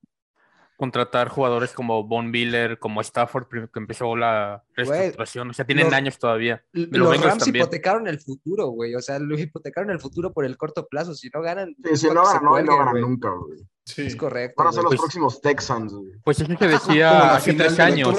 contratar 0.80 1.28
jugadores 1.28 1.74
como 1.74 2.06
Von 2.06 2.32
Miller, 2.32 2.80
como 2.80 3.02
Stafford, 3.02 3.48
que 3.50 3.80
empezó 3.80 4.16
la 4.16 4.64
reestructuración. 4.76 5.50
O 5.50 5.54
sea, 5.54 5.66
tienen 5.66 5.86
los- 5.88 5.94
años 5.94 6.18
todavía. 6.18 6.64
Los 6.72 6.88
Los 6.98 7.22
Rams 7.22 7.44
también. 7.44 7.64
hipotecaron 7.64 8.08
el 8.08 8.20
futuro, 8.22 8.68
güey. 8.68 8.96
O 8.96 9.02
sea, 9.02 9.20
lo 9.20 9.38
hipotecaron 9.38 9.90
el 9.92 10.00
futuro 10.00 10.32
por 10.32 10.46
el 10.46 10.56
corto 10.56 10.88
plazo. 10.88 11.14
Si 11.14 11.30
no 11.34 11.42
ganan, 11.42 11.76
Sí, 11.84 11.98
si 11.98 12.08
no 12.08 12.24
ganan, 12.24 12.44
no, 12.66 12.78
ganan 12.78 13.02
nunca, 13.02 13.30
güey. 13.30 13.60
Sí. 13.90 14.04
Es 14.04 14.16
correcto. 14.16 14.56
Van 14.58 14.68
a 14.68 14.72
ser 14.72 14.84
los. 14.84 14.90
Pues- 14.92 15.00
próximos 15.02 15.42
Texans, 15.42 15.94
güey. 15.94 16.12
Pues 16.24 16.40
es 16.40 16.48
lo 16.50 16.58
que 16.58 16.68
decía 16.68 17.34
hace 17.36 17.54
tres 17.54 17.80
años. 17.80 18.16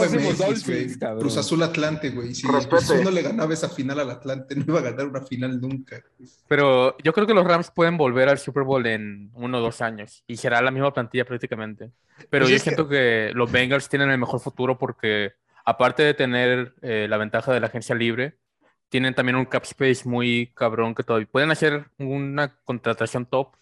Cruz 1.18 1.36
Azul 1.36 1.62
Atlante, 1.62 2.10
güey. 2.10 2.34
Si 2.34 2.46
Respete. 2.46 3.04
No 3.04 3.10
le 3.10 3.22
ganaba 3.22 3.52
esa 3.54 3.68
final 3.68 4.00
al 4.00 4.10
Atlante, 4.10 4.54
no 4.56 4.64
iba 4.66 4.78
a 4.80 4.82
ganar 4.82 5.06
una 5.06 5.20
final 5.22 5.60
nunca. 5.60 6.02
Pero 6.48 6.96
yo 6.98 7.12
creo 7.12 7.26
que 7.26 7.34
los 7.34 7.46
Rams 7.46 7.70
pueden 7.70 7.96
volver 7.96 8.28
al 8.28 8.38
Super 8.38 8.64
Bowl 8.64 8.84
en 8.86 9.30
uno 9.34 9.58
o 9.58 9.60
dos 9.60 9.80
años 9.80 10.24
y 10.26 10.36
será 10.36 10.60
la 10.60 10.70
misma 10.70 10.92
plantilla 10.92 11.24
prácticamente. 11.24 11.90
Pero 12.30 12.44
Pues 12.44 12.50
yo 12.50 12.56
es 12.56 12.62
que- 12.62 12.70
siento 12.70 12.88
que... 12.88 13.30
los 13.34 13.50
Bengals 13.50 13.88
tienen 13.88 14.10
el 14.10 14.18
mejor 14.18 14.40
futuro 14.40 14.78
porque 14.78 15.32
aparte 15.64 16.02
de 16.02 16.14
tener 16.14 16.74
eh, 16.82 17.06
la 17.08 17.16
ventaja 17.16 17.52
de 17.52 17.60
la 17.60 17.66
agencia 17.68 17.94
libre, 17.94 18.36
tienen 18.88 19.14
también 19.14 19.36
un 19.36 19.44
cap 19.44 19.62
space 19.64 20.08
muy 20.08 20.50
cabrón 20.54 20.94
que 20.96 21.04
todavía 21.04 21.28
pueden 21.30 21.50
hacer 21.52 21.86
una 21.98 22.56
contratación 22.64 23.24
top 23.24 23.54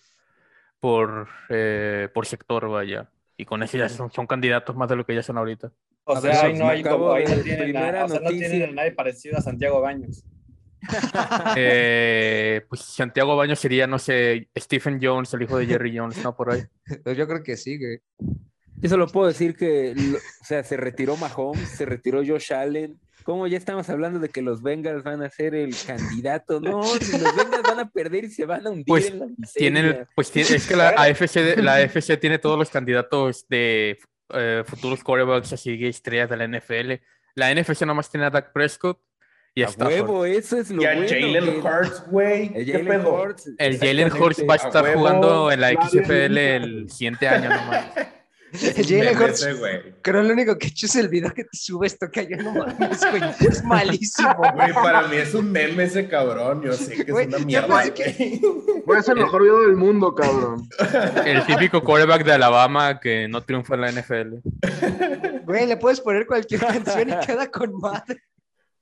por, 0.81 1.29
eh, 1.49 2.09
por 2.12 2.27
sector, 2.27 2.69
vaya. 2.69 3.11
Y 3.37 3.45
con 3.45 3.62
eso 3.62 3.79
ya 3.79 3.88
son, 3.88 4.11
son 4.11 4.27
candidatos 4.27 4.75
más 4.77 4.88
de 4.88 4.97
lo 4.97 5.05
que 5.07 5.14
ya 5.14 5.23
son 5.23 5.38
ahorita. 5.38 5.73
O 6.05 6.14
A 6.17 6.21
sea, 6.21 6.31
ver, 6.31 6.45
ahí 6.47 6.59
no 6.59 6.69
hay 6.69 6.83
como, 6.83 7.12
ahí 7.12 7.25
no 7.25 7.37
tienen, 7.43 7.64
primera 7.64 8.03
a, 8.03 8.05
o 8.05 8.09
sea, 8.09 8.19
no 8.19 8.25
noticia. 8.25 8.49
tienen 8.51 8.71
a 8.71 8.73
nadie 8.73 8.93
parecido 8.93 9.38
a 9.38 9.41
Santiago 9.41 9.81
Baños. 9.81 10.25
Eh, 11.57 12.62
pues 12.69 12.81
Santiago 12.83 13.37
Baños 13.37 13.59
sería, 13.59 13.87
no 13.87 13.99
sé, 13.99 14.49
Stephen 14.59 14.99
Jones, 15.03 15.33
el 15.35 15.43
hijo 15.43 15.59
de 15.59 15.67
Jerry 15.67 15.97
Jones, 15.97 16.23
¿no? 16.23 16.37
Por 16.37 16.53
ahí. 16.53 16.62
Pues 17.05 17.17
yo 17.17 17.27
creo 17.27 17.43
que 17.43 17.57
sí, 17.57 17.79
güey. 17.79 18.01
Yo 18.81 18.88
solo 18.88 19.07
puedo 19.09 19.27
decir 19.29 19.57
que, 19.57 19.93
lo- 19.97 20.19
o 20.19 20.45
sea, 20.45 20.62
se 20.62 20.77
retiró 20.77 21.17
Mahomes, 21.17 21.69
se 21.69 21.85
retiró 21.85 22.23
Josh 22.27 22.53
Allen. 22.53 22.99
¿Cómo 23.29 23.47
ya 23.47 23.59
estamos 23.59 23.87
hablando 23.91 24.21
de 24.21 24.31
que 24.31 24.41
los 24.41 24.62
Bengals 24.62 25.05
van 25.05 25.23
a 25.23 25.29
ser 25.29 25.55
el 25.55 25.75
candidato? 25.87 26.62
No, 26.62 26.83
si 26.83 27.19
los 27.19 27.37
Bengals 27.37 27.62
van 27.62 27.79
a 27.81 27.91
perder 27.91 28.25
y 28.25 28.31
se 28.31 28.47
van 28.47 28.67
a 28.67 28.71
hundir 28.71 28.87
Pues, 28.87 29.09
en 29.11 29.19
la. 29.19 29.27
Tienen, 29.55 30.07
pues 30.14 30.31
tiene- 30.31 30.57
es 30.57 30.67
que 30.67 30.75
la 30.75 30.88
AFC, 30.97 31.59
la 31.59 31.75
AFC 31.75 32.19
tiene 32.19 32.38
todos 32.38 32.57
los 32.59 32.71
candidatos 32.71 33.47
de 33.51 33.99
eh, 34.33 34.62
futuros 34.67 35.05
quarterbacks, 35.05 35.53
así 35.53 35.79
que 35.79 35.88
estrellas 35.88 36.31
de 36.31 36.37
la 36.38 36.49
NFL. 36.49 37.03
La 37.35 37.55
NFC 37.55 37.83
nomás 37.83 38.09
tiene 38.11 38.25
a 38.25 38.31
Dak 38.31 38.51
Prescott 38.55 38.99
Y 39.55 39.62
A 39.62 39.67
Stafford. 39.67 39.93
huevo, 39.93 40.25
eso 40.25 40.57
es 40.57 40.71
lo 40.71 40.81
Y 40.81 40.87
a 40.87 40.95
bueno. 40.95 41.09
Jalen 41.11 41.45
que- 41.45 41.69
Hurts, 41.69 42.05
güey. 42.11 42.51
el 42.55 42.64
¿Qué 42.64 42.73
Jalen? 42.83 43.07
Hurts, 43.07 43.51
El 43.59 43.79
Jalen 43.79 44.11
Hurts 44.11 44.43
va 44.49 44.55
a 44.55 44.57
estar 44.57 44.87
A 44.87 44.95
jugando 44.95 45.53
en 45.53 45.61
la 45.61 45.69
XFL 45.73 46.38
el 46.57 46.88
siguiente 46.91 47.29
año 47.29 47.51
nomás. 47.51 47.91
Ese, 48.53 49.53
güey. 49.55 49.95
creo 50.03 50.23
lo 50.23 50.33
único 50.33 50.57
que 50.57 50.67
he 50.67 50.71
hecho 50.71 50.87
es 50.87 50.97
el 50.97 51.09
video 51.09 51.33
que 51.35 51.45
te 51.45 51.57
sube 51.57 51.87
esto 51.87 52.09
que 52.11 52.27
yo 52.31 52.37
no 52.39 52.53
mames, 52.53 53.01
güey. 53.11 53.23
Es 53.41 53.63
malísimo, 53.65 54.35
güey. 54.37 54.53
Güey, 54.53 54.73
para 54.75 55.07
mí 55.09 55.17
es 55.17 55.35
un 55.35 55.53
meme 55.53 55.85
ese 55.85 56.09
cabrón. 56.09 56.63
Yo 56.63 56.73
sé 56.73 57.05
que 57.05 57.13
Güey, 57.13 57.29
es 57.29 57.35
una 57.35 57.45
mierda, 57.45 57.83
pensé 57.83 57.93
que- 57.95 58.39
güey. 58.41 58.41
Güey, 58.87 59.01
es 59.01 59.09
el 59.09 59.17
mejor 59.17 59.43
video 59.43 59.61
del 59.67 59.77
mundo, 59.77 60.15
cabrón. 60.15 60.67
El 61.27 61.45
típico 61.45 61.83
quarterback 61.85 62.25
de 62.25 62.33
Alabama 62.33 62.99
que 63.01 63.29
no 63.29 63.43
triunfa 63.43 63.75
en 63.75 63.81
la 63.83 63.93
NFL. 63.93 64.35
Güey, 65.45 65.67
le 65.67 65.77
puedes 65.77 66.01
poner 66.01 66.27
cualquier 66.27 66.61
canción 66.63 67.11
y 67.11 67.27
queda 67.27 67.51
con 67.51 67.75
madre. 67.79 68.23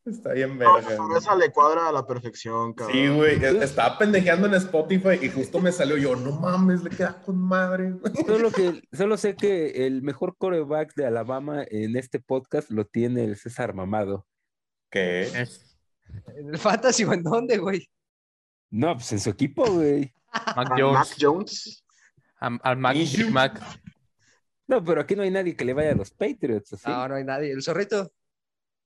Está 0.07 0.33
bien 0.33 0.57
No, 0.57 0.75
verga. 0.75 0.97
güey. 0.97 1.19
esa 1.19 1.35
le 1.35 1.51
cuadra 1.51 1.89
a 1.89 1.93
la 1.93 2.07
perfección, 2.07 2.73
cabrón. 2.75 2.97
Sí, 2.97 3.09
güey. 3.09 3.45
Estaba 3.63 3.99
pendejeando 3.99 4.47
en 4.47 4.55
Spotify 4.55 5.19
y 5.21 5.29
justo 5.29 5.61
me 5.61 5.73
salió 5.73 5.97
yo, 5.97 6.15
no 6.15 6.33
mames, 6.41 6.83
le 6.85 6.91
queda 6.91 7.21
con 7.23 7.37
madre. 7.39 7.91
güey". 7.93 8.13
Solo, 8.27 8.51
que, 8.53 8.83
solo 8.93 9.17
sé 9.17 9.35
que 9.37 9.87
el 9.87 10.03
mejor 10.03 10.37
coreback 10.39 10.95
de 10.95 11.07
Alabama 11.07 11.65
en 11.69 11.97
este 11.97 12.21
podcast 12.21 12.71
lo 12.71 12.87
tiene 12.87 13.25
el 13.25 13.37
César 13.37 13.75
Mamado. 13.75 14.27
¿Qué? 14.91 15.23
Es 15.23 15.77
¿En 16.37 16.51
el 16.51 16.59
Fantasy 16.59 17.03
o 17.05 17.13
en 17.13 17.25
dónde, 17.25 17.59
güey? 17.59 17.89
No, 18.71 18.95
pues 18.95 19.11
en 19.13 19.19
su 19.21 19.31
equipo, 19.31 19.65
güey. 19.67 20.13
Mac 20.57 20.69
Jones. 20.79 20.93
Mac 20.95 21.09
Jones. 21.21 21.85
Am- 22.39 22.61
Al 22.63 22.77
Mac. 22.77 23.61
No, 24.69 24.85
pero 24.85 25.01
aquí 25.01 25.17
no 25.17 25.23
hay 25.23 25.31
nadie 25.31 25.57
que 25.57 25.65
le 25.65 25.75
vaya 25.75 25.93
a 25.93 25.95
los 25.97 26.11
Patriots, 26.13 26.73
¿o 26.75 26.77
sí? 26.77 26.85
No, 26.87 27.09
no 27.09 27.15
hay 27.17 27.25
nadie. 27.25 27.51
El 27.53 27.63
zorrito. 27.63 28.11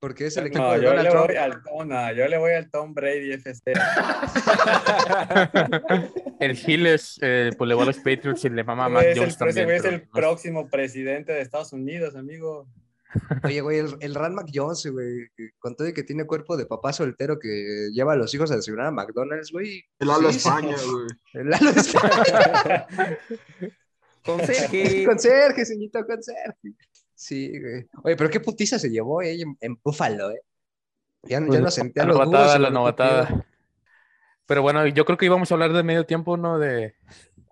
Porque 0.00 0.26
es 0.26 0.36
el 0.38 0.46
equipo 0.46 0.62
No, 0.64 0.72
de 0.72 0.80
yo 0.82 0.88
Donald 0.88 1.04
le, 1.04 1.10
Trump. 1.10 1.26
voy 1.26 1.36
al, 1.36 1.62
Tom- 1.62 1.88
no, 1.88 2.12
yo 2.14 2.26
le 2.28 2.38
voy 2.38 2.52
al 2.52 2.70
Tom 2.70 2.94
Brady 2.94 3.32
FC. 3.32 3.72
El 6.40 6.56
Giles, 6.56 7.18
eh, 7.20 7.50
pues 7.58 7.68
le 7.68 7.74
va 7.74 7.82
a 7.82 7.86
los 7.86 7.98
Patriots 7.98 8.44
y 8.44 8.48
le 8.48 8.64
mama 8.64 8.86
a 8.86 8.88
Mac 8.88 9.02
es 9.04 9.08
el, 9.12 9.18
Jones 9.18 9.34
ese 9.34 9.38
también. 9.44 9.64
güey 9.66 9.76
es 9.76 9.82
pero 9.82 9.96
el 9.96 10.02
no- 10.02 10.08
próximo 10.12 10.70
presidente 10.70 11.32
de 11.32 11.42
Estados 11.42 11.72
Unidos, 11.74 12.16
amigo. 12.16 12.66
Oye, 13.44 13.60
güey, 13.60 13.78
el, 13.80 13.96
el 14.00 14.14
Rand 14.14 14.36
McJones, 14.36 14.86
güey, 14.86 15.28
con 15.58 15.74
todo 15.76 15.88
y 15.88 15.92
que 15.92 16.04
tiene 16.04 16.24
cuerpo 16.24 16.56
de 16.56 16.64
papá 16.64 16.92
soltero 16.92 17.38
que 17.38 17.88
lleva 17.92 18.12
a 18.12 18.16
los 18.16 18.32
hijos 18.34 18.50
a 18.52 18.56
desayunar 18.56 18.86
a 18.86 18.90
McDonald's, 18.92 19.50
güey. 19.50 19.82
El 19.98 20.10
ala 20.10 20.30
Sí. 20.32 20.38
España, 20.38 20.76
güey. 20.90 21.08
El 21.34 21.50
Lalo 21.50 21.72
de 21.72 21.80
España. 21.80 22.86
Conserje. 24.24 25.04
Conserje, 25.04 25.64
señorito, 25.64 26.04
conserje. 26.06 26.54
Sí, 27.20 27.50
güey. 27.60 27.86
Oye, 28.02 28.16
pero 28.16 28.30
qué 28.30 28.40
putiza 28.40 28.78
se 28.78 28.88
llevó 28.88 29.20
eh, 29.20 29.38
en, 29.60 29.78
Búfalo, 29.84 30.30
¿eh? 30.30 30.40
Ya, 31.24 31.38
no- 31.38 31.52
ya 31.52 31.60
no 31.60 31.70
sentía 31.70 32.04
la 32.06 32.12
novatada, 32.14 32.58
la 32.58 32.70
novatada. 32.70 33.46
Pero 34.46 34.62
bueno, 34.62 34.86
yo 34.86 35.04
creo 35.04 35.18
que 35.18 35.26
íbamos 35.26 35.50
a 35.50 35.54
hablar 35.54 35.74
de 35.74 35.82
medio 35.82 36.06
tiempo, 36.06 36.38
¿no? 36.38 36.58
De, 36.58 36.94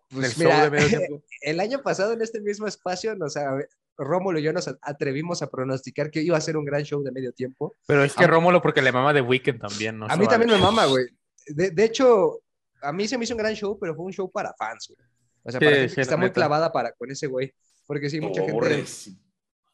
Pues 0.08 0.22
del 0.22 0.32
show 0.32 0.44
mira, 0.44 0.62
de 0.64 0.70
medio 0.70 0.88
tiempo. 1.06 1.22
el 1.42 1.60
año 1.60 1.82
pasado 1.82 2.14
en 2.14 2.22
este 2.22 2.40
mismo 2.40 2.66
espacio, 2.66 3.14
nos, 3.14 3.36
a- 3.36 3.58
Rómulo 3.98 4.38
y 4.38 4.42
yo 4.42 4.54
nos 4.54 4.74
atrevimos 4.80 5.42
a 5.42 5.50
pronosticar 5.50 6.10
que 6.10 6.22
iba 6.22 6.38
a 6.38 6.40
ser 6.40 6.56
un 6.56 6.64
gran 6.64 6.84
show 6.84 7.02
de 7.02 7.12
medio 7.12 7.32
tiempo. 7.32 7.74
Pero 7.86 8.04
es 8.04 8.14
que 8.14 8.24
a- 8.24 8.26
Rómulo 8.26 8.62
porque 8.62 8.80
le 8.80 8.90
mama 8.90 9.12
de 9.12 9.20
Weekend 9.20 9.60
también, 9.60 9.98
¿no? 9.98 10.06
a 10.06 10.16
mí 10.16 10.24
vale. 10.24 10.28
también 10.28 10.50
me 10.58 10.64
mama, 10.64 10.86
güey. 10.86 11.04
De, 11.46 11.72
de 11.72 11.84
hecho, 11.84 12.40
a 12.80 12.90
mí 12.90 13.06
se 13.06 13.18
me 13.18 13.24
hizo 13.24 13.34
un 13.34 13.38
gran 13.38 13.52
show, 13.54 13.78
pero 13.78 13.94
fue 13.94 14.06
un 14.06 14.12
show 14.14 14.30
para 14.30 14.54
fans, 14.54 14.88
güey. 14.96 15.06
O 15.42 15.50
sea, 15.50 15.60
Sí, 15.60 15.64
para 15.66 15.76
gente 15.76 15.88
sí, 15.90 15.94
que 15.96 16.00
la 16.00 16.02
está 16.04 16.16
muy 16.16 16.30
clavada 16.30 16.72
para, 16.72 16.92
con 16.92 17.10
ese 17.10 17.26
güey. 17.26 17.52
Porque 17.86 18.08
sí, 18.08 18.18
mucha 18.18 18.42
gente... 18.42 18.84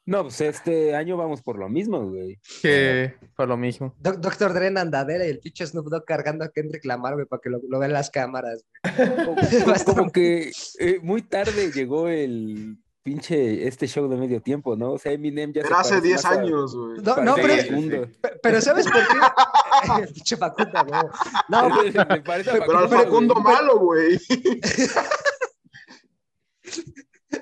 No, 0.07 0.23
pues 0.25 0.41
este 0.43 0.95
año 0.95 1.17
vamos 1.17 1.41
por 1.41 1.59
lo 1.59 1.69
mismo, 1.69 2.07
güey. 2.11 2.39
Que 2.61 3.15
fue 3.35 3.47
lo 3.47 3.57
mismo. 3.57 3.95
Doc- 3.99 4.19
Doctor 4.19 4.53
Dre 4.53 4.67
en 4.67 4.77
andadera 4.79 5.27
y 5.27 5.31
el 5.31 5.39
pinche 5.39 5.67
Snoop 5.67 5.89
Dogg 5.89 6.05
cargando 6.05 6.45
a 6.45 6.51
Kendrick 6.51 6.85
Lamar, 6.85 7.15
güey, 7.15 7.25
para 7.27 7.41
que 7.41 7.49
lo, 7.49 7.59
lo 7.67 7.79
vean 7.79 7.93
las 7.95 8.11
cámaras. 8.11 8.65
Como, 9.87 10.11
que 10.13 10.53
eh, 10.79 10.99
muy 11.03 11.23
tarde 11.23 11.73
llegó 11.73 12.09
el 12.09 12.77
pinche 13.03 13.67
este 13.67 13.87
show 13.87 14.09
de 14.09 14.17
medio 14.17 14.41
tiempo, 14.43 14.77
¿no? 14.77 14.93
O 14.93 14.99
sea, 14.99 15.13
Eminem 15.13 15.53
ya 15.53 15.63
se 15.63 15.69
Era 15.69 15.81
hace 15.81 15.91
parece 15.95 16.07
10 16.09 16.25
más 16.25 16.25
a- 16.25 16.41
años, 16.41 16.77
güey. 16.77 17.01
No, 17.03 17.17
no, 17.23 17.35
pero, 17.37 18.09
pero 18.43 18.61
¿sabes 18.61 18.85
por 18.87 18.95
qué? 18.95 20.03
El 20.03 20.09
pinche 20.15 20.37
Facundo, 20.37 20.85
güey. 20.87 21.03
No, 21.49 21.69
Me 22.09 22.21
parece 22.21 22.51
a 22.51 22.53
Pero 22.65 22.79
al. 22.79 22.89
Facundo 22.91 23.35
malo, 23.37 23.79
güey. 23.79 24.19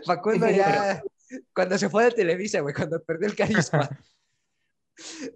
Facundo 0.07 0.49
ya, 0.49 1.03
cuando 1.55 1.79
se 1.79 1.89
fue 1.89 2.05
de 2.05 2.11
Televisa, 2.13 2.61
güey, 2.61 2.75
cuando 2.75 3.03
perdió 3.03 3.29
el 3.29 3.37
carisma. 3.37 3.89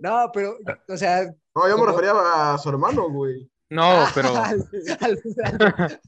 No, 0.00 0.30
pero, 0.34 0.58
o 0.88 0.96
sea, 0.96 1.24
No, 1.54 1.68
yo 1.68 1.78
me 1.78 1.86
refería 1.86 2.12
a 2.52 2.58
su 2.58 2.68
hermano, 2.68 3.08
güey. 3.08 3.50
No, 3.70 4.04
pero 4.14 4.28
al- 4.36 4.68
al- 5.00 5.20
al- 5.40 6.00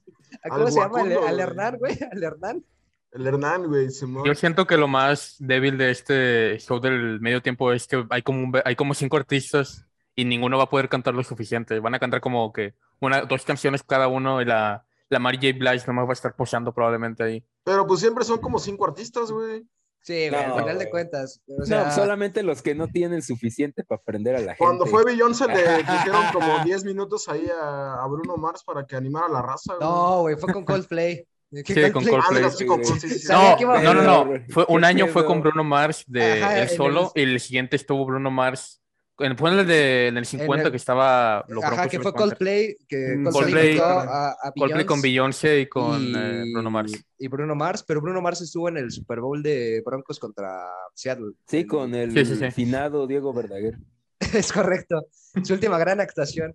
¿cómo 0.51 0.67
Al 0.67 0.73
se 0.73 0.81
llama? 0.81 1.01
Al. 1.01 1.41
Hernán, 1.41 1.79
güey, 1.79 1.99
al 2.13 2.23
Hernán. 2.23 2.65
El 3.11 3.27
Hernán, 3.27 3.67
güey. 3.67 3.89
Yo 4.25 4.35
siento 4.35 4.67
que 4.67 4.77
lo 4.77 4.87
más 4.87 5.37
débil 5.39 5.79
de 5.79 5.91
este 5.91 6.59
show 6.59 6.79
del 6.79 7.21
medio 7.21 7.41
tiempo 7.43 7.73
es 7.73 7.87
que 7.87 8.05
hay 8.11 8.21
como, 8.23 8.41
un 8.45 8.53
hay 8.65 8.77
como 8.77 8.93
cinco 8.93 9.17
artistas 9.17 9.87
y 10.15 10.27
ninguno 10.27 10.59
va 10.59 10.65
a 10.65 10.69
poder 10.71 10.91
cantar 10.91 11.15
lo 11.15 11.25
suficiente. 11.25 11.81
Van 11.81 11.95
a 11.95 11.99
cantar 11.99 12.21
como 12.21 12.53
que 12.53 12.75
una, 13.01 13.23
dos 13.23 13.45
canciones 13.47 13.83
cada 13.83 14.09
uno 14.09 14.43
y 14.43 14.45
la, 14.45 14.85
la 15.09 15.19
Mary 15.19 15.39
J. 15.39 15.59
Blige 15.59 15.87
nomás 15.87 16.05
va 16.05 16.11
a 16.11 16.13
estar 16.13 16.37
posando 16.37 16.75
probablemente 16.75 17.23
ahí. 17.23 17.45
Pero 17.65 17.87
pues 17.87 18.01
siempre 18.01 18.25
son 18.25 18.39
como 18.41 18.59
cinco 18.59 18.87
artistas, 18.87 19.33
güey. 19.33 19.65
Sí, 20.01 20.29
güey, 20.31 20.43
al 20.43 20.49
No, 20.51 20.57
final 20.59 20.79
de 20.79 20.89
cuentas. 20.91 21.41
O 21.47 21.65
No, 21.69 21.91
solamente 21.93 22.43
los 22.43 22.63
que 22.63 22.75
no 22.75 22.89
tienen 22.89 23.21
suficiente 23.21 23.85
para 23.85 24.01
aprender 24.01 24.37
a 24.37 24.39
la 24.41 24.47
gente. 24.55 24.59
Cuando 24.59 24.87
fue 24.87 25.05
Beyoncé 25.05 25.47
le 25.49 25.55
dijeron 25.83 26.25
como 26.33 26.65
10 26.65 26.85
minutos 26.85 27.29
ahí 27.29 27.47
a, 27.51 28.03
a 28.03 28.07
Bruno 28.07 28.37
Mars 28.37 28.63
para 28.65 28.87
que 28.87 28.97
animara 28.97 29.27
a 29.27 29.31
la 29.31 29.43
raza, 29.43 29.75
güey. 29.75 29.89
No, 29.89 30.21
güey, 30.23 30.37
fue 30.37 30.53
con 30.53 30.65
Coldplay. 30.65 31.27
¿Qué 31.65 31.75
Sí, 31.75 31.93
con 31.93 32.05
Coldplay. 32.05 32.51
sí, 32.51 32.67
con- 32.67 32.85
sí, 32.85 33.27
No, 33.29 33.57
no, 33.59 33.95
no, 33.95 34.03
no. 34.25 34.33
Fue, 34.51 34.65
un 34.69 34.81
¿qué 34.83 34.87
año 34.87 35.07
fue 35.09 35.25
con 35.27 35.41
Bruno 35.41 35.65
Mars 35.65 36.05
de 36.07 36.43
Ajá, 36.43 36.59
él 36.61 36.69
solo 36.69 37.11
el- 37.15 37.29
y 37.31 37.33
el 37.35 37.41
siguiente 37.41 37.77
estuvo 37.77 38.05
Bruno 38.07 38.31
Mars. 38.31 38.81
En, 39.21 39.37
fue 39.37 39.51
en 39.53 39.59
el, 39.61 39.67
de, 39.67 40.07
en 40.09 40.17
el 40.17 40.25
50 40.27 40.67
el- 40.67 40.71
que 40.71 40.77
estaba 40.77 41.45
lo 41.49 41.63
Ajá, 41.65 41.89
que 41.89 41.99
fue. 42.01 42.13
Coldplay, 42.13 42.77
que 42.89 43.17
Mm, 43.17 43.25
Coldplay, 43.25 43.77
Coldplay, 43.77 43.79
a, 43.81 44.29
a 44.31 44.53
Coldplay 44.57 44.87
con 44.87 45.03
Beyoncé 45.03 45.61
y 45.61 45.67
con 45.69 46.01
y- 46.03 46.13
eh, 46.17 46.45
Bruno 46.53 46.71
Mars. 46.71 46.93
Y 47.19 47.27
Bruno 47.29 47.55
Mars, 47.57 47.85
pero 47.87 48.01
Bruno 48.01 48.21
Mars 48.23 48.41
estuvo 48.43 48.69
en 48.69 48.77
el 48.77 48.93
Super 48.93 49.21
Bowl 49.21 49.43
de 49.43 49.83
Broncos 49.85 50.19
contra 50.21 50.65
Seattle. 50.95 51.33
Sí, 51.49 51.67
con 51.67 51.95
el 51.95 52.13
Sí, 52.13 52.25
sí, 52.25 52.37
sí. 52.37 52.51
finado 52.53 53.07
Diego 53.07 53.33
Verdaguer. 53.33 53.77
Es 54.35 54.53
correcto. 54.53 55.07
Su 55.43 55.53
última 55.55 55.79
gran 55.79 56.01
actuación. 56.01 56.55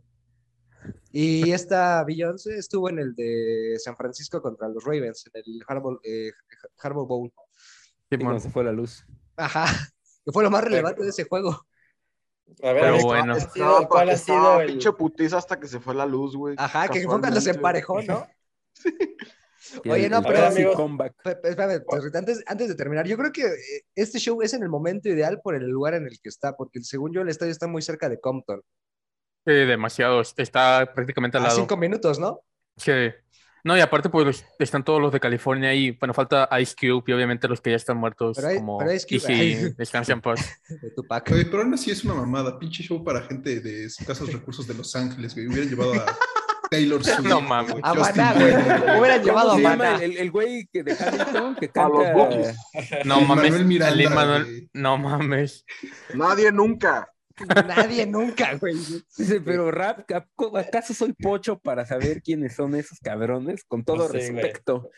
Y 1.11 1.51
esta 1.51 2.03
Beyoncé 2.03 2.57
estuvo 2.57 2.89
en 2.89 2.99
el 2.99 3.13
de 3.15 3.75
San 3.77 3.95
Francisco 3.95 4.41
contra 4.41 4.67
los 4.67 4.83
Ravens, 4.83 5.25
en 5.33 5.41
el 5.45 5.61
Harbaugh, 5.67 5.99
eh, 6.03 6.31
Bowl. 7.07 7.31
Sí, 8.09 8.17
mon. 8.17 8.39
se 8.39 8.49
fue 8.49 8.63
la 8.63 8.71
luz. 8.71 9.05
Ajá. 9.37 9.65
Que 10.25 10.31
fue 10.31 10.43
lo 10.43 10.49
más 10.51 10.63
relevante 10.63 11.03
de 11.03 11.09
ese 11.09 11.23
juego. 11.25 11.65
A 12.61 12.73
ver, 12.73 12.81
Pero 12.83 12.97
¿cuál 12.99 13.03
bueno. 13.19 13.33
ha 13.33 13.37
Estaba, 13.37 13.53
sido- 13.53 13.87
¿cuál 13.87 14.09
ha 14.09 14.17
sido 14.17 14.61
el, 14.61 14.67
pinche 14.67 14.91
putiza 14.93 15.37
hasta 15.37 15.59
que 15.59 15.67
se 15.67 15.79
fue 15.79 15.95
la 15.95 16.05
luz, 16.05 16.35
güey. 16.35 16.55
Ajá, 16.57 16.87
que 16.87 17.01
fue 17.03 17.19
cuando 17.19 17.41
se 17.41 17.51
emparejó, 17.51 18.01
¿no? 18.01 18.27
Y 19.83 19.89
Oye, 19.89 20.09
no, 20.09 20.21
pero- 20.21 20.49
espérame, 20.49 21.81
antes, 22.15 22.43
antes 22.45 22.67
de 22.67 22.75
terminar, 22.75 23.07
yo 23.07 23.17
creo 23.17 23.31
que 23.31 23.43
eh, 23.45 23.85
este 23.95 24.19
show 24.19 24.41
es 24.41 24.53
en 24.53 24.61
el 24.61 24.69
momento 24.69 25.07
ideal 25.09 25.39
por 25.41 25.55
el 25.55 25.67
lugar 25.67 25.93
en 25.93 26.03
el 26.05 26.19
que 26.21 26.29
está, 26.29 26.55
porque 26.55 26.81
según 26.83 27.13
yo 27.13 27.21
el 27.21 27.29
estadio 27.29 27.51
está 27.51 27.65
muy 27.65 27.81
cerca 27.81 28.09
de 28.09 28.19
Compton. 28.19 28.61
Sí, 29.45 29.53
demasiado. 29.53 30.21
Está 30.37 30.91
prácticamente 30.93 31.37
al 31.37 31.45
A 31.45 31.47
lado. 31.47 31.59
cinco 31.59 31.77
minutos, 31.77 32.19
¿no? 32.19 32.41
Sí. 32.77 32.91
No, 33.65 33.77
y 33.77 33.79
aparte, 33.81 34.09
pues 34.09 34.25
los- 34.25 34.45
están 34.59 34.83
todos 34.83 35.01
los 35.01 35.11
de 35.13 35.19
California 35.21 35.69
ahí. 35.69 35.91
Bueno, 35.91 36.13
falta 36.13 36.49
Ice 36.59 36.75
Cube 36.79 37.03
y 37.07 37.11
obviamente 37.13 37.47
los 37.47 37.61
que 37.61 37.69
ya 37.69 37.77
están 37.77 37.97
muertos, 37.97 38.35
Pero 38.35 38.49
hay- 38.49 38.57
como 38.57 38.77
pero 38.77 38.93
Ice 38.93 39.07
Cube- 39.07 39.29
Easy, 39.33 39.73
Descansa 39.77 40.11
en 40.13 40.21
paz. 40.21 40.59
De 40.81 40.91
Tupac. 40.91 41.31
Oye, 41.31 41.45
pero 41.45 41.61
aún 41.63 41.73
así 41.73 41.89
es 41.91 42.03
una 42.03 42.13
mamada. 42.15 42.59
Pinche 42.59 42.83
show 42.83 43.03
para 43.03 43.21
gente 43.21 43.61
de 43.61 43.85
escasos 43.85 44.31
recursos 44.33 44.67
de 44.67 44.73
Los 44.73 44.95
Ángeles, 44.95 45.33
güey. 45.33 45.47
Hubieran 45.47 45.69
llevado 45.69 45.93
a 45.93 46.05
Taylor 46.69 47.01
Swift. 47.05 47.19
No 47.29 47.39
mames. 47.39 47.75
A 47.83 47.93
Maná, 47.93 48.33
güey. 48.33 48.53
Hubieran 48.53 49.21
¿Cómo 49.21 49.23
llevado 49.23 49.51
a 49.51 49.57
Maná. 49.57 49.95
el, 50.03 50.17
el 50.17 50.31
güey 50.31 50.67
que 50.71 50.83
de 50.83 50.91
Hamilton 50.99 51.55
que 51.55 51.71
A 51.79 51.87
los 51.87 52.03
canta? 52.03 52.53
No 53.05 53.21
mames. 53.21 53.43
Manuel 53.51 53.65
Miranda. 53.65 54.45
No 54.73 54.97
mames. 54.97 55.65
Nadie 56.13 56.51
nunca. 56.51 57.09
Nadie 57.67 58.05
nunca, 58.05 58.53
güey. 58.55 58.75
Dice, 59.17 59.41
pero 59.41 59.71
rap, 59.71 60.09
¿a- 60.11 60.27
¿acaso 60.59 60.93
soy 60.93 61.13
pocho 61.13 61.57
para 61.59 61.85
saber 61.85 62.21
quiénes 62.21 62.55
son 62.55 62.75
esos 62.75 62.99
cabrones? 62.99 63.63
Con 63.65 63.83
todo 63.83 63.97
No 63.97 64.07
sé, 64.07 64.29
güey. 64.31 64.43
respecto. 64.43 64.89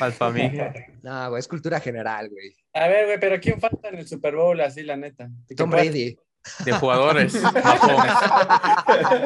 Alfamilia. 0.00 0.72
No, 1.02 1.30
güey, 1.30 1.40
es 1.40 1.48
cultura 1.48 1.80
general, 1.80 2.28
güey. 2.30 2.54
A 2.74 2.88
ver, 2.88 3.06
güey, 3.06 3.18
pero 3.20 3.40
¿quién 3.40 3.60
falta 3.60 3.88
en 3.88 3.96
el 3.98 4.06
Super 4.08 4.34
Bowl 4.36 4.60
así, 4.60 4.82
la 4.82 4.96
neta? 4.96 5.28
Tom 5.56 5.70
Brady. 5.70 6.16
De 6.64 6.72
jugadores. 6.72 7.32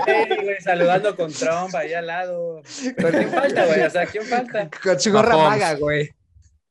Sí, 0.06 0.42
güey, 0.42 0.60
saludando 0.60 1.14
con 1.16 1.32
Trump 1.32 1.74
ahí 1.74 1.92
al 1.94 2.06
lado. 2.06 2.62
¿Quién 2.96 3.30
falta, 3.30 3.66
güey? 3.66 3.80
O 3.82 3.90
sea, 3.90 4.06
¿quién 4.06 4.24
falta? 4.24 4.68
Con 4.82 4.98
su 5.00 5.12
gorra 5.12 5.36
maga, 5.36 5.74
güey. 5.74 6.10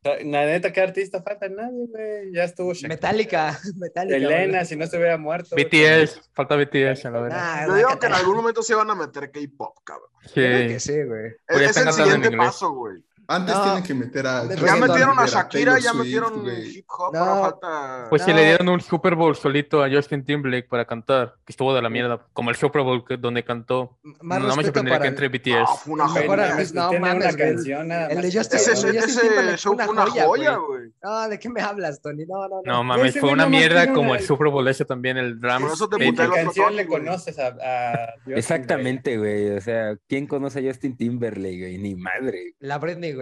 La 0.03 0.45
neta, 0.47 0.73
¿qué 0.73 0.81
artista 0.81 1.21
falta? 1.21 1.47
Nadie, 1.47 1.85
güey. 1.87 2.33
Ya 2.33 2.45
estuvo 2.45 2.73
Shakira. 2.73 2.89
Metallica, 2.89 3.59
Metallica. 3.75 4.15
Elena, 4.17 4.65
si 4.65 4.75
no 4.75 4.87
se 4.87 4.97
hubiera 4.97 5.15
muerto. 5.17 5.49
güey. 5.51 5.65
BTS, 5.65 6.31
falta 6.33 6.55
BTS, 6.55 7.05
a 7.05 7.11
la 7.11 7.21
verdad. 7.21 7.37
Nah, 7.37 7.67
Yo 7.67 7.75
digo 7.75 7.99
que 7.99 8.07
en 8.07 8.13
algún 8.13 8.35
momento 8.37 8.63
se 8.63 8.73
van 8.73 8.89
a 8.89 8.95
meter 8.95 9.29
K-pop, 9.29 9.77
cabrón. 9.83 10.09
Sí. 10.23 10.31
Creo 10.33 10.67
que 10.69 10.79
sí, 10.79 11.03
güey. 11.03 11.31
Ya 11.49 11.55
Es, 11.55 11.77
están 11.77 11.83
el 11.83 11.89
en 11.89 11.93
siguiente 11.93 12.35
paso, 12.35 12.71
güey. 12.73 13.03
Antes 13.35 13.55
No. 13.55 13.63
tienen 13.63 13.83
que 13.83 13.93
meter 13.93 14.27
a. 14.27 14.43
Ya 14.55 14.75
metieron 14.75 15.17
a 15.19 15.25
Shakira, 15.25 15.79
ya 15.79 15.93
metieron 15.93 16.43
hip 16.45 16.85
hop, 16.89 17.13
No. 17.13 17.19
ahora 17.19 17.41
falta. 17.51 18.07
Pues 18.09 18.23
si 18.23 18.31
No. 18.31 18.35
le 18.37 18.45
dieron 18.45 18.69
un 18.69 18.81
Super 18.81 19.15
Bowl 19.15 19.35
solito 19.35 19.83
a 19.83 19.89
Justin 19.89 20.23
Timberlake 20.25 20.67
para 20.67 20.85
cantar, 20.85 21.35
que 21.45 21.51
estuvo 21.53 21.73
de 21.73 21.81
la 21.81 21.89
mierda, 21.89 22.25
como 22.33 22.49
el 22.49 22.55
Super 22.55 22.81
Bowl 22.81 23.05
que- 23.05 23.17
donde 23.17 23.43
cantó. 23.43 23.97
Más 24.21 24.39
no 24.41 24.55
me 24.55 24.63
sorprendería 24.63 24.99
para 24.99 25.03
que 25.03 25.07
entre 25.07 25.25
Ah, 25.27 25.29
BTS. 25.29 25.79
fue 25.83 25.93
una 25.93 26.05
artista. 26.45 26.91
No 26.91 26.99
mames, 26.99 27.35
canción 27.35 27.91
El 27.91 28.21
de. 28.21 28.31
Justin- 28.31 28.57
Ese, 28.59 28.87
el 28.87 28.93
de 28.93 29.01
Justin 29.01 29.21
Timberlake 29.29 29.57
fue 29.57 29.71
una 29.71 29.89
una 29.89 30.05
joya, 30.07 30.55
güey. 30.57 30.91
No, 31.03 31.29
¿de 31.29 31.39
qué 31.39 31.49
me 31.49 31.61
hablas, 31.61 32.01
Tony? 32.01 32.25
No, 32.25 32.47
no, 32.47 32.61
no. 32.65 32.71
No 32.73 32.83
mames, 32.83 33.19
fue 33.19 33.31
una 33.31 33.47
mierda 33.47 33.93
como 33.93 34.15
el 34.15 34.21
Super 34.21 34.47
Bowl 34.49 34.67
ese 34.67 34.85
también, 34.85 35.17
el 35.17 35.41
Rams. 35.41 35.63
Por 35.65 35.73
eso 35.73 35.87
te 35.89 35.95
Baby. 35.97 36.11
puté 36.11 36.17
¿Qué 36.17 36.23
el 36.23 36.31
otro 36.31 36.43
canción 36.45 36.75
le 36.75 36.87
conoces 36.87 37.37
a, 37.39 38.13
Exactamente, 38.27 39.17
güey. 39.17 39.51
O 39.57 39.61
sea, 39.61 39.95
¿quién 40.07 40.27
conoce 40.27 40.59
a 40.59 40.63
Justin 40.71 40.97
Timberlake, 40.97 41.59
güey? 41.59 41.77
Ni 41.77 41.95
madre. 41.95 42.55
La 42.59 42.77
Britney, 42.77 43.13
güey. 43.13 43.20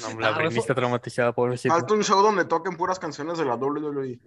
No, 0.00 0.20
la 0.20 0.28
Ah, 0.28 0.34
fue- 0.34 0.58
está 0.58 0.74
traumatizada, 0.74 1.34
pobrecita. 1.34 1.74
Falta 1.74 1.94
un 1.94 2.04
show 2.04 2.22
donde 2.22 2.44
toquen 2.44 2.76
puras 2.76 2.98
canciones 2.98 3.38
de 3.38 3.44
la 3.44 3.56
WWE. 3.56 4.20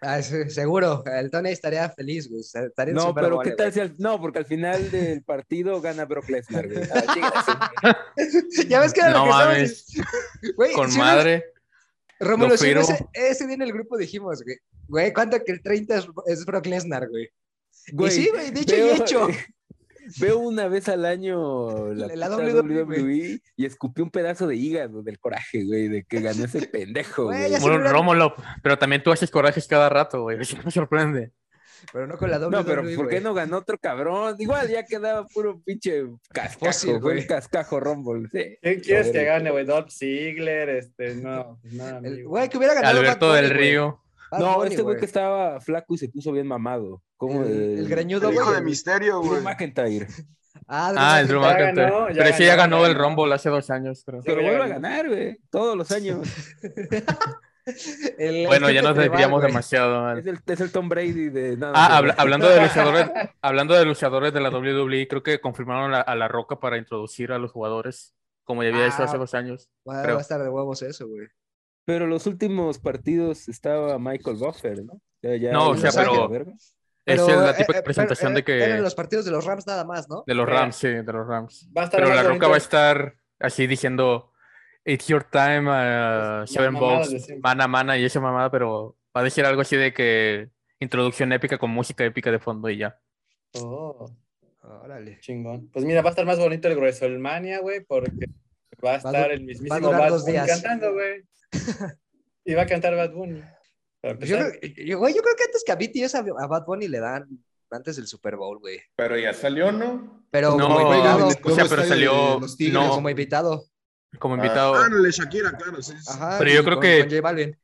Ah, 0.00 0.22
sí, 0.22 0.48
seguro, 0.50 1.02
el 1.06 1.30
Tony 1.30 1.48
estaría 1.50 1.88
feliz, 1.90 2.28
güey. 2.28 2.40
Estaría 2.42 2.94
No, 2.94 3.14
pero 3.14 3.40
¿qué 3.40 3.52
tal 3.52 3.72
si 3.72 3.80
al... 3.80 3.94
No, 3.98 4.20
porque 4.20 4.38
al 4.38 4.44
final 4.44 4.90
del 4.90 5.22
partido 5.24 5.80
gana 5.80 6.04
Brock 6.04 6.28
Lesnar, 6.28 6.68
güey. 6.68 6.84
Ah, 6.94 7.96
Ya 8.68 8.80
ves 8.80 8.92
que 8.92 9.00
era 9.00 9.10
No 9.10 9.18
lo 9.20 9.24
que 9.24 9.30
mames? 9.30 9.86
Güey, 10.54 10.72
con 10.74 10.92
si 10.92 10.98
madre. 10.98 11.44
Rómulo, 12.20 12.50
lo 12.50 12.56
si 12.58 12.70
uno 12.70 12.84
firmo. 12.84 12.94
ese, 13.14 13.28
ese 13.30 13.46
día 13.46 13.54
en 13.56 13.62
el 13.62 13.72
grupo 13.72 13.96
dijimos, 13.96 14.42
güey, 14.44 14.58
güey, 14.86 15.12
¿cuánto 15.12 15.42
que 15.42 15.52
el 15.52 15.62
30 15.62 15.96
es, 15.96 16.06
es 16.26 16.44
Brock 16.44 16.66
Lesnar, 16.66 17.08
güey? 17.08 17.28
Güey, 17.92 18.08
y 18.08 18.14
sí, 18.14 18.28
güey, 18.32 18.50
dicho 18.52 18.76
y 18.76 18.80
hecho. 18.90 19.28
Veo 20.20 20.38
una 20.38 20.68
vez 20.68 20.88
al 20.88 21.04
año 21.04 21.92
la, 21.94 22.06
La 22.14 22.28
WWE, 22.36 22.62
WWE 22.84 23.40
y 23.56 23.66
escupí 23.66 24.02
un 24.02 24.10
pedazo 24.10 24.46
de 24.46 24.56
hígado 24.56 25.02
del 25.02 25.18
coraje, 25.18 25.64
güey, 25.64 25.88
de 25.88 26.04
que 26.04 26.20
ganó 26.20 26.44
ese 26.44 26.66
pendejo, 26.68 27.24
Güey, 27.24 27.48
güey. 27.50 27.60
Bueno, 27.60 27.88
Rómulo, 27.92 28.34
pero 28.62 28.78
también 28.78 29.02
tú 29.02 29.12
haces 29.12 29.30
corajes 29.30 29.66
cada 29.66 29.88
rato, 29.88 30.22
güey. 30.22 30.38
Eso 30.40 30.56
me 30.64 30.70
sorprende. 30.70 31.32
Pero 31.92 32.06
no 32.06 32.16
con 32.16 32.30
la 32.30 32.38
WWE, 32.38 32.50
No, 32.50 32.64
pero 32.64 32.82
¿por 32.82 33.08
qué 33.08 33.16
güey. 33.16 33.20
no 33.20 33.34
ganó 33.34 33.58
otro 33.58 33.78
cabrón? 33.78 34.34
Igual 34.38 34.68
ya 34.68 34.84
quedaba 34.84 35.26
puro 35.26 35.60
pinche 35.64 36.04
cascajo, 36.32 36.66
Fósil, 36.72 36.98
güey. 36.98 37.18
el 37.18 37.26
cascajo 37.26 37.78
Rumble. 37.78 38.28
Sí. 38.32 38.56
¿Quién 38.62 38.80
quieres 38.80 39.10
que 39.10 39.24
gane, 39.24 39.50
güey? 39.50 39.64
Dolph 39.66 39.90
Ziggler, 39.90 40.68
este, 40.70 41.14
no, 41.16 41.58
pues 41.62 41.74
no, 41.74 41.86
El- 41.88 41.94
amigo. 41.96 42.30
Güey, 42.30 42.48
que 42.48 42.56
hubiera 42.58 42.74
ganado 42.74 42.98
Alberto 42.98 43.28
Bad 43.28 43.34
del 43.36 43.44
Bunny, 43.48 43.54
güey. 43.58 43.68
Río. 43.70 44.02
Bad 44.32 44.40
No, 44.40 44.54
Bunny, 44.56 44.70
este 44.70 44.82
güey 44.82 44.96
que 44.98 45.04
estaba 45.04 45.60
flaco 45.60 45.94
y 45.94 45.98
se 45.98 46.08
puso 46.08 46.32
bien 46.32 46.46
mamado. 46.48 47.02
Como 47.16 47.42
El- 47.44 47.78
el 47.78 47.88
greñudo, 47.88 48.28
El 48.28 48.34
hijo 48.34 48.44
güey. 48.44 48.56
de 48.56 48.62
Misterio, 48.62 49.20
Drew 49.20 49.30
güey. 49.30 49.42
McIntyre. 49.42 50.06
Ah, 50.68 50.92
Ah, 50.96 51.20
el 51.20 51.28
Drew 51.28 51.40
Ya 51.42 51.48
McIntyre. 51.50 51.90
ganó, 51.90 52.08
ya 52.08 52.14
Pero 52.16 52.28
ese 52.30 52.44
ya 52.46 52.56
ganó, 52.56 52.76
ganó 52.76 52.86
el 52.86 52.94
ganó. 52.94 53.04
Rumble 53.08 53.34
hace 53.34 53.50
dos 53.50 53.70
años, 53.70 54.02
creo. 54.04 54.20
Pero 54.24 54.40
ya 54.40 54.48
vuelve 54.48 54.64
a 54.64 54.68
ganó. 54.68 54.80
ganar, 54.80 55.08
güey. 55.08 55.38
Todos 55.50 55.76
los 55.76 55.92
años. 55.92 56.26
El- 58.18 58.46
Bueno, 58.46 58.70
ya 58.70 58.80
nos 58.82 58.96
desviamos 58.96 59.42
demasiado. 59.42 60.16
Es 60.16 60.26
el, 60.26 60.38
es 60.46 60.60
el 60.60 60.70
Tom 60.72 60.88
Brady 60.88 61.28
de. 61.30 61.56
no, 61.56 61.72
Ah, 61.74 61.88
no, 61.90 61.94
habla- 61.96 62.14
no. 62.14 62.20
hablando 62.22 62.48
de 62.48 62.60
luchadores, 62.62 63.10
hablando 63.42 63.74
de 63.74 63.84
luchadores 63.84 64.32
de 64.32 64.40
la 64.40 64.50
WWE, 64.50 65.08
creo 65.08 65.22
que 65.22 65.40
confirmaron 65.40 65.92
a, 65.94 66.00
a 66.00 66.14
La 66.14 66.28
Roca 66.28 66.60
para 66.60 66.78
introducir 66.78 67.32
a 67.32 67.38
los 67.38 67.50
jugadores, 67.52 68.14
como 68.44 68.62
ya 68.62 68.68
había 68.70 68.86
hecho 68.86 69.02
hace 69.02 69.16
Ah, 69.16 69.18
dos 69.18 69.34
años. 69.34 69.68
Va, 69.88 70.02
creo. 70.02 70.14
va 70.14 70.20
a 70.20 70.22
estar 70.22 70.40
de 70.42 70.48
huevos 70.48 70.80
eso, 70.82 71.08
güey. 71.08 71.26
Pero 71.84 72.06
los 72.06 72.26
últimos 72.26 72.78
partidos 72.78 73.48
estaba 73.48 73.98
Michael 73.98 74.36
Buffer, 74.36 74.84
¿no? 74.84 75.00
Sea, 75.20 75.36
ya- 75.36 75.52
No, 75.52 75.70
o 75.70 75.74
ya 75.74 75.80
sea, 75.82 75.90
se 75.92 75.98
pero- 76.00 76.28
Pero, 77.06 77.28
es 77.28 77.36
la 77.36 77.50
eh, 77.52 77.54
típica 77.54 77.78
eh, 77.78 77.82
presentación 77.82 78.34
pero, 78.34 78.44
de 78.44 78.52
eh, 78.52 78.64
Eran 78.64 78.78
que 78.78 78.82
los 78.82 78.94
partidos 78.96 79.24
de 79.24 79.30
los 79.30 79.44
Rams 79.44 79.64
nada 79.64 79.84
más, 79.84 80.08
¿no? 80.08 80.24
de 80.26 80.34
los. 80.34 80.48
Rams, 80.48 80.74
sí, 80.74 80.88
de 80.88 81.04
los 81.04 81.24
Rams. 81.24 81.70
Va 81.76 81.82
a 81.82 81.84
estar 81.84 82.02
Pero 82.02 82.12
La 82.12 82.24
Roca 82.24 82.48
va 82.48 82.56
a 82.56 82.58
estar 82.58 83.14
así 83.38 83.68
diciendo 83.68 84.32
It's 84.84 85.06
your 85.06 85.22
time, 85.22 85.70
uh, 85.70 86.46
Seven 86.48 86.76
siempre. 87.06 87.38
mana, 87.40 87.68
mana 87.68 87.96
y 87.96 88.04
esa 88.04 88.18
mamada, 88.18 88.50
pero 88.50 88.96
va 89.16 89.20
a 89.20 89.24
decir 89.24 89.44
algo 89.44 89.60
así 89.60 89.76
de 89.76 89.92
que 89.92 90.50
introducción 90.80 91.32
épica 91.32 91.58
con 91.58 91.70
música 91.70 92.04
épica 92.04 92.32
de 92.32 92.40
fondo 92.40 92.68
y 92.68 92.78
ya. 92.78 92.98
Oh, 93.54 94.10
Órale. 94.62 95.20
chingón. 95.20 95.70
Pues 95.72 95.84
mira, 95.84 96.02
va 96.02 96.08
a 96.08 96.10
estar 96.10 96.26
más 96.26 96.40
bonito 96.40 96.66
el 96.66 96.76
WrestleMania, 96.76 97.60
güey, 97.60 97.84
porque 97.84 98.26
va 98.84 98.94
a 98.94 98.96
estar 98.96 99.30
el 99.30 99.44
mismísimo 99.44 99.78
durar 99.78 100.00
Bad 100.00 100.10
dos 100.10 100.22
Bunny 100.22 100.32
días. 100.32 100.48
cantando, 100.48 100.92
güey. 100.92 101.22
y 102.44 102.54
va 102.54 102.62
a 102.62 102.66
cantar 102.66 102.96
Bad 102.96 103.12
Bunny. 103.12 103.42
Pues 104.14 104.28
Yo, 104.28 104.36
yo- 104.84 104.98
güey, 104.98 105.14
yo 105.14 105.22
creo 105.22 105.34
que 105.36 105.44
antes 105.44 105.64
que 105.64 105.72
a 105.72 105.76
BTS 105.76 106.14
a, 106.14 106.24
a 106.42 106.46
Bad 106.46 106.64
Bunny 106.66 106.88
le 106.88 107.00
dan 107.00 107.26
antes 107.70 107.96
del 107.96 108.06
Super 108.06 108.36
Bowl, 108.36 108.58
güey. 108.60 108.80
Pero 108.94 109.18
ya 109.18 109.32
salió, 109.34 109.72
¿no? 109.72 110.24
Pero 110.30 110.56
No, 110.56 110.68
como 110.68 110.92
invitado. 110.92 111.26
o 111.28 111.50
sea, 111.54 111.64
pero 111.68 111.84
salió- 111.84 112.38
los 112.40 112.56
Tigres. 112.56 112.74
no. 112.74 112.90
Como 112.90 113.10
invitado. 113.10 113.64
Como 114.18 114.36
invitado. 114.36 114.74
Ah, 114.76 114.88
no, 114.88 115.04
Shakira, 115.10 115.52
claro. 115.56 115.82
Sí, 115.82 115.92
sí. 115.98 116.06
Ajá. 116.10 116.36
Pero 116.38 116.50
yo 116.52 116.62
creo 116.64 116.76
con- 116.76 116.82
que- 116.82 116.98
con 117.00 117.08
J 117.10 117.20
Balvin. 117.20 117.58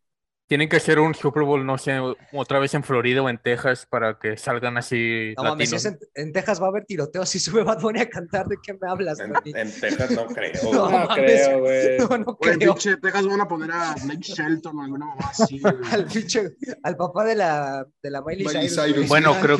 Tienen 0.53 0.69
que 0.69 0.77
hacer 0.77 0.99
un 0.99 1.15
Super 1.15 1.45
Bowl, 1.45 1.65
no 1.65 1.79
sé, 1.79 1.99
otra 2.35 2.59
vez 2.59 2.75
en 2.75 2.83
Florida 2.85 3.23
o 3.23 3.31
en 3.31 3.39
Texas 3.39 3.87
para 3.89 4.19
que 4.19 4.37
salgan 4.37 4.77
así 4.77 5.33
No 5.39 5.45
mames, 5.45 5.71
si 5.71 5.77
latinos. 5.77 5.99
es 6.03 6.11
en, 6.15 6.27
en 6.27 6.33
Texas 6.35 6.61
va 6.61 6.67
a 6.67 6.69
haber 6.69 6.85
tiroteos 6.85 7.27
si 7.27 7.39
sube 7.39 7.63
Bad 7.63 7.81
Bunny 7.81 8.01
a 8.01 8.11
cantar. 8.11 8.47
¿De 8.49 8.57
qué 8.63 8.75
me 8.75 8.87
hablas, 8.87 9.19
En, 9.21 9.33
Texas 9.81 10.11
no 10.11 10.27
creo. 10.35 10.53
No, 10.65 10.91
No 10.91 10.91
mames. 10.91 11.17
creo, 11.17 11.61
güey. 11.61 11.99
No, 12.01 12.19
no 12.19 12.25
Güey, 12.39 12.59
creo. 12.59 12.75
pinche 12.75 12.97
Texas 12.99 13.27
van 13.27 13.41
a 13.41 13.49
poner 13.49 13.71
a 13.73 13.95
Blake 14.05 14.21
Shelton 14.21 14.77
o 14.79 14.83
alguna 14.83 15.07
mamá 15.07 15.23
así, 15.31 15.59
güey. 15.59 15.75
Al 15.91 16.05
pinche, 16.05 16.51
al 16.83 16.97
papá 16.99 17.25
de 17.25 17.35
la, 17.35 17.87
de 18.03 18.11
la 18.11 18.21
Miley, 18.21 18.45
Miley 18.45 18.69
Cyrus. 18.69 19.09
Bueno, 19.09 19.35
creo- 19.41 19.57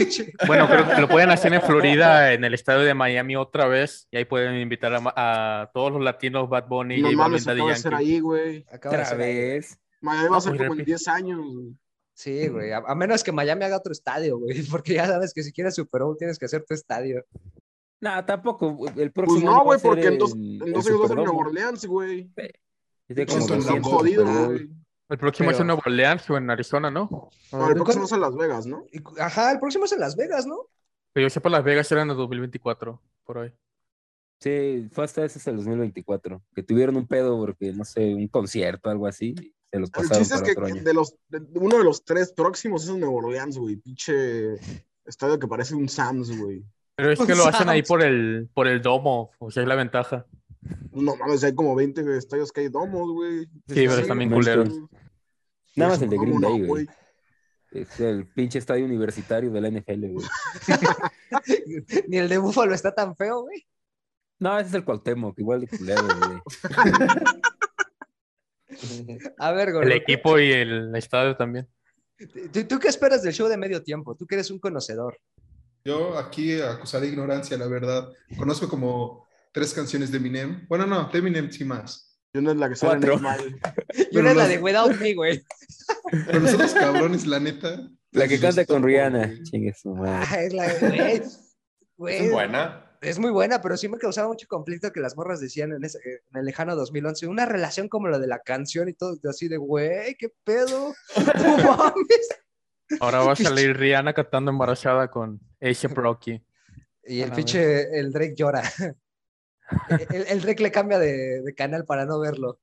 Bueno, 0.47 0.69
creo 0.69 0.87
que 0.91 1.01
lo 1.01 1.09
pueden 1.09 1.31
hacer 1.31 1.55
en 1.55 1.63
Florida, 1.67 2.35
en 2.35 2.45
el 2.45 2.53
estadio 2.53 2.81
de 2.81 2.93
Miami 2.93 3.35
otra 3.35 3.67
vez, 3.67 4.09
y 4.11 4.19
ahí 4.19 4.27
pueden 4.27 4.57
invitar 4.61 4.93
a, 5.17 5.71
todos 5.73 5.91
los 5.93 6.03
latinos, 6.03 6.51
Bad 6.51 6.67
Bunny, 6.69 6.99
No 6.99 7.05
Balvin, 7.05 7.19
mames, 7.19 7.45
Daddy 7.47 7.61
acaba 7.61 7.71
de 7.73 7.77
ser 7.81 7.93
Yankee. 7.93 8.05
ahí, 8.13 8.21
güey. 8.21 8.67
acaba 8.71 8.97
de 8.97 9.03
Otra 9.03 9.17
ser 9.17 9.21
ahí. 9.23 9.35
vez. 9.35 9.79
Miami 10.03 10.29
va 10.29 10.37
a 10.37 10.41
ser 10.41 10.51
pues, 10.53 10.59
como 10.61 10.73
en 10.75 10.79
repite. 10.79 10.91
10 10.91 11.09
años, 11.09 11.41
güey. 11.55 11.77
Sí, 12.15 12.49
güey. 12.49 12.73
A, 12.73 12.79
a 12.87 12.95
menos 12.95 13.25
que 13.25 13.33
Miami 13.33 13.65
haga 13.65 13.79
otro 13.79 13.93
estadio, 13.93 14.39
güey. 14.39 14.63
Porque 14.71 14.95
ya 14.95 15.07
sabes 15.07 15.33
que 15.33 15.43
si 15.43 15.53
quieres 15.53 15.75
Super 15.75 16.03
Bowl 16.03 16.17
tienes 16.19 16.39
que 16.39 16.45
hacer 16.45 16.65
tu 16.65 16.75
estadio. 16.75 17.25
No, 18.01 18.25
tampoco. 18.25 18.77
El 18.97 19.13
próximo 19.13 19.41
Pues 19.41 19.45
no, 19.45 19.65
güey, 19.65 19.79
ser 19.81 19.89
porque 19.91 20.07
en 20.09 20.19
dos, 20.19 20.33
en- 20.35 20.41
en 20.61 20.63
el 20.69 20.73
dos 20.73 20.87
años 20.89 21.01
va 21.01 21.05
a 21.05 21.09
ser. 21.09 21.17
Nueva 21.17 21.33
Orleans, 21.37 21.87
güey. 21.87 22.31
Es 23.09 23.17
de 23.17 23.27
Pinches 23.27 23.35
como 23.37 23.49
son 23.49 23.59
200 23.59 23.93
jodidos, 23.93 24.27
Super 24.29 24.41
Bowl. 24.47 24.55
güey. 24.59 24.71
El 25.09 25.19
próximo 25.19 25.51
es 25.51 25.57
Pero- 25.57 25.63
en 25.63 25.67
Nueva 25.69 25.83
Orleans 25.87 26.31
o 26.31 26.37
en 26.37 26.51
Arizona, 26.51 26.91
¿no? 26.91 27.09
No, 27.11 27.29
el 27.59 27.59
¿cuál- 27.61 27.75
próximo 27.75 28.05
es 28.07 28.13
en 28.13 28.21
Las 28.21 28.35
Vegas, 28.37 28.67
¿no? 28.67 28.87
Ajá, 29.19 29.53
el 29.53 29.61
próximo 29.61 29.85
es 29.85 29.93
en 29.93 30.01
Las 30.01 30.17
Vegas, 30.17 30.47
¿no? 30.47 30.67
Que 31.15 31.23
yo 31.23 31.31
sepa, 31.31 31.49
Las 31.49 31.63
Vegas 31.63 31.93
era 31.93 32.03
en 32.03 32.11
el 32.11 32.17
2024, 32.17 33.01
por 33.25 33.39
ahí. 33.39 33.53
Sí, 34.41 34.89
fue 34.91 35.05
hasta 35.05 35.25
ese 35.25 35.39
hasta 35.39 35.51
el 35.51 35.59
2024. 35.59 36.43
Que 36.55 36.63
tuvieron 36.65 36.97
un 36.97 37.07
pedo 37.07 37.39
porque, 37.39 37.73
no 37.73 37.85
sé, 37.85 38.15
un 38.15 38.27
concierto, 38.29 38.91
algo 38.91 39.07
así. 39.07 39.35
Se 39.73 39.79
los 39.81 39.91
El 39.97 40.11
chiste 40.11 40.35
es 40.35 40.43
que 40.43 40.51
otro 40.53 40.67
que 40.67 40.73
año. 40.73 40.83
de 40.83 40.93
los, 40.95 41.15
de- 41.29 41.43
uno 41.59 41.79
de 41.79 41.85
los 41.85 42.05
tres 42.05 42.33
próximos 42.33 42.85
es 42.85 42.91
en 42.91 43.01
Nueva 43.01 43.15
Orleans, 43.17 43.57
güey. 43.57 43.77
Pinche 43.77 44.55
estadio 45.07 45.39
que 45.39 45.49
parece 45.49 45.75
un 45.75 45.89
Sam's, 45.89 46.37
güey. 46.39 46.63
Pero 46.95 47.11
es 47.11 47.19
que 47.19 47.33
Un 47.33 47.39
lo 47.39 47.47
hacen 47.47 47.69
ahí 47.71 47.83
por 47.83 48.03
el, 48.03 48.51
por 48.53 48.69
el 48.69 48.83
domo, 48.83 49.31
o 49.39 49.51
sea, 49.51 49.63
es 49.63 49.69
la 49.69 49.75
ventaja. 49.75 50.27
No 50.93 51.17
mames, 51.17 51.43
hay 51.43 51.55
como 51.55 51.75
20 51.75 52.17
estadios 52.19 52.53
que 52.53 52.61
hay 52.61 52.69
domos, 52.69 53.11
güey. 53.13 53.47
Sí, 53.67 53.87
pero 53.89 53.95
están 53.95 54.19
bien 54.19 54.31
no 54.31 54.37
culeros. 54.37 54.69
Nada 55.75 55.93
más 55.93 56.03
el 56.03 56.11
de 56.11 56.17
¿Cómo 56.17 56.39
Green 56.39 56.53
Bay, 56.61 56.67
güey. 56.67 56.87
Es 57.71 57.99
el 57.99 58.27
pinche 58.29 58.59
estadio 58.59 58.85
universitario 58.85 59.51
de 59.51 59.61
la 59.63 59.71
NFL, 59.71 60.07
güey. 60.13 60.27
Ni 62.09 62.19
el 62.19 62.29
de 62.29 62.37
Buffalo 62.37 62.75
está 62.75 62.95
tan 62.95 63.17
feo, 63.17 63.41
güey. 63.43 63.67
No, 64.39 64.59
ese 64.59 64.69
es 64.69 64.75
el 64.75 64.85
Cuauhtémoc, 64.85 65.39
igual 65.39 65.61
de 65.63 65.69
culero, 65.69 66.03
güey. 66.03 66.41
A 69.39 69.53
ver, 69.53 69.71
El 69.71 69.93
equipo 69.93 70.39
y 70.39 70.53
el 70.53 70.95
estadio 70.97 71.37
también. 71.37 71.69
¿Tú, 72.53 72.65
tú 72.65 72.79
qué 72.79 72.89
esperas 72.89 73.23
del 73.23 73.33
show 73.33 73.49
de 73.49 73.57
medio 73.57 73.83
tiempo? 73.83 74.15
Tú 74.15 74.27
que 74.27 74.37
eres 74.37 74.51
un 74.51 74.59
conocedor. 74.59 75.19
Yo 75.85 76.17
aquí 76.17 76.61
acusaré 76.61 77.09
ignorancia, 77.09 77.57
la 77.59 77.67
verdad. 77.67 78.09
Conozco 78.39 78.69
como 78.69 79.27
tres 79.53 79.75
canciones 79.75 80.13
de 80.13 80.19
Eminem. 80.19 80.67
Bueno, 80.69 80.87
no, 80.87 81.09
de 81.13 81.19
Eminem 81.19 81.51
sí 81.51 81.65
más. 81.65 82.17
Y 82.33 82.39
una 82.39 82.53
es 82.53 82.57
la 82.57 82.69
que 82.69 82.77
sale 82.77 82.93
Cuatro. 82.93 83.19
mal. 83.19 83.61
Y 84.11 84.17
una 84.17 84.31
es 84.31 84.37
la 84.37 84.49
de 84.49 84.59
Without 84.59 84.97
Me, 85.01 85.15
güey. 85.15 85.43
Pero 86.27 86.41
los 86.41 86.55
otros 86.55 86.73
cabrones, 86.75 87.27
la 87.27 87.41
neta. 87.41 87.89
La 88.13 88.29
que 88.29 88.39
canta 88.39 88.65
con 88.65 88.83
Rihanna. 88.83 89.43
Chingue 89.43 89.75
su 89.75 89.95
madre. 89.95 90.27
Ah, 90.31 90.41
es 90.43 90.53
la. 90.53 90.73
Güey, 91.97 92.17
Es 92.27 92.31
buena. 92.31 92.92
Es 93.03 93.19
muy 93.19 93.31
buena, 93.31 93.61
pero 93.61 93.77
sí 93.77 93.89
me 93.89 93.99
causaba 93.99 94.29
mucho 94.29 94.47
conflicto 94.49 94.93
que 94.93 95.01
las 95.01 95.17
morras 95.17 95.41
decían 95.41 95.73
en, 95.73 95.85
ese- 95.85 95.99
en 96.31 96.39
el 96.39 96.45
lejano 96.45 96.77
2011, 96.77 97.27
una 97.27 97.45
relación 97.47 97.89
como 97.89 98.09
la 98.09 98.19
de 98.21 98.29
la 98.29 98.39
canción 98.39 98.89
y 98.89 98.95
todo, 98.95 99.19
así 99.29 99.49
de, 99.49 99.57
güey, 99.57 100.15
qué 100.17 100.33
pedo. 100.45 100.95
No 101.17 101.57
mames. 101.59 102.29
Ahora 103.01 103.21
va 103.25 103.33
a 103.33 103.37
salir 103.37 103.77
Rihanna 103.77 104.13
cantando 104.13 104.51
embarazada 104.51 105.11
con 105.11 105.41
A$AP 105.61 105.95
Rocky. 105.95 106.45
Y 107.05 107.21
el 107.23 107.33
pinche, 107.33 107.99
el 107.99 108.13
Drake 108.13 108.35
llora. 108.37 108.63
El, 110.11 110.27
el 110.29 110.43
Rec 110.43 110.61
le 110.61 110.71
cambia 110.71 110.99
de, 110.99 111.41
de 111.41 111.55
canal 111.55 111.87
para 111.87 112.05
no 112.05 112.21
verlo. 112.21 112.61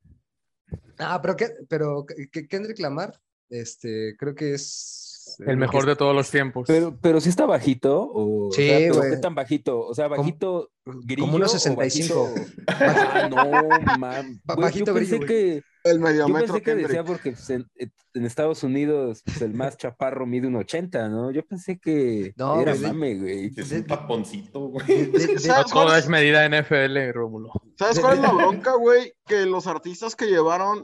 Ah, 0.99 1.19
pero, 1.21 1.35
¿qué, 1.35 1.47
pero 1.67 2.05
¿qué- 2.31 2.47
Kendrick 2.47 2.77
Lamar, 2.77 3.19
este, 3.49 4.15
creo 4.15 4.35
que 4.35 4.53
es... 4.53 5.08
El 5.45 5.57
mejor 5.57 5.85
de 5.85 5.95
todos 5.95 6.15
los 6.15 6.29
tiempos. 6.31 6.65
Pero, 6.67 6.97
pero 7.01 7.19
sí 7.21 7.29
está 7.29 7.45
bajito. 7.45 8.01
O, 8.01 8.47
o 8.47 8.51
Sí, 8.51 8.67
sea, 8.67 8.77
pero 8.79 8.95
güey. 8.95 9.09
¿Qué 9.11 9.17
tan 9.17 9.35
bajito? 9.35 9.79
O 9.81 9.93
sea, 9.93 10.07
bajito. 10.07 10.69
Grillo 10.85 11.23
Como 11.25 11.35
unos 11.35 11.53
o 11.53 11.59
65. 11.59 12.29
bajito- 12.33 12.63
Ah, 12.67 13.27
no, 13.29 13.45
Güey, 14.55 14.61
bajito 14.61 14.85
yo 14.85 14.93
pensé 14.95 15.17
grillo, 15.17 15.27
que, 15.27 15.63
El 15.83 15.97
yo 15.97 15.99
mediometro 16.03 16.53
pensé 16.55 16.61
que 16.63 16.75
decía 16.75 17.03
porque 17.03 17.31
pues, 17.33 17.49
en, 17.51 17.67
en 17.77 18.25
Estados 18.25 18.63
Unidos 18.63 19.21
pues, 19.23 19.41
el 19.43 19.53
más 19.53 19.77
chaparro 19.77 20.25
mide 20.25 20.47
un 20.47 20.55
80, 20.55 21.09
¿no? 21.09 21.31
Yo 21.31 21.45
pensé 21.45 21.77
que 21.79 22.33
No, 22.37 22.59
era 22.59 22.71
güey. 22.73 22.81
mame, 22.87 23.15
güey. 23.19 23.51
Es 23.55 23.71
un 23.71 23.85
taponcito, 23.85 24.61
güey. 24.69 24.87
De- 24.87 25.05
de- 25.07 25.27
de- 25.27 25.33
No 25.35 25.39
¿Sabes 25.39 25.71
todo 25.71 25.95
es 25.95 26.07
medida 26.09 26.47
NFL, 26.49 27.11
Rómulo. 27.13 27.51
¿Sabes 27.77 27.99
cuál 27.99 28.15
es 28.15 28.21
la 28.21 28.31
bronca, 28.31 28.73
güey? 28.75 29.13
Que 29.27 29.45
los 29.45 29.67
artistas 29.67 30.15
que 30.15 30.25
llevaron 30.25 30.83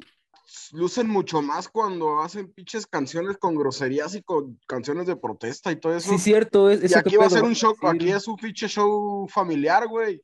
lucen 0.73 1.07
mucho 1.07 1.41
más 1.41 1.67
cuando 1.69 2.21
hacen 2.21 2.51
pinches 2.53 2.85
canciones 2.87 3.37
con 3.37 3.55
groserías 3.55 4.15
y 4.15 4.21
con 4.23 4.59
canciones 4.67 5.07
de 5.07 5.15
protesta 5.15 5.71
y 5.71 5.75
todo 5.77 5.95
eso. 5.95 6.09
Sí, 6.11 6.17
cierto. 6.19 6.69
Es, 6.69 6.81
y 6.83 6.85
eso 6.87 6.99
aquí 6.99 7.15
va 7.17 7.25
a 7.25 7.29
ser 7.29 7.43
un 7.43 7.55
show, 7.55 7.73
sí. 7.79 7.87
aquí 7.87 8.09
es 8.11 8.27
un 8.27 8.35
pinche 8.37 8.67
show 8.67 9.27
familiar, 9.27 9.87
güey. 9.87 10.21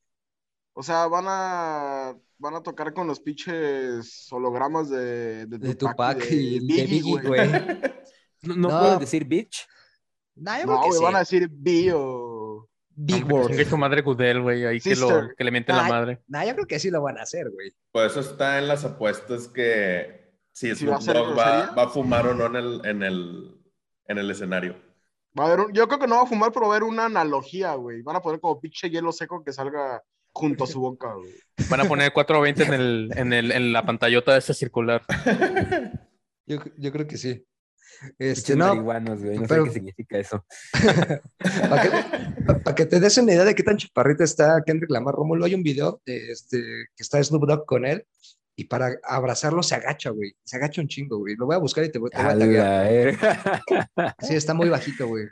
O 0.74 0.84
sea, 0.84 1.08
van 1.08 1.26
a 1.28 2.16
van 2.38 2.56
a 2.56 2.64
tocar 2.64 2.94
con 2.94 3.06
los 3.08 3.20
pinches 3.20 4.28
hologramas 4.32 4.89
de, 4.89 5.46
de, 5.46 5.58
de 5.60 5.76
Tupac 5.76 6.18
Tupac 6.18 6.32
y 6.32 6.56
y 6.58 6.60
de 6.68 6.76
de 6.76 6.88
Biggie, 6.88 7.22
güey. 7.22 7.39
No, 8.44 8.56
no 8.56 8.70
No. 8.70 8.80
pueden 8.80 9.00
decir 9.00 9.26
bitch. 9.26 9.68
Nah, 10.36 10.60
yo 10.60 10.66
No, 10.66 10.82
que 10.82 10.88
güey, 10.89 11.02
van 11.02 11.16
a 11.16 11.20
decir 11.20 11.48
B 11.52 11.92
o... 11.94 12.68
Big 12.96 13.26
Que 13.28 13.34
Word. 13.34 13.66
su 13.68 13.78
madre 13.78 14.02
Gudel, 14.02 14.42
güey, 14.42 14.66
ahí 14.66 14.80
que, 14.82 14.96
lo, 14.96 15.30
que 15.38 15.44
le 15.44 15.52
miente 15.52 15.72
la 15.72 15.86
Ay. 15.86 15.92
madre. 15.92 16.22
Nah, 16.28 16.44
yo 16.46 16.54
creo 16.56 16.66
que 16.68 16.80
sí 16.80 16.89
lo 16.89 17.02
van 17.02 17.18
a 17.20 17.22
hacer, 17.22 17.50
güey. 17.52 17.72
Por 17.92 18.06
eso 18.06 18.20
está 18.20 18.58
en 18.58 18.68
las 18.68 18.84
apuestas 18.84 19.48
que 19.48 20.21
si 20.70 20.76
¿Sí 20.82 20.86
va 20.86 20.95
a 20.97 21.01
Snoop 21.01 21.16
Dogg 21.18 21.38
va, 21.38 21.72
va 21.72 21.84
a 21.84 21.89
fumar 21.89 22.28
o 22.28 22.34
no 22.36 22.45
en 22.47 22.55
el, 22.55 22.82
en 22.86 23.03
el, 23.03 23.55
en 24.07 24.18
el 24.18 24.32
escenario. 24.32 24.76
Va 25.38 25.43
a 25.45 25.47
haber 25.47 25.59
un- 25.68 25.74
yo 25.74 25.88
creo 25.88 25.99
que 25.99 26.07
no 26.07 26.16
va 26.18 26.24
a 26.24 26.28
fumar, 26.28 26.51
pero 26.51 26.68
va 26.68 26.74
a 26.74 26.78
haber 26.78 26.88
una 26.89 27.05
analogía, 27.05 27.74
güey. 27.76 28.01
Van 28.01 28.16
a 28.18 28.22
poner 28.22 28.39
como 28.39 28.59
pinche 28.59 28.89
hielo 28.89 29.12
seco 29.12 29.43
que 29.43 29.53
salga 29.53 30.01
junto 30.34 30.64
a 30.64 30.68
su 30.68 30.80
boca, 30.82 31.14
güey. 31.14 31.34
Van 31.70 31.80
a 31.82 31.86
poner 31.86 32.12
420 32.14 32.64
en, 32.64 32.74
el, 32.74 33.12
en, 33.16 33.34
el, 33.34 33.51
en 33.51 33.74
la 33.74 33.86
pantallota 33.86 34.34
de 34.34 34.39
esa 34.39 34.53
circular. 34.53 35.03
Yo, 36.47 36.57
yo 36.78 36.91
creo 36.91 37.07
que 37.07 37.18
sí. 37.18 37.45
Este, 38.18 38.55
no, 38.55 38.70
marihuanos, 38.70 39.24
güey. 39.24 39.38
No 39.38 39.47
pero- 39.47 39.64
sé 39.66 39.70
qué 39.70 39.74
significa 39.76 40.18
eso. 40.18 40.43
para 41.70 41.82
que, 41.82 42.59
pa' 42.64 42.76
que 42.76 42.86
te 42.86 42.99
des 42.99 43.18
una 43.20 43.34
idea 43.34 43.45
de 43.45 43.55
qué 43.55 43.64
tan 43.64 43.78
chaparrito 43.78 44.24
está 44.24 44.62
Kendrick 44.66 44.89
Lamar 44.91 45.14
Rómulo, 45.16 45.45
hay 45.45 45.53
un 45.55 45.64
video 45.64 46.01
de 46.05 46.32
este, 46.32 46.57
que 46.95 47.03
está 47.03 47.24
Snoop 47.24 47.45
Dogg 47.47 47.66
con 47.66 47.86
él 47.86 48.05
y 48.62 48.66
para 48.66 48.95
abrazarlo 49.03 49.64
se 49.64 49.76
agacha, 49.76 50.09
güey. 50.12 50.36
Se 50.43 50.57
agacha 50.57 50.82
un 50.82 50.88
chingo, 50.88 51.18
güey. 51.18 51.36
Lo 51.36 51.45
voy 51.47 51.55
a 51.55 51.59
buscar 51.59 51.84
y 51.84 51.89
te, 51.91 51.99
voy- 51.99 52.09
te 52.12 52.18
voy 52.22 52.32
a 52.32 52.38
taguear. 52.38 54.16
Sí, 54.20 54.36
está 54.36 54.53
muy 54.53 54.70
bajito, 54.70 55.07
güey. 55.07 55.26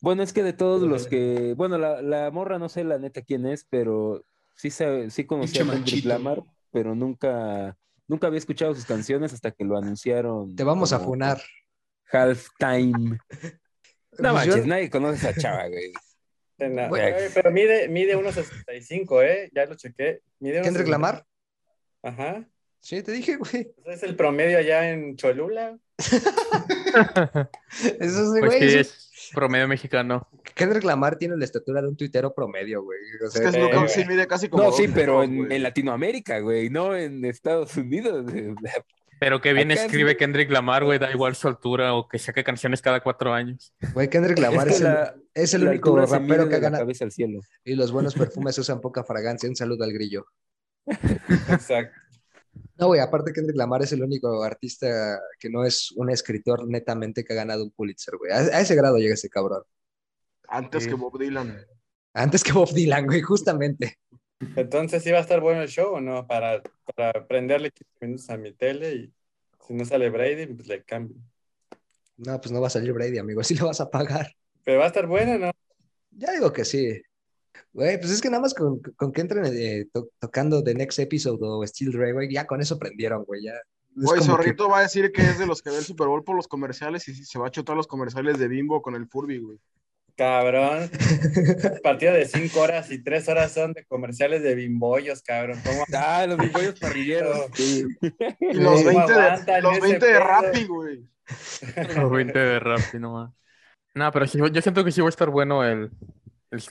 Bueno, 0.00 0.22
es 0.22 0.32
que 0.32 0.42
de 0.42 0.52
todos 0.52 0.82
los 0.82 1.06
que. 1.06 1.54
Bueno, 1.56 1.78
la, 1.78 2.02
la 2.02 2.30
morra 2.30 2.58
no 2.58 2.68
sé 2.68 2.84
la 2.84 2.98
neta 2.98 3.22
quién 3.22 3.46
es, 3.46 3.64
pero 3.68 4.24
sí, 4.54 4.70
se, 4.70 5.10
sí 5.10 5.24
conocía 5.24 5.62
a 5.62 5.70
Kendrick. 5.70 6.04
Lamar, 6.04 6.42
pero 6.70 6.94
nunca, 6.94 7.76
nunca 8.06 8.26
había 8.26 8.38
escuchado 8.38 8.74
sus 8.74 8.84
canciones 8.86 9.32
hasta 9.32 9.50
que 9.50 9.64
lo 9.64 9.76
anunciaron. 9.78 10.54
Te 10.56 10.64
vamos 10.64 10.92
a 10.92 11.00
funar. 11.00 11.40
Halftime. 12.12 13.18
No 14.16 14.30
Pues 14.30 14.44
yo- 14.44 14.50
manches, 14.52 14.66
nadie 14.68 14.90
conoce 14.90 15.26
a 15.26 15.30
esa 15.30 15.40
chava, 15.40 15.66
güey. 15.66 15.92
No, 16.58 16.88
Bueno. 16.88 17.18
eh, 17.18 17.30
pero 17.34 17.50
mide, 17.50 17.88
mide 17.88 18.16
1.65, 18.16 19.24
¿eh? 19.24 19.50
Ya 19.52 19.66
lo 19.66 19.74
chequé. 19.74 20.22
Mide 20.38 20.62
Kendrick 20.62 20.86
1.65. 20.86 20.90
Lamar. 20.90 21.26
Ajá. 22.00 22.46
Sí, 22.84 23.02
te 23.02 23.12
dije, 23.12 23.36
güey. 23.36 23.72
Es 23.86 24.02
el 24.02 24.14
promedio 24.14 24.58
allá 24.58 24.90
en 24.90 25.16
Cholula. 25.16 25.78
Eso 25.98 27.48
es, 27.98 28.40
Pues 28.40 28.40
güey. 28.42 28.70
sí, 28.70 28.78
es 28.78 29.30
promedio 29.32 29.66
mexicano. 29.66 30.28
Kendrick 30.54 30.84
Lamar 30.84 31.16
tiene 31.16 31.34
la 31.38 31.46
estatura 31.46 31.80
de 31.80 31.88
un 31.88 31.96
tuitero 31.96 32.34
promedio, 32.34 32.82
güey. 32.82 32.98
O 33.22 33.26
Es 33.26 33.40
que 33.40 33.58
Dogg 33.58 33.86
eh, 33.86 33.88
sí 33.88 34.04
mide 34.06 34.26
casi 34.26 34.50
como 34.50 34.64
No, 34.64 34.72
sí, 34.72 34.88
pero 34.94 35.22
en, 35.22 35.62
Latinoamérica, 35.62 36.40
güey, 36.40 36.68
no 36.68 36.94
en 36.94 37.24
Estados 37.24 37.74
Unidos. 37.78 38.30
Pero 39.18 39.40
que 39.40 39.54
bien 39.54 39.70
Acá 39.70 39.80
sí. 39.80 39.86
escribe 39.86 40.18
Kendrick 40.18 40.50
Lamar, 40.50 40.84
güey, 40.84 40.98
da 40.98 41.10
igual 41.10 41.34
su 41.36 41.48
altura 41.48 41.94
o 41.94 42.06
que 42.06 42.18
saque 42.18 42.44
canciones 42.44 42.82
cada 42.82 43.00
cuatro 43.00 43.32
años. 43.32 43.72
güey, 43.94 44.10
Kendrick 44.10 44.38
Lamar 44.38 44.68
Es 44.68 44.82
es, 45.32 45.54
el, 45.54 45.62
es 45.62 45.68
único 45.70 45.96
rapero 46.04 46.50
que 46.50 46.58
ganado. 46.58 46.82
cabeza 46.82 47.06
al 47.06 47.12
cielo. 47.12 47.40
Y 47.64 47.76
los 47.76 47.92
buenos 47.92 48.12
perfumes 48.12 48.58
usan 48.58 48.82
poca 48.82 49.04
fragancia. 49.04 49.48
Un 49.48 49.56
saludo 49.56 49.84
al 49.84 49.92
grillo. 49.94 50.26
Exacto. 51.48 52.03
No, 52.76 52.88
güey, 52.88 53.00
aparte 53.00 53.32
Kendrick 53.32 53.56
Lamar 53.56 53.82
es 53.82 53.92
el 53.92 54.02
único 54.02 54.42
artista 54.42 55.20
que 55.38 55.48
no 55.48 55.64
es 55.64 55.92
un 55.92 56.10
escritor 56.10 56.66
netamente 56.68 57.24
que 57.24 57.32
ha 57.32 57.36
ganado 57.36 57.62
un 57.64 57.70
Pulitzer, 57.70 58.16
güey. 58.16 58.32
A, 58.32 58.36
a 58.38 58.60
ese 58.60 58.74
grado 58.74 58.96
llega 58.98 59.14
ese 59.14 59.28
cabrón. 59.28 59.62
Antes 60.48 60.84
Sí. 60.84 60.88
que 60.90 60.94
Bob 60.96 61.18
Dylan. 61.18 61.64
Antes 62.12 62.42
que 62.42 62.52
Bob 62.52 62.72
Dylan, 62.72 63.06
güey, 63.06 63.22
justamente. 63.22 63.98
Entonces, 64.56 65.02
¿sí 65.02 65.10
va 65.10 65.18
a 65.18 65.22
estar 65.22 65.40
bueno 65.40 65.62
el 65.62 65.68
show 65.68 65.94
o 65.94 66.00
no? 66.00 66.26
Para, 66.26 66.62
para 66.96 67.26
prenderle 67.26 67.70
15 67.70 67.94
minutos 68.06 68.30
a 68.30 68.36
mi 68.36 68.52
tele 68.52 68.92
y 68.94 69.14
si 69.66 69.72
no 69.74 69.84
sale 69.84 70.10
Brady, 70.10 70.46
pues 70.46 70.66
le 70.68 70.82
cambio. 70.84 71.16
No, 72.16 72.40
pues 72.40 72.52
no 72.52 72.60
va 72.60 72.66
a 72.66 72.70
salir 72.70 72.92
Brady, 72.92 73.18
amigo. 73.18 73.42
Sí 73.44 73.54
lo 73.54 73.66
vas 73.66 73.80
a 73.80 73.90
pagar. 73.90 74.34
Pero 74.64 74.78
va 74.78 74.84
a 74.84 74.88
estar 74.88 75.06
bueno, 75.06 75.38
¿no? 75.38 75.50
Ya 76.10 76.32
digo 76.32 76.52
que 76.52 76.64
sí. 76.64 77.00
Güey, 77.74 77.98
pues 77.98 78.12
es 78.12 78.20
que 78.22 78.30
nada 78.30 78.40
más 78.40 78.54
con, 78.54 78.80
con 78.96 79.12
que 79.12 79.20
entren 79.20 79.44
eh, 79.46 79.86
to- 79.92 80.08
tocando 80.18 80.62
The 80.64 80.74
Next 80.74 80.98
Episode 81.00 81.38
o 81.42 81.66
Steel 81.66 81.90
Dre, 81.92 82.12
güey, 82.12 82.32
ya 82.32 82.46
con 82.46 82.60
eso 82.62 82.78
prendieron, 82.78 83.24
güey. 83.24 83.42
Ya. 83.42 83.54
Güey, 83.96 84.20
que- 84.20 84.26
Zorrito 84.26 84.68
va 84.68 84.78
a 84.78 84.82
decir 84.82 85.10
que 85.12 85.22
es 85.22 85.38
de 85.38 85.46
los 85.46 85.60
que 85.60 85.70
ve 85.70 85.78
el 85.78 85.84
Super 85.84 86.06
Bowl 86.06 86.24
por 86.24 86.36
los 86.36 86.48
comerciales 86.48 87.06
y 87.08 87.14
se 87.24 87.38
va 87.38 87.48
a 87.48 87.50
chutar 87.50 87.76
los 87.76 87.86
comerciales 87.88 88.38
de 88.38 88.48
Bimbo 88.48 88.80
con 88.80 88.94
el 88.94 89.06
Furby, 89.08 89.38
güey. 89.38 89.58
Cabrón. 90.16 90.88
Partido 91.82 92.12
de 92.12 92.26
5 92.26 92.60
horas 92.60 92.88
y 92.92 93.02
3 93.02 93.28
horas 93.28 93.50
son 93.52 93.72
de 93.72 93.84
comerciales 93.84 94.44
de 94.44 94.54
bimbollos, 94.54 95.22
cabrón. 95.22 95.58
¿Cómo? 95.64 95.84
Ah, 95.92 96.24
los 96.28 96.38
bimbollos 96.38 96.78
parrilleros. 96.78 97.46
Sí. 97.54 97.84
Y 98.40 98.54
los 98.54 98.82
Güey, 98.84 98.94
20 98.96 99.12
de, 99.12 99.62
los 99.62 99.72
ese 99.72 99.80
20 99.80 100.06
de? 100.06 100.20
Rappi, 100.20 100.64
güey. 100.66 101.04
Los 101.96 102.10
20 102.12 102.38
de 102.38 102.60
rap, 102.60 102.78
sí, 102.78 102.98
no 103.00 103.12
más. 103.14 103.32
No, 103.94 104.10
pero 104.12 104.26
sí, 104.28 104.38
yo 104.52 104.62
siento 104.62 104.84
que 104.84 104.92
sí 104.92 105.00
va 105.00 105.08
a 105.08 105.10
estar 105.10 105.30
bueno 105.30 105.64
el, 105.64 105.90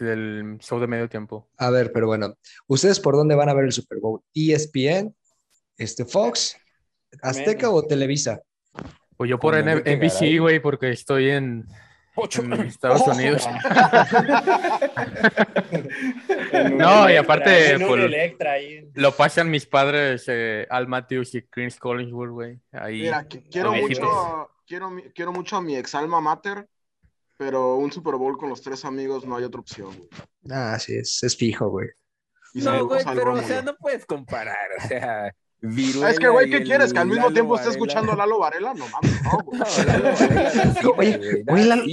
el, 0.01 0.57
show 0.59 0.79
de 0.79 0.87
medio 0.87 1.09
tiempo. 1.09 1.49
A 1.57 1.69
ver, 1.69 1.91
pero 1.91 2.07
bueno, 2.07 2.35
¿ustedes 2.67 2.99
por 2.99 3.15
dónde 3.15 3.35
van 3.35 3.49
a 3.49 3.53
ver 3.53 3.65
el 3.65 3.71
Super 3.71 3.99
Bowl? 3.99 4.21
¿ESPN? 4.33 5.15
Este, 5.77 6.05
¿Fox? 6.05 6.57
¿Azteca 7.21 7.69
o 7.69 7.85
Televisa? 7.85 8.41
Pues 9.17 9.29
yo 9.29 9.39
por 9.39 9.55
NBC, 9.55 10.39
güey, 10.39 10.59
porque 10.59 10.89
estoy 10.89 11.29
en, 11.29 11.65
Ocho. 12.15 12.43
en 12.43 12.53
Estados 12.53 13.07
Unidos. 13.07 13.47
No, 16.71 17.09
y 17.09 17.15
aparte, 17.15 17.75
ahí. 18.47 18.89
Lo 18.93 19.11
pasan 19.11 19.49
mis 19.49 19.65
padres, 19.65 20.25
eh, 20.27 20.67
Al 20.69 20.87
Matthews 20.87 21.35
y 21.35 21.41
Chris 21.43 21.77
Collinsworth, 21.77 22.31
güey. 22.31 22.59
Ahí. 22.71 23.01
Mira, 23.01 23.27
qui- 23.27 23.43
quiero 23.49 23.73
mucho, 23.73 24.49
quiero, 24.65 24.91
quiero 25.13 25.31
mucho 25.31 25.57
a 25.57 25.61
mi 25.61 25.75
ex 25.75 25.95
alma 25.95 26.21
mater, 26.21 26.67
pero 27.45 27.75
un 27.75 27.91
Super 27.91 28.15
Bowl 28.15 28.37
con 28.37 28.47
los 28.47 28.61
tres 28.61 28.85
amigos 28.85 29.25
no 29.25 29.35
hay 29.35 29.43
otra 29.43 29.59
opción, 29.59 29.89
güey. 29.97 30.09
Ah, 30.49 30.79
sí, 30.79 30.93
es, 30.95 31.21
es 31.23 31.35
fijo, 31.35 31.67
güey. 31.67 31.89
Y 32.53 32.61
No, 32.61 32.85
güey, 32.87 33.03
pero 33.03 33.33
o 33.33 33.41
sea, 33.41 33.61
no 33.61 33.75
puedes 33.75 34.05
comparar. 34.05 34.55
O 34.81 34.87
sea, 34.87 35.33
Viruela 35.59 36.09
Es 36.09 36.19
que, 36.19 36.29
güey, 36.29 36.49
¿qué 36.49 36.63
quieres? 36.63 36.93
¿Que 36.93 36.99
al 36.99 37.07
mismo 37.07 37.23
Lalo 37.23 37.33
tiempo 37.33 37.55
esté 37.57 37.69
escuchando 37.71 38.13
a 38.13 38.15
Lalo 38.15 38.39
Varela? 38.39 38.73
No 38.73 38.85
mames, 38.87 39.21
no, 39.23 39.37
güey. 39.43 39.61
No, 40.83 40.89
Oye, 40.91 41.43
güey, 41.45 41.63
Lalo- 41.65 41.83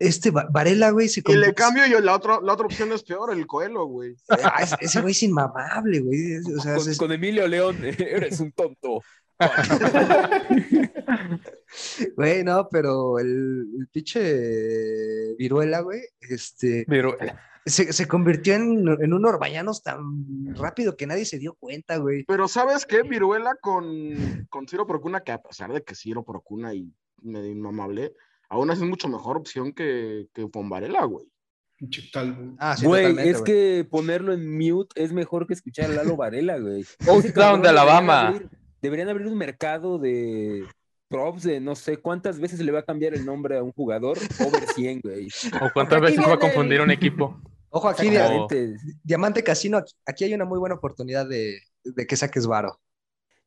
Este 0.00 0.30
Va- 0.32 0.48
Varela, 0.50 0.90
güey, 0.90 1.08
se 1.08 1.22
Y 1.24 1.34
le 1.36 1.54
cambio 1.54 1.86
yo, 1.86 2.00
la 2.00 2.14
otra, 2.16 2.40
la 2.42 2.52
otra 2.54 2.66
opción 2.66 2.92
es 2.92 3.04
peor, 3.04 3.32
el 3.32 3.46
Coelho, 3.46 3.84
güey. 3.86 4.16
Ah, 4.28 4.60
ese- 4.62 4.76
ese 4.80 5.00
güey 5.02 5.12
es 5.12 5.22
inmamable, 5.22 6.00
güey. 6.00 6.36
O 6.56 6.60
sea, 6.60 6.74
Con, 6.74 6.90
es- 6.90 6.98
con 6.98 7.12
Emilio 7.12 7.46
León, 7.46 7.76
eres 7.84 8.40
un 8.40 8.50
tonto. 8.52 9.02
Güey, 12.16 12.44
no, 12.44 12.68
pero 12.70 13.18
el, 13.18 13.66
el 13.78 13.88
pinche 13.92 15.34
Viruela, 15.38 15.80
güey, 15.80 16.00
este, 16.20 16.86
se, 17.64 17.92
se 17.92 18.06
convirtió 18.08 18.54
en, 18.54 18.86
en 19.00 19.12
un 19.12 19.26
Orbañanos 19.26 19.82
tan 19.82 20.54
rápido 20.54 20.96
que 20.96 21.06
nadie 21.06 21.24
se 21.24 21.38
dio 21.38 21.54
cuenta, 21.54 21.96
güey. 21.98 22.24
Pero 22.24 22.48
¿sabes 22.48 22.86
qué? 22.86 23.02
Viruela 23.02 23.56
con, 23.60 24.46
con 24.48 24.68
Ciro 24.68 24.86
Procuna, 24.86 25.20
que 25.22 25.32
a 25.32 25.42
pesar 25.42 25.72
de 25.72 25.82
que 25.82 25.94
Ciro 25.94 26.24
Procuna 26.24 26.74
y 26.74 26.92
medio 27.22 27.50
inmamable, 27.50 28.14
aún 28.48 28.70
así 28.70 28.82
es 28.82 28.88
mucho 28.88 29.08
mejor 29.08 29.36
opción 29.36 29.72
que, 29.72 30.28
que 30.32 30.48
con 30.50 30.68
Varela, 30.68 31.04
güey. 31.04 31.26
Ah, 32.58 32.74
sí, 32.74 32.86
Güey, 32.86 33.18
es 33.18 33.40
güey. 33.40 33.44
que 33.44 33.86
ponerlo 33.90 34.32
en 34.32 34.56
mute 34.56 35.02
es 35.02 35.12
mejor 35.12 35.46
que 35.46 35.52
escuchar 35.52 35.90
a 35.90 35.94
Lalo 35.94 36.16
Varela, 36.16 36.58
güey. 36.58 36.86
Ese 37.00 37.32
cabrón 37.34 37.60
de 37.60 37.68
Alabama. 37.68 38.40
Deberían 38.82 39.08
abrir 39.08 39.26
un 39.26 39.36
mercado 39.36 39.98
de 39.98 40.64
props 41.08 41.44
de 41.44 41.60
no 41.60 41.74
sé 41.76 41.98
cuántas 41.98 42.38
veces 42.40 42.60
le 42.60 42.72
va 42.72 42.80
a 42.80 42.84
cambiar 42.84 43.14
el 43.14 43.24
nombre 43.24 43.56
a 43.56 43.62
un 43.62 43.72
jugador. 43.72 44.18
Over 44.44 44.66
100, 44.74 45.00
güey. 45.02 45.28
¿o 45.60 45.70
cuántas 45.72 46.00
veces 46.00 46.20
va 46.26 46.34
a 46.34 46.38
confundir 46.38 46.80
un 46.80 46.90
equipo? 46.90 47.40
Ojo 47.70 47.88
aquí. 47.88 48.08
Diamante 49.02 49.42
Casino, 49.42 49.78
aquí, 49.78 49.92
aquí 50.06 50.24
hay 50.24 50.34
una 50.34 50.44
muy 50.44 50.58
buena 50.58 50.74
oportunidad 50.76 51.28
de, 51.28 51.58
de 51.84 52.06
que 52.06 52.16
saques 52.16 52.46
varo. 52.46 52.78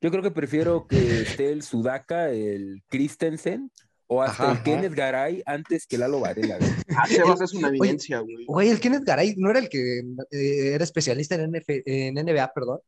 Yo 0.01 0.11
creo 0.11 0.23
que 0.23 0.31
prefiero 0.31 0.87
que 0.87 1.21
esté 1.21 1.51
el 1.51 1.61
Sudaka, 1.61 2.29
el 2.29 2.81
Christensen 2.89 3.69
o 4.07 4.21
hasta 4.21 4.43
Ajá, 4.43 4.51
el 4.51 4.57
ajá. 4.57 4.63
Kenneth 4.63 4.93
Garay 4.93 5.43
antes 5.45 5.85
que 5.85 5.97
Lalo 5.97 6.19
Varela. 6.21 6.57
güey. 6.57 6.71
Ah, 6.97 7.05
Sebas 7.05 7.41
es 7.41 7.53
una 7.53 7.67
evidencia, 7.67 8.19
güey. 8.19 8.45
Güey, 8.45 8.69
el 8.69 8.79
Kenneth 8.79 9.03
Garay 9.03 9.35
no 9.37 9.49
era 9.49 9.59
el 9.59 9.69
que 9.69 9.99
eh, 10.31 10.73
era 10.73 10.83
especialista 10.83 11.35
en, 11.35 11.51
NF 11.51 11.65
en 11.85 12.15
NBA, 12.15 12.51
perdón. 12.53 12.79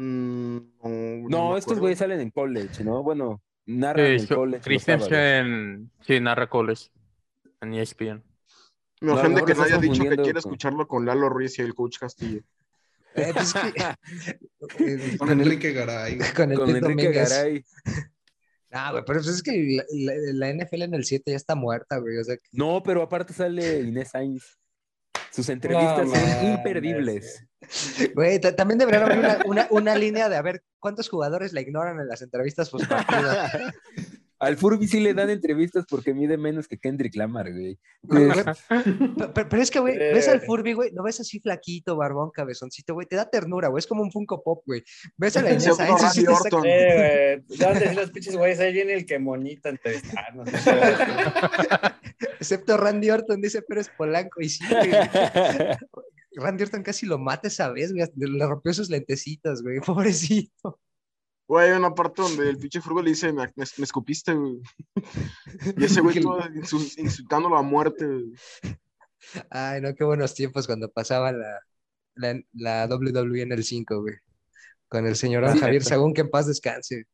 Mm, 0.00 1.28
no, 1.28 1.56
estos 1.56 1.80
güeyes 1.80 1.98
salen 1.98 2.20
en 2.20 2.30
college, 2.30 2.84
¿no? 2.84 3.02
Bueno, 3.02 3.42
narran 3.66 4.06
en 4.06 4.26
college. 4.26 4.62
Christensen, 4.62 5.90
sí, 6.06 6.20
narra 6.20 6.48
college 6.48 6.86
en 7.60 7.74
ESPN. 7.74 8.22
Me 9.00 9.12
ofende 9.12 9.44
que 9.44 9.54
no 9.54 9.62
hayas 9.62 9.80
dicho 9.80 10.02
que 10.04 10.08
quiere 10.16 10.32
con- 10.32 10.36
escucharlo 10.38 10.86
con 10.86 11.04
Lalo 11.04 11.28
Ruiz 11.28 11.58
y 11.58 11.62
el 11.62 11.74
coach 11.74 11.98
Castillo. 11.98 12.42
Eh, 13.14 13.30
pues 13.34 13.52
que- 13.54 13.72
eh, 14.84 15.16
Con 15.18 15.30
Enrique 15.30 15.72
Garay. 15.72 16.18
con 16.36 16.52
el 16.52 16.58
Con 16.58 16.66
Pete 16.72 16.78
Enrique. 16.86 17.12
Garay. 17.12 17.64
Ah, 18.70 18.92
güey, 18.92 19.02
pero 19.04 19.18
pues 19.20 19.28
es 19.34 19.42
que 19.42 19.76
la, 19.76 19.84
la- 20.12 20.32
la 20.32 20.48
NFL 20.64 20.82
en 20.82 20.94
el 20.94 21.04
7 21.04 21.30
ya 21.32 21.36
está 21.36 21.54
muerta, 21.56 21.98
güey. 21.98 22.18
O 22.18 22.24
sea, 22.24 22.36
No, 22.52 22.82
pero 22.84 23.02
aparte 23.02 23.32
sale 23.32 23.80
Inés 23.80 24.10
Sainz. 24.10 24.58
Sus 25.30 25.48
entrevistas 25.48 26.06
No 26.06 26.14
son 26.14 26.44
imperdibles. 26.46 27.44
güey, 28.14 28.40
ta- 28.40 28.54
también 28.56 28.78
deberían 28.78 29.02
haber 29.04 29.18
una, 29.18 29.38
una, 29.46 29.66
una 29.70 29.94
línea 29.96 30.28
de 30.28 30.36
a 30.36 30.42
ver 30.42 30.62
cuántos 30.78 31.08
jugadores 31.08 31.52
la 31.52 31.60
ignoran 31.60 32.00
en 32.00 32.08
las 32.08 32.22
entrevistas 32.22 32.70
post 32.70 32.86
partido. 32.88 33.30
Al 34.40 34.56
Furby 34.56 34.86
sí 34.86 35.00
le 35.00 35.14
dan 35.14 35.30
entrevistas 35.30 35.84
porque 35.88 36.14
mide 36.14 36.36
menos 36.38 36.68
que 36.68 36.78
Kendrick 36.78 37.16
Lamar, 37.16 37.50
güey. 37.52 37.78
Güey, 38.02 38.28
Pues, 38.32 38.58
Pero, 38.68 39.32
pero- 39.34 39.48
pero 39.48 39.62
es 39.62 39.70
que, 39.70 39.80
güey, 39.80 39.98
ves 39.98 40.28
al 40.28 40.36
Eh. 40.38 40.42
Furby, 40.46 40.74
güey, 40.74 40.90
lo 40.92 41.02
ves 41.02 41.18
así 41.20 41.40
flaquito, 41.40 41.96
barbón, 41.96 42.30
cabezoncito, 42.30 42.94
güey, 42.94 43.06
te 43.08 43.16
da 43.16 43.28
ternura, 43.28 43.68
güey, 43.68 43.80
es 43.80 43.86
como 43.88 44.02
un 44.02 44.12
Funko 44.12 44.42
Pop, 44.44 44.62
güey. 44.64 44.84
Ves 45.16 45.36
a 45.36 45.42
la 45.42 45.50
Inés 45.52 45.66
y 45.66 46.20
sí 46.20 46.24
te 46.24 46.34
saca-. 46.36 46.62
Eh, 46.64 47.42
güey, 47.48 47.94
los 47.96 48.10
pinches 48.12 48.36
güeyes, 48.36 48.60
ahí 48.60 48.72
viene 48.72 48.94
el 48.94 49.06
que 49.06 49.18
monita 49.18 49.70
entrevistarnos. 49.70 50.48
Excepto 52.40 52.76
Randy 52.76 53.10
Orton, 53.10 53.40
dice 53.40 53.62
Pérez 53.62 53.90
Polanco, 53.96 54.40
y 54.40 54.48
sí, 54.48 54.64
güey, 54.68 54.90
Randy 56.36 56.62
Orton 56.64 56.82
casi 56.82 57.06
lo 57.06 57.18
mata 57.18 57.48
esa 57.48 57.70
vez, 57.72 57.92
güey, 57.92 58.06
le 58.16 58.46
rompió 58.46 58.72
sus 58.72 58.88
lentecitos, 58.90 59.62
güey, 59.62 59.80
pobrecito. 59.80 60.78
Güey, 61.48 61.70
hay 61.70 61.78
una 61.78 61.94
parte 61.94 62.20
donde 62.22 62.50
el 62.50 62.58
pinche 62.58 62.80
Frugo 62.82 63.00
le 63.02 63.10
dice, 63.10 63.32
me, 63.32 63.44
me- 63.56 63.64
me 63.78 63.84
escupiste, 63.84 64.34
güey. 64.34 64.60
Y 65.78 65.84
ese 65.84 66.00
güey 66.02 66.20
todo 66.20 66.40
insu- 66.50 66.94
insultándolo 66.98 67.56
a 67.56 67.62
muerte, 67.62 68.06
güey. 68.06 68.32
Ay, 69.50 69.80
no, 69.80 69.94
qué 69.94 70.04
buenos 70.04 70.34
tiempos 70.34 70.66
cuando 70.66 70.90
pasaba 70.90 71.32
la, 71.32 71.60
la, 72.14 72.40
la 72.52 72.86
WWE 72.86 73.42
en 73.42 73.52
el 73.52 73.64
5, 73.64 74.00
güey. 74.02 74.14
Con 74.88 75.06
el 75.06 75.16
señor 75.16 75.50
Sí. 75.52 75.58
Javier 75.58 75.82
Sagún, 75.82 76.14
que 76.14 76.20
en 76.22 76.30
paz 76.30 76.46
descanse. 76.46 77.04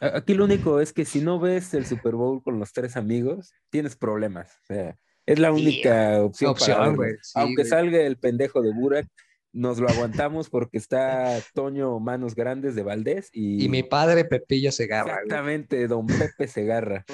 Aquí 0.00 0.34
lo 0.34 0.44
único 0.44 0.80
es 0.80 0.92
que 0.92 1.04
si 1.06 1.20
no 1.20 1.38
ves 1.40 1.72
el 1.72 1.86
Super 1.86 2.14
Bowl 2.14 2.42
con 2.42 2.58
los 2.58 2.72
tres 2.72 2.96
amigos, 2.96 3.52
tienes 3.70 3.96
problemas. 3.96 4.50
O 4.64 4.66
sea, 4.74 4.98
es 5.24 5.38
la 5.38 5.54
Sí, 5.54 5.62
única 5.62 6.22
opción, 6.22 6.50
opción, 6.50 6.76
para 6.78 6.90
güey, 6.94 7.12
sí, 7.22 7.32
Aunque 7.34 7.62
güey. 7.62 7.68
salga 7.68 7.98
el 8.00 8.18
pendejo 8.18 8.60
de 8.60 8.72
Burak, 8.74 9.06
nos 9.56 9.78
lo 9.78 9.88
aguantamos 9.88 10.50
porque 10.50 10.78
está 10.78 11.40
Toño 11.54 11.98
Manos 11.98 12.34
Grandes 12.34 12.74
de 12.74 12.82
Valdés 12.82 13.30
y, 13.32 13.64
Y 13.64 13.68
mi 13.68 13.82
padre 13.82 14.24
Pepillo 14.24 14.70
Segarra, 14.70 15.12
güey. 15.14 15.24
exactamente 15.24 15.88
don 15.88 16.06
Pepe 16.06 16.46
Segarra. 16.46 17.04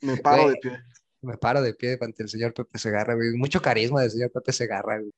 Me 0.00 0.16
paro 0.18 0.44
Güey. 0.44 0.54
de 0.54 0.60
pie. 0.60 0.78
Me 1.22 1.36
paro 1.38 1.62
de 1.62 1.74
pie 1.74 1.98
ante 2.00 2.22
el 2.22 2.28
señor 2.28 2.52
Pepe 2.54 2.78
Segarra, 2.78 3.14
güey. 3.14 3.32
Mucho 3.36 3.60
carisma 3.62 4.02
del 4.02 4.10
señor 4.10 4.30
Pepe 4.30 4.52
Segarra, 4.52 4.98
güey. 5.00 5.10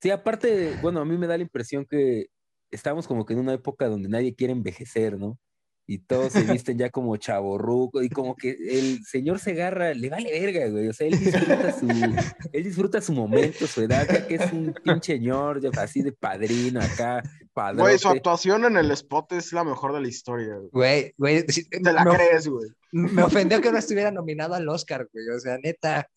Sí, 0.00 0.10
aparte, 0.10 0.74
bueno, 0.80 1.00
a 1.00 1.04
mí 1.04 1.18
me 1.18 1.26
da 1.26 1.36
la 1.36 1.42
impresión 1.42 1.84
que 1.84 2.26
estamos 2.70 3.06
como 3.06 3.26
que 3.26 3.34
en 3.34 3.40
una 3.40 3.52
época 3.52 3.86
donde 3.88 4.08
nadie 4.08 4.34
quiere 4.34 4.52
envejecer, 4.52 5.18
¿no? 5.18 5.38
Y 5.90 5.98
todos 5.98 6.32
se 6.34 6.44
visten 6.44 6.78
ya 6.78 6.88
como 6.88 7.16
chaborruco 7.16 8.00
y 8.00 8.08
como 8.08 8.36
que 8.36 8.50
el 8.50 9.04
señor 9.04 9.40
Segarra 9.40 9.92
le 9.92 10.08
vale 10.08 10.30
verga, 10.30 10.68
güey. 10.68 10.86
O 10.86 10.92
sea, 10.92 11.08
él 11.08 11.18
disfruta 11.18 11.72
su, 11.72 11.88
él 12.52 12.62
disfruta 12.62 13.00
su 13.00 13.12
momento, 13.12 13.66
su 13.66 13.82
edad, 13.82 14.06
ya 14.08 14.24
que 14.24 14.36
es 14.36 14.52
un 14.52 14.72
pinche 14.84 15.14
señor 15.14 15.60
así 15.76 16.02
de 16.02 16.12
padrino 16.12 16.80
acá, 16.80 17.24
Güey, 17.74 17.98
su 17.98 18.08
actuación 18.08 18.66
en 18.66 18.76
el 18.76 18.92
spot 18.92 19.32
es 19.32 19.52
la 19.52 19.64
mejor 19.64 19.92
de 19.92 20.00
la 20.00 20.06
historia, 20.06 20.58
güey. 20.58 20.70
Güey, 20.70 21.14
güey. 21.18 21.46
Te 21.46 21.92
la 21.92 22.04
me, 22.04 22.14
crees, 22.14 22.46
güey. 22.46 22.70
me 22.92 23.24
ofendió 23.24 23.60
que 23.60 23.72
no 23.72 23.78
estuviera 23.78 24.12
nominado 24.12 24.54
al 24.54 24.68
Oscar, 24.68 25.08
güey. 25.12 25.28
O 25.36 25.40
sea, 25.40 25.58
neta. 25.58 26.08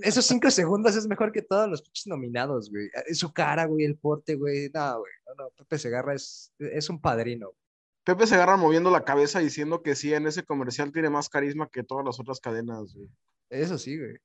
Esos 0.00 0.24
cinco 0.24 0.50
segundos 0.50 0.96
es 0.96 1.06
mejor 1.06 1.30
que 1.30 1.42
todos 1.42 1.68
los 1.68 1.82
pinches 1.82 2.06
nominados, 2.06 2.70
güey. 2.70 2.88
Su 3.12 3.34
cara, 3.34 3.66
güey, 3.66 3.84
el 3.84 3.98
porte, 3.98 4.34
güey. 4.34 4.70
No, 4.72 5.00
güey. 5.00 5.12
No, 5.26 5.44
no. 5.44 5.50
Pepe 5.50 5.78
Segarra 5.78 6.14
es, 6.14 6.50
es 6.58 6.88
un 6.88 6.98
padrino. 7.02 7.52
Pepe 8.04 8.26
se 8.26 8.34
agarra 8.34 8.56
moviendo 8.56 8.90
la 8.90 9.04
cabeza 9.04 9.38
diciendo 9.40 9.82
que 9.82 9.94
sí, 9.94 10.12
en 10.12 10.26
ese 10.26 10.44
comercial 10.44 10.92
tiene 10.92 11.10
más 11.10 11.28
carisma 11.28 11.68
que 11.70 11.82
todas 11.82 12.04
las 12.04 12.20
otras 12.20 12.38
cadenas, 12.40 12.94
güey. 12.94 13.08
Eso 13.50 13.78
sí, 13.78 13.98
güey. 13.98 14.16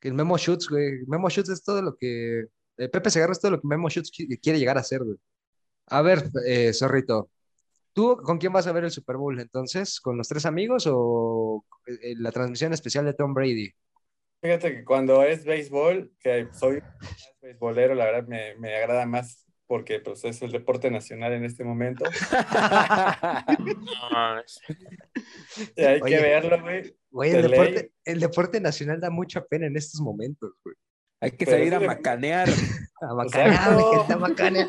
Que 0.00 0.08
el 0.08 0.14
Memo 0.14 0.36
Shoots, 0.36 0.68
güey. 0.68 1.04
Memo 1.06 1.28
Shoots 1.28 1.50
es 1.50 1.62
todo 1.62 1.82
lo 1.82 1.96
que. 1.96 2.46
eh, 2.76 2.88
Pepe 2.88 3.10
Segarra 3.10 3.32
es 3.32 3.40
todo 3.40 3.52
lo 3.52 3.60
que 3.60 3.66
Memo 3.68 3.88
Shoots 3.88 4.10
qui- 4.12 4.38
quiere 4.40 4.58
llegar 4.58 4.78
a 4.78 4.82
ser, 4.82 5.02
güey. 5.04 5.16
A 5.86 6.02
ver, 6.02 6.24
eh, 6.46 6.72
Zorrito. 6.72 7.30
¿Tú 7.92 8.16
con 8.18 8.38
quién 8.38 8.52
vas 8.52 8.66
a 8.66 8.72
ver 8.72 8.84
el 8.84 8.90
Super 8.90 9.16
Bowl 9.16 9.40
entonces? 9.40 10.00
¿Con 10.00 10.16
los 10.16 10.28
tres 10.28 10.46
amigos 10.46 10.84
o 10.88 11.64
eh, 11.86 12.14
la 12.16 12.30
transmisión 12.30 12.72
especial 12.72 13.04
de 13.04 13.14
Tom 13.14 13.34
Brady? 13.34 13.72
Fíjate 14.40 14.72
que 14.76 14.84
cuando 14.84 15.24
es 15.24 15.44
béisbol, 15.44 16.12
que 16.20 16.48
soy 16.52 16.80
más 16.80 16.90
beisbolero, 17.42 17.94
la 17.96 18.04
verdad 18.04 18.28
me, 18.28 18.54
me 18.56 18.76
agrada 18.76 19.04
más 19.06 19.46
porque 19.68 20.00
pues, 20.00 20.24
es 20.24 20.42
el 20.42 20.50
deporte 20.50 20.90
nacional 20.90 21.34
en 21.34 21.44
este 21.44 21.62
momento. 21.62 22.04
Ah, 22.32 24.42
Y 25.76 25.82
hay 25.82 26.00
Oye. 26.00 26.16
que 26.16 26.22
verlo, 26.22 26.60
güey. 26.62 26.96
Güey, 27.10 27.30
el 27.30 27.42
De 27.42 27.48
deporte, 27.48 27.92
el 28.04 28.20
deporte 28.20 28.60
nacional 28.60 29.00
da 29.00 29.10
mucha 29.10 29.44
pena 29.44 29.66
en 29.66 29.76
estos 29.76 30.00
momentos, 30.00 30.52
güey. 30.64 30.74
Hay 31.20 31.32
que 31.32 31.44
Pero 31.44 31.58
salir 31.58 31.74
a 31.74 31.80
macanear. 31.80 32.48
A 33.00 33.14
macanear, 33.14 33.52
Exacto. 33.54 33.98
gente, 34.00 34.12
a 34.12 34.16
macanear. 34.16 34.68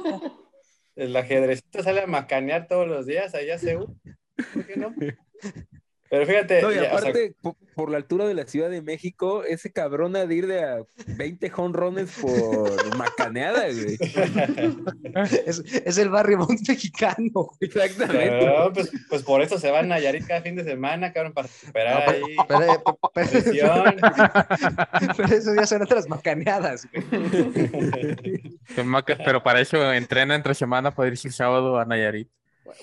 El 0.96 1.16
ajedrecito 1.16 1.82
sale 1.82 2.02
a 2.02 2.06
macanear 2.06 2.68
todos 2.68 2.88
los 2.88 3.08
días 3.08 3.34
allá 3.34 3.56
a 3.56 3.58
Seúl. 3.58 4.00
¿Por 4.54 4.68
qué 4.68 4.78
no? 4.78 4.94
Pero 6.10 6.26
fíjate, 6.26 6.62
No, 6.64 6.72
y 6.72 6.76
ya, 6.76 6.82
o 6.82 6.84
sea, 6.86 6.98
aparte, 6.98 7.34
po- 7.40 7.56
por, 7.76 7.92
la 7.92 7.98
altura 7.98 8.26
de 8.26 8.34
la 8.34 8.46
Ciudad 8.48 8.70
de 8.70 8.82
México, 8.82 9.44
ese 9.44 9.72
cabrón 9.72 10.16
ha 10.16 10.26
de 10.26 10.34
ir 10.36 10.48
de 10.48 10.64
a 10.64 10.80
20 11.06 11.50
jonrones 11.52 12.10
por 12.20 12.96
macaneada, 12.98 13.66
güey. 13.72 13.98
Es, 15.46 15.60
es 15.60 15.98
el 16.00 16.10
barrio 16.10 16.40
mexicano, 16.68 17.30
güey. 17.34 17.58
Exactamente. 17.62 18.46
no, 18.46 18.74
pues, 18.74 18.92
pues 19.08 19.22
por 19.24 19.42
eso 19.44 19.60
se 19.60 19.70
van 19.70 19.86
a 19.86 19.96
Nayarit 19.96 20.26
cada 20.28 20.42
fin 20.42 20.56
de 20.56 20.64
semana, 20.64 21.14
cabrón, 21.14 21.34
para 21.34 21.48
recuperar 21.48 22.06
No, 22.06 22.12
ahí 22.12 22.36
Pero, 22.48 22.64
eh, 22.64 22.68
pero- 22.84 23.00
pero 25.16 25.36
eso 25.36 25.54
ya 25.56 25.66
son 25.68 25.82
otras 25.84 26.08
macaneadas, 26.10 26.88
güey. 26.92 27.06
Pero 29.26 29.44
para 29.44 29.62
eso 29.62 29.94
entrena 29.94 30.36
entre 30.36 30.54
semana 30.56 30.92
para 30.94 31.10
irse 31.10 31.28
el 31.28 31.34
sábado 31.34 31.78
a 31.80 31.86
Nayarit. 31.86 32.30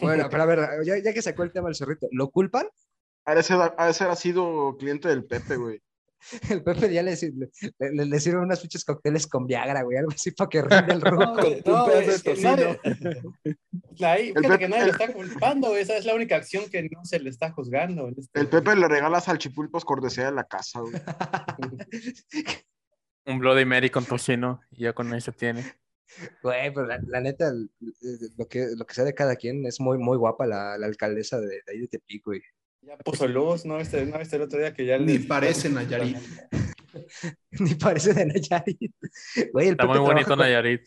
Bueno, 0.00 0.28
pero 0.30 0.42
a 0.42 0.46
ver, 0.46 0.60
ya, 0.84 0.98
ya 0.98 1.12
que 1.12 1.22
sacó 1.22 1.44
el 1.44 1.52
tema 1.52 1.68
del 1.68 1.76
zorrito, 1.76 2.08
¿lo 2.10 2.30
culpan? 2.30 2.66
Ha 3.26 3.34
de 3.34 3.42
ser, 3.42 3.58
ha 3.76 3.86
de 3.86 3.92
ser 3.92 4.08
ha 4.08 4.16
sido 4.16 4.76
cliente 4.78 5.08
del 5.08 5.24
Pepe, 5.24 5.56
güey. 5.56 5.82
El 6.50 6.62
Pepe 6.64 6.92
ya 6.92 7.02
le, 7.02 7.14
le, 7.14 7.90
le, 7.92 8.06
le 8.06 8.20
sirve 8.20 8.40
unos 8.40 8.58
pinches 8.60 8.84
cócteles 8.84 9.26
con 9.26 9.46
Viagra, 9.46 9.82
güey, 9.82 9.98
algo 9.98 10.10
así 10.12 10.30
para 10.32 10.48
que 10.48 10.62
rinde 10.62 10.92
el 10.94 11.00
ruco. 11.00 11.24
No, 11.24 11.34
güey, 11.34 11.54
un 11.54 11.72
no, 11.72 11.86
pedazo 11.86 11.92
güey, 11.92 12.06
de 12.06 12.18
tocino. 12.20 12.50
nadie- 12.56 12.80
Ahí, 14.04 14.28
El 14.28 14.34
fíjate 14.34 14.48
Pepe- 14.48 14.58
que 14.58 14.68
nadie 14.68 14.86
lo 14.86 14.92
está 14.92 15.12
culpando, 15.12 15.68
güey, 15.68 15.82
esa 15.82 15.96
es 15.96 16.04
la 16.04 16.14
única 16.14 16.36
acción 16.36 16.68
que 16.70 16.82
no 16.84 17.04
se 17.04 17.20
le 17.20 17.30
está 17.30 17.50
juzgando. 17.52 18.08
este- 18.08 18.40
El 18.40 18.48
Pepe 18.48 18.74
le 18.76 18.88
regala 18.88 19.20
salchipulpos 19.20 19.84
cortesía 19.84 20.24
de 20.26 20.32
la 20.32 20.44
casa, 20.44 20.80
güey. 20.80 20.94
Un 23.26 23.38
Bloody 23.40 23.64
Mary 23.64 23.90
con 23.90 24.04
tocino 24.04 24.60
y 24.70 24.84
ya 24.84 24.92
con 24.92 25.12
eso 25.14 25.32
tiene. 25.32 25.64
Güey, 26.42 26.72
pero 26.72 26.86
la, 26.86 26.98
la 27.06 27.20
neta, 27.20 27.48
el- 27.48 27.70
el- 27.80 28.30
lo 28.36 28.46
que, 28.46 28.66
lo 28.76 28.86
que 28.86 28.94
sea 28.94 29.04
de 29.04 29.14
cada 29.14 29.36
quien 29.36 29.66
es 29.66 29.80
muy, 29.80 29.98
muy 29.98 30.16
guapa 30.16 30.46
la, 30.46 30.78
la 30.78 30.86
alcaldesa 30.86 31.40
de, 31.40 31.46
de 31.48 31.72
ahí 31.72 31.80
de 31.80 31.88
Tepic, 31.88 32.24
güey. 32.24 32.40
Ya 32.86 32.96
puso 32.98 33.26
luz, 33.26 33.64
¿no? 33.64 33.78
Este, 33.80 34.06
¿no 34.06 34.18
viste 34.18 34.36
el 34.36 34.42
otro 34.42 34.58
día 34.60 34.72
que 34.72 34.86
ya 34.86 34.96
Ni 34.98 35.18
le- 35.18 35.26
parece 35.26 35.68
Nayarit. 35.68 36.16
Ni 37.60 37.74
parece 37.74 38.14
de 38.14 38.26
Nayarit. 38.26 38.92
Güey, 39.52 39.66
el 39.68 39.72
Está 39.72 39.84
Pepe 39.86 39.98
muy 39.98 40.06
bonito 40.06 40.26
trabaja 40.26 40.44
Nayarit. 40.44 40.82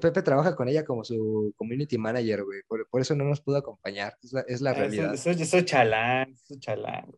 Pepe 0.00 0.22
trabaja 0.22 0.54
con 0.54 0.68
ella 0.68 0.84
como 0.84 1.02
su 1.04 1.52
community 1.56 1.98
manager, 1.98 2.44
güey. 2.44 2.60
Por, 2.68 2.88
por 2.88 3.00
eso 3.00 3.14
no 3.16 3.24
nos 3.24 3.40
pudo 3.40 3.56
acompañar. 3.56 4.14
Es 4.22 4.32
la, 4.32 4.40
es 4.42 4.60
la 4.60 4.70
Ah, 4.70 4.74
realidad. 4.74 5.14
Eso, 5.14 5.30
eso, 5.30 5.42
eso 5.42 5.60
chalán, 5.62 6.32
eso 6.32 6.54
chalán. 6.60 7.10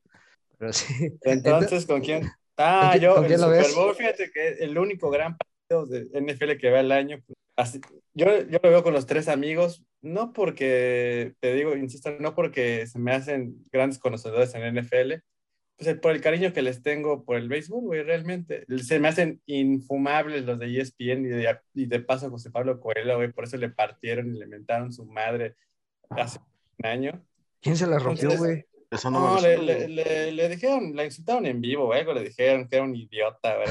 Pero 0.59 0.73
sí. 0.73 1.13
Entonces, 1.23 1.85
¿con 1.87 2.01
quién? 2.01 2.27
Ah, 2.57 2.81
¿Con 2.83 2.91
quién- 2.93 3.03
yo, 3.03 3.15
con 3.15 3.25
el 3.25 3.29
quién 3.29 3.41
lo 3.41 3.47
Super 3.49 3.63
ves? 3.63 3.75
Bowl, 3.75 3.95
fíjate 3.95 4.31
que 4.33 4.49
el 4.65 4.79
único 4.79 5.11
gran 5.11 5.37
partido 5.37 5.87
de 5.87 6.09
NFL 6.21 6.57
que 6.59 6.71
veo 6.71 6.79
al 6.81 6.93
año, 6.93 7.23
pues, 7.27 7.37
así- 7.57 7.81
yo, 8.15 8.27
yo 8.49 8.59
lo 8.63 8.71
veo 8.71 8.83
con 8.83 8.95
los 8.95 9.07
tres 9.07 9.29
amigos, 9.29 9.85
no 10.03 10.33
porque, 10.33 11.35
te 11.41 11.55
digo, 11.55 11.77
insisto, 11.77 12.11
no 12.21 12.35
porque 12.35 12.87
se 12.87 12.99
me 12.99 13.13
hacen 13.13 13.57
grandes 13.73 13.99
conocedores 13.99 14.55
en 14.55 14.63
NFL, 14.77 15.23
pues, 15.77 15.89
el- 15.89 16.01
por 16.01 16.13
el 16.13 16.21
cariño 16.21 16.53
que 16.53 16.63
les 16.63 16.83
tengo 16.83 17.25
por 17.25 17.37
el 17.37 17.49
béisbol, 17.49 17.83
güey, 17.83 18.03
realmente. 18.03 18.65
Se 18.83 18.99
me 18.99 19.09
hacen 19.09 19.41
infumables 19.47 20.45
los 20.45 20.59
de 20.59 20.67
ESPN 20.79 21.25
y 21.27 21.29
de, 21.29 21.59
y 21.75 21.87
de 21.87 22.01
paso 22.01 22.27
a 22.27 22.31
José 22.31 22.51
Pablo 22.51 22.81
Coelho, 22.81 23.17
güey, 23.17 23.33
por 23.33 23.45
eso 23.45 23.57
le 23.57 23.71
partieron 23.71 24.35
y 24.35 24.39
le 24.39 24.47
mentaron 24.47 24.93
su 24.93 25.05
madre 25.07 25.57
hace 26.11 26.39
un 26.79 26.87
año. 26.87 27.27
¿Quién 27.61 27.77
se 27.77 27.87
la 27.87 27.99
rompió, 27.99 28.37
güey? 28.37 28.65
Eso 28.91 29.11
no, 29.11 29.21
No, 29.21 29.41
me 29.41 29.43
le, 29.43 29.59
le, 29.59 29.89
le, 29.89 30.33
le 30.33 30.49
dijeron, 30.49 30.97
la 30.97 31.05
insultaron 31.05 31.47
en 31.47 31.61
vivo, 31.61 31.87
güey, 31.87 32.01
algo 32.01 32.13
le 32.15 32.25
dijeron 32.25 32.67
que 32.69 32.77
era 32.77 32.85
un 32.85 32.97
idiota, 32.97 33.57
güey. 33.57 33.69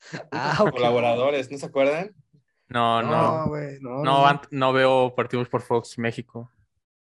Ah, 0.30 0.58
ok. 0.60 0.70
Colaboradores, 0.70 1.50
¿no 1.50 1.58
se 1.58 1.66
acuerdan? 1.66 2.14
No, 2.68 3.02
no. 3.02 3.10
No, 3.10 3.46
güey, 3.48 3.78
no. 3.80 4.02
No, 4.02 4.40
no 4.50 4.72
veo 4.72 5.14
partidos 5.14 5.48
por 5.48 5.62
Fox 5.62 5.98
México. 5.98 6.50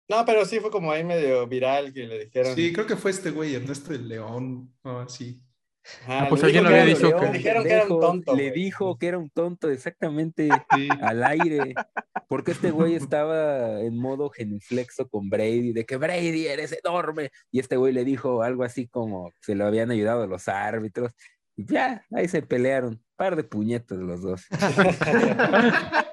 No, 0.08 0.24
pero 0.26 0.45
sí 0.45 0.60
fue 0.60 0.70
como 0.70 0.91
ahí 0.91 1.03
medio 1.03 1.47
viral 1.47 1.91
que 1.93 2.06
le 2.06 2.26
dijeron. 2.26 2.53
Sí, 2.56 2.72
creo 2.74 2.86
que 2.86 2.95
fue 2.95 3.12
este 3.12 3.32
güey, 3.32 3.56
Ernesto 3.56 3.91
de 3.91 3.99
León. 3.99 4.72
No, 4.84 5.08
sí. 5.10 5.41
Ajá, 6.03 6.24
Ah, 6.24 6.26
pues 6.30 6.41
le 6.41 6.47
alguien 6.47 6.64
dijo 6.64 6.70
lo 6.70 6.70
había 6.70 6.84
que 6.86 6.89
dicho 6.95 7.08
era- 7.08 7.20
que- 7.20 7.26
le 7.28 7.32
dijeron 7.38 7.64
que 7.64 7.70
era 7.74 7.84
un 7.84 7.99
tonto. 7.99 8.36
Le 8.36 8.49
güey. 8.49 8.64
dijo 8.64 8.97
que 8.97 9.08
era 9.08 9.18
un 9.20 9.30
tonto, 9.30 9.70
exactamente, 9.70 10.49
Sí. 10.76 10.89
al 11.01 11.24
aire. 11.24 11.74
Porque 12.28 12.51
este 12.51 12.72
güey 12.72 12.95
estaba 12.95 13.82
en 13.82 13.95
modo 13.97 14.30
genuflexo 14.32 15.08
con 15.08 15.30
Brady, 15.30 15.74
de 15.74 15.86
que 15.86 15.97
Brady 15.97 16.47
eres 16.47 16.76
enorme. 16.84 17.30
Y 17.51 17.60
este 17.60 17.78
güey 17.78 17.93
le 17.93 18.03
dijo 18.03 18.41
algo 18.41 18.64
así 18.64 18.88
como 18.88 19.32
se 19.41 19.53
lo 19.56 19.66
habían 19.66 19.91
ayudado 19.91 20.26
los 20.28 20.47
árbitros. 20.47 21.14
Y 21.58 21.66
ya, 21.66 22.06
ahí 22.12 22.28
se 22.28 22.41
pelearon. 22.41 23.01
Par 23.16 23.36
de 23.36 23.43
puñetos 23.43 23.97
los 23.97 24.22
dos. 24.22 24.45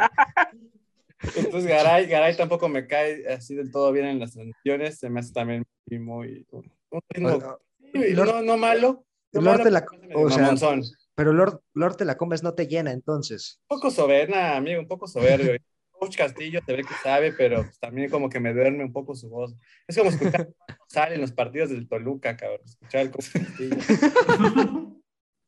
Entonces 1.36 1.66
Garay, 1.68 2.07
Garay 2.07 2.36
tampoco 2.36 2.68
me 2.68 2.86
cae 2.86 3.26
así 3.32 3.55
del 3.55 3.70
todo 3.70 3.93
bien 3.93 4.07
en 4.07 4.18
las 4.18 4.32
transmisiones, 4.32 4.99
se 4.99 5.09
me 5.09 5.20
hace 5.20 5.32
también 5.32 5.64
muy, 5.88 5.99
muy 6.01 6.47
un 6.51 7.01
ritmo 7.09 7.28
Lord- 7.30 8.26
no, 8.34 8.43
no 8.43 8.57
malo, 8.57 9.05
no 9.32 9.40
Lord 9.40 9.59
malo, 9.59 9.64
te 9.64 9.70
la- 9.70 9.86
o 10.14 10.30
sea. 10.30 10.51
Un 10.51 10.82
Pero 11.14 11.32
Lord, 11.32 11.61
Lord 11.74 11.97
te 11.97 12.05
la 12.05 12.16
comes, 12.16 12.43
no 12.43 12.55
te 12.55 12.66
llena, 12.66 12.90
entonces. 12.93 13.61
poco 13.68 13.90
soberbia, 13.90 14.57
amigo, 14.57 14.80
un 14.80 14.88
poco 14.88 15.07
soberbio. 15.07 15.57
Coach 15.93 16.16
Castillo 16.16 16.61
se 16.66 16.72
ve 16.72 16.82
que 16.82 16.95
sabe, 17.05 17.32
pero 17.32 17.62
pues, 17.62 17.78
también 17.78 18.11
como 18.11 18.28
que 18.28 18.40
me 18.40 18.53
duerme 18.53 18.82
un 18.82 18.93
poco 18.93 19.14
su 19.14 19.28
voz. 19.28 19.55
Es 19.86 19.97
como 19.97 20.11
escuchar 20.11 20.49
sale 20.88 21.14
en 21.14 21.20
los 21.20 21.30
partidos 21.30 21.70
del 21.70 21.86
Toluca, 21.88 22.36
cabrón, 22.36 22.61
escuchar 22.64 23.03
al 23.03 23.11
Coach 23.12 23.26
Castillo. 23.32 23.76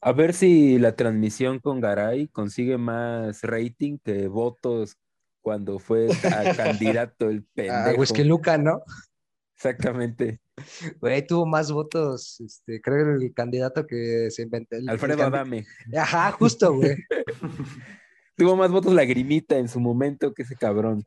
A 0.06 0.12
ver 0.12 0.34
si 0.34 0.78
la 0.78 0.94
transmisión 0.96 1.60
con 1.60 1.80
Garay 1.80 2.28
consigue 2.28 2.76
más 2.76 3.40
rating 3.42 3.96
que 3.98 4.28
votos 4.28 4.98
cuando 5.40 5.78
fue 5.78 6.08
a 6.50 6.54
candidato 6.54 7.30
el 7.30 7.38
Ah, 7.38 7.50
pendejo. 7.54 8.00
Whisky 8.00 8.24
Luca, 8.24 8.58
¿no? 8.58 8.82
Exactamente. 9.56 10.40
Güey, 11.00 11.26
tuvo 11.26 11.46
más 11.46 11.72
votos, 11.72 12.38
este, 12.40 12.80
creo 12.80 13.18
que 13.18 13.24
el 13.24 13.32
candidato 13.34 13.86
que 13.86 14.30
se 14.30 14.42
inventó. 14.42 14.76
el- 14.76 14.82
el 14.82 14.88
Alfredo 14.90 15.18
candi- 15.18 15.26
Adame. 15.26 15.66
Ajá, 15.96 16.30
justo, 16.32 16.74
güey. 16.74 16.96
Tuvo 18.36 18.56
más 18.56 18.70
votos 18.70 18.92
lagrimita 18.92 19.56
en 19.58 19.68
su 19.68 19.78
momento 19.80 20.34
que 20.34 20.42
ese 20.42 20.56
cabrón. 20.56 21.04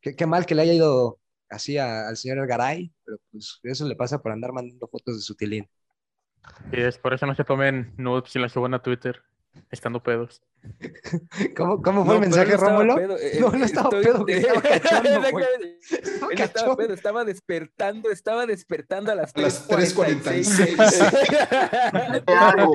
qué, 0.00 0.14
qué 0.16 0.26
mal 0.26 0.44
que 0.44 0.54
le 0.56 0.62
haya 0.62 0.72
ido 0.74 1.18
así 1.48 1.78
a- 1.78 2.08
al 2.08 2.16
señor 2.16 2.46
Garay, 2.46 2.92
pero 3.04 3.16
pues 3.30 3.60
eso 3.62 3.86
le 3.86 3.94
pasa 3.96 4.20
por 4.20 4.32
andar 4.32 4.52
mandando 4.52 4.86
fotos 4.88 5.16
de 5.16 5.22
su 5.22 5.34
tilín. 5.34 5.66
Y 6.72 6.80
es 6.80 6.98
por 6.98 7.14
eso 7.14 7.26
no 7.26 7.34
se 7.34 7.44
tomen 7.44 7.92
nudes 7.96 8.34
y 8.34 8.38
las 8.38 8.52
suban 8.52 8.74
a 8.74 8.82
Twitter, 8.82 9.22
estando 9.70 10.02
pedos. 10.02 10.42
¿Cómo, 11.56 11.82
cómo 11.82 12.04
fue 12.04 12.14
No, 12.14 12.16
el 12.16 12.20
mensaje, 12.30 12.56
Rómulo? 12.56 12.98
eh, 12.98 13.36
No, 13.40 13.50
no 13.50 13.64
estaba 13.64 13.90
pedo, 13.90 14.24
que 14.24 14.38
estaba 14.38 14.62
cachondo, 14.80 15.30
güey. 15.30 15.44
Exactamente. 15.44 15.78
Estaba 15.90 16.32
Él 16.32 16.40
estaba 16.40 16.52
cachondo. 16.52 16.76
pedo, 16.76 16.94
estaba 16.94 17.24
despertando, 17.24 18.10
estaba 18.10 18.46
despertando 18.46 19.12
a 19.12 19.14
las 19.14 19.36
A 19.36 19.40
las 19.40 19.68
3:46. 19.68 22.22
¿Qué 22.26 22.32
hago? 22.32 22.72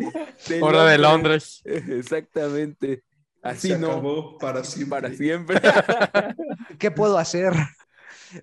De 0.47 0.61
Hora 0.61 0.85
de 0.85 0.97
Londres. 0.99 1.61
Exactamente. 1.65 3.03
Así 3.41 3.69
Se 3.69 3.79
no, 3.79 3.87
acabó 3.91 4.37
para 4.37 4.63
siempre. 4.63 5.01
para 5.01 5.13
siempre. 5.15 5.59
¿Qué 6.77 6.91
puedo 6.91 7.17
hacer? 7.17 7.53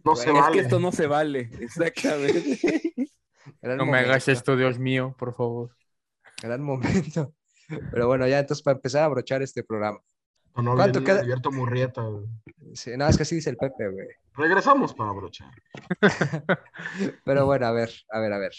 No 0.04 0.16
se 0.16 0.28
es 0.30 0.34
vale. 0.34 0.52
que 0.52 0.58
esto 0.60 0.80
no 0.80 0.90
se 0.90 1.06
vale. 1.06 1.50
Exactamente. 1.60 2.92
Gran 3.66 3.78
No 3.78 3.86
me 3.86 3.98
hagas 3.98 4.28
esto, 4.28 4.56
Dios 4.56 4.78
mío, 4.78 5.12
por 5.18 5.34
favor. 5.34 5.70
Gran 6.40 6.62
momento. 6.62 7.34
Pero 7.90 8.06
bueno, 8.06 8.28
ya 8.28 8.38
entonces 8.38 8.62
para 8.62 8.76
empezar 8.76 9.02
a 9.02 9.06
abrochar 9.06 9.42
este 9.42 9.64
programa. 9.64 9.98
No, 10.54 10.62
no, 10.62 10.76
¿Cuánto 10.76 11.02
queda? 11.02 11.20
Alberto 11.20 11.50
Murrieta. 11.50 12.02
güey. 12.02 12.26
Sí, 12.74 12.92
no, 12.96 13.08
es 13.08 13.16
que 13.16 13.24
así 13.24 13.34
dice 13.34 13.50
el 13.50 13.56
Pepe, 13.56 13.88
güey. 13.88 14.06
Regresamos 14.34 14.94
para 14.94 15.10
brochar. 15.10 15.50
Pero 17.24 17.44
bueno, 17.44 17.66
a 17.66 17.72
ver, 17.72 17.90
a 18.10 18.20
ver, 18.20 18.32
a 18.32 18.38
ver. 18.38 18.52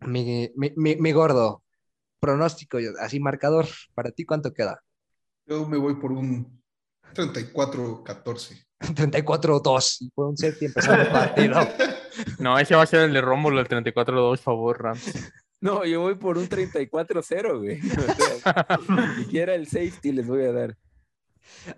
Mi, 0.00 0.50
mi, 0.56 0.72
mi, 0.74 0.96
mi 0.96 1.12
gordo, 1.12 1.62
pronóstico, 2.18 2.78
así 3.00 3.20
marcador, 3.20 3.66
¿para 3.94 4.10
ti 4.10 4.24
cuánto 4.24 4.52
queda? 4.52 4.82
Yo 5.46 5.68
me 5.68 5.78
voy 5.78 5.94
por 5.94 6.10
un 6.10 6.60
34-14. 7.14 8.66
34-2. 8.80 9.96
Y 10.00 10.10
fue 10.14 10.26
un 10.26 10.36
set 10.36 10.56
y 10.60 10.64
empezó 10.66 10.94
el 10.94 11.06
partido. 11.06 11.60
No, 12.38 12.58
ese 12.58 12.74
va 12.74 12.82
a 12.82 12.86
ser 12.86 13.00
el 13.00 13.12
de 13.12 13.20
Rómulo, 13.20 13.60
el 13.60 13.68
34-2, 13.68 14.04
por 14.04 14.38
favor, 14.38 14.82
Rams. 14.82 15.12
No, 15.62 15.84
yo 15.84 16.00
voy 16.00 16.16
por 16.16 16.38
un 16.38 16.48
34-0, 16.48 17.58
güey. 17.60 17.78
O 17.78 18.40
sea, 18.40 18.66
ni 19.16 19.22
siquiera 19.22 19.54
el 19.54 19.68
safety 19.68 20.10
les 20.10 20.26
voy 20.26 20.42
a 20.42 20.50
dar. 20.50 20.76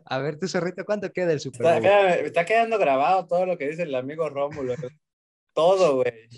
A 0.07 0.18
ver, 0.20 0.39
tu 0.39 0.49
zorrito, 0.49 0.87
¿cuánto 0.87 1.12
queda 1.12 1.35
el 1.35 1.41
Super 1.41 1.66
Está, 1.66 1.80
Bowl? 1.80 1.82
me 2.22 2.26
está 2.26 2.45
quedando 2.47 2.78
grabado 2.78 3.26
todo 3.26 3.45
lo 3.45 3.59
que 3.59 3.68
dice 3.68 3.82
el 3.82 3.95
amigo 3.95 4.26
Rómulo. 4.30 4.74
Todo, 5.53 5.97
güey. 5.97 6.28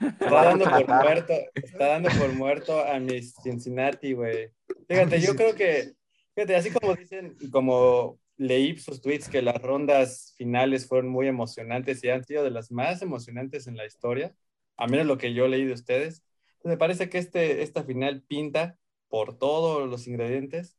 Está 0.00 0.44
dando 0.46 0.64
por 0.64 0.88
muerto, 1.04 1.32
está 1.54 1.86
dando 1.86 2.08
por 2.10 2.32
muerto 2.32 2.84
a 2.84 2.98
mis 2.98 3.34
Cincinnati, 3.40 4.12
güey. 4.12 4.50
Fíjate, 4.88 5.20
yo 5.20 5.36
creo 5.36 5.54
que, 5.54 5.92
fíjate, 6.34 6.56
así 6.56 6.70
como 6.72 6.94
dicen, 6.96 7.36
como 7.52 8.18
leí 8.36 8.78
sus 8.78 9.00
tweets 9.00 9.28
que 9.28 9.42
las 9.42 9.60
rondas 9.62 10.34
finales 10.36 10.86
fueron 10.86 11.08
muy 11.08 11.26
emocionantes 11.26 12.02
y 12.04 12.10
han 12.10 12.24
sido 12.24 12.44
de 12.44 12.50
las 12.50 12.70
más 12.70 13.02
emocionantes 13.02 13.66
en 13.66 13.76
la 13.76 13.86
historia, 13.86 14.34
a 14.76 14.86
menos 14.86 15.06
lo 15.06 15.18
que 15.18 15.32
yo 15.34 15.48
leí 15.48 15.64
de 15.64 15.72
ustedes. 15.72 16.22
Me 16.64 16.76
parece 16.76 17.08
que 17.08 17.18
este, 17.18 17.62
esta 17.62 17.84
final 17.84 18.22
pinta 18.22 18.78
por 19.08 19.38
todos 19.38 19.88
los 19.88 20.06
ingredientes 20.06 20.76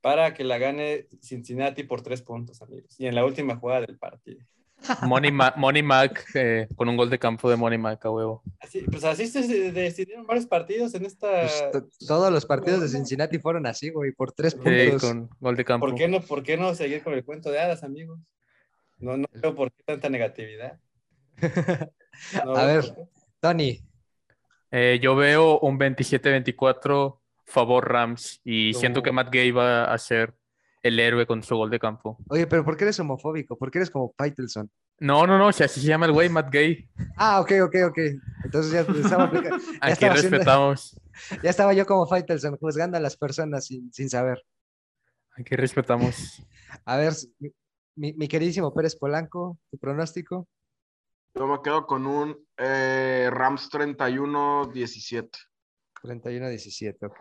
para 0.00 0.34
que 0.34 0.44
la 0.44 0.58
gane 0.58 1.08
Cincinnati 1.22 1.84
por 1.84 2.02
tres 2.02 2.22
puntos, 2.22 2.60
amigos. 2.60 2.98
Y 2.98 3.06
en 3.06 3.14
la 3.14 3.24
última 3.24 3.56
jugada 3.56 3.82
del 3.86 3.98
partido. 3.98 4.44
Money, 5.02 5.30
Ma- 5.32 5.54
Money 5.56 5.82
Mac 5.82 6.24
eh, 6.34 6.68
con 6.76 6.88
un 6.88 6.96
gol 6.96 7.08
de 7.10 7.18
campo 7.18 7.48
de 7.50 7.56
Money 7.56 7.78
Mac 7.78 8.04
a 8.04 8.10
huevo. 8.10 8.42
Así, 8.60 8.82
pues 8.82 9.04
así 9.04 9.26
se 9.26 9.72
decidieron 9.72 10.26
varios 10.26 10.46
partidos 10.46 10.94
en 10.94 11.04
esta. 11.04 11.28
Pues, 11.42 11.70
to- 11.72 11.88
todos 12.06 12.32
los 12.32 12.46
partidos 12.46 12.80
de 12.80 12.88
Cincinnati 12.88 13.38
fueron 13.38 13.66
así, 13.66 13.90
güey, 13.90 14.12
por 14.12 14.32
tres 14.32 14.52
Sí, 14.52 14.58
puntos. 14.58 15.02
con 15.02 15.30
gol 15.40 15.56
de 15.56 15.64
campo. 15.64 15.86
¿Por 15.86 15.94
qué, 15.96 16.08
no, 16.08 16.20
¿Por 16.20 16.42
qué 16.42 16.56
no 16.56 16.74
seguir 16.74 17.02
con 17.02 17.12
el 17.14 17.24
cuento 17.24 17.50
de 17.50 17.60
hadas, 17.60 17.82
amigos? 17.84 18.18
No, 18.98 19.16
no 19.16 19.26
veo 19.32 19.54
por 19.54 19.72
qué 19.72 19.82
tanta 19.84 20.08
negatividad. 20.08 20.78
No 22.44 22.54
A 22.56 22.64
ver. 22.66 22.94
Tony, 23.40 23.80
Eh, 24.70 24.98
yo 25.02 25.14
veo 25.16 25.58
un 25.58 25.78
27-24 25.78 27.18
favor 27.44 27.88
Rams 27.92 28.40
y 28.44 28.72
siento 28.74 29.00
No. 29.00 29.02
que 29.04 29.12
Matt 29.12 29.30
Gay 29.32 29.50
va 29.50 29.84
a 29.84 29.98
ser 29.98 30.34
el 30.82 30.98
héroe 30.98 31.26
con 31.26 31.42
su 31.42 31.56
gol 31.56 31.70
de 31.70 31.78
campo. 31.78 32.18
oye, 32.28 32.46
pero 32.46 32.64
¿por 32.64 32.76
qué 32.76 32.84
eres 32.84 32.98
homofóbico? 33.00 33.56
¿Por 33.56 33.70
qué 33.70 33.78
eres 33.78 33.90
como 33.90 34.12
Faitelson? 34.16 34.70
No, 34.98 35.26
no, 35.26 35.38
no, 35.38 35.52
si 35.52 35.62
así 35.64 35.80
se 35.80 35.86
llama 35.86 36.06
el 36.06 36.12
güey, 36.12 36.28
Matt 36.28 36.52
Gay. 36.52 36.88
Ah, 37.16 37.40
ok, 37.40 37.52
ok, 37.64 37.74
ok. 37.88 37.98
Entonces 38.44 38.72
ya 38.72 38.80
estaba, 38.80 39.24
aplica- 39.24 39.50
ya 39.50 39.56
Aquí 39.80 39.92
estaba 39.92 40.14
haciendo- 40.14 40.36
respetamos, 40.38 41.00
ya 41.42 41.50
estaba 41.50 41.72
yo 41.72 41.86
como 41.86 42.06
Faitelson, 42.06 42.56
juzgando 42.56 42.96
a 42.96 43.00
las 43.00 43.16
personas 43.16 43.66
sin, 43.66 43.92
sin 43.92 44.08
saber. 44.10 44.42
aquí 45.36 45.54
respetamos. 45.56 46.42
A 46.84 46.96
ver, 46.96 47.12
mi, 47.96 48.12
mi 48.14 48.28
queridísimo 48.28 48.72
Pérez 48.74 48.96
Polanco, 48.96 49.58
tu 49.70 49.78
pronóstico. 49.78 50.48
Yo 51.34 51.46
me 51.46 51.60
quedo 51.62 51.86
con 51.86 52.06
un 52.06 52.36
eh, 52.58 53.28
Rams 53.32 53.70
31-17. 53.70 55.30
31-17, 56.02 56.96
ok. 57.06 57.20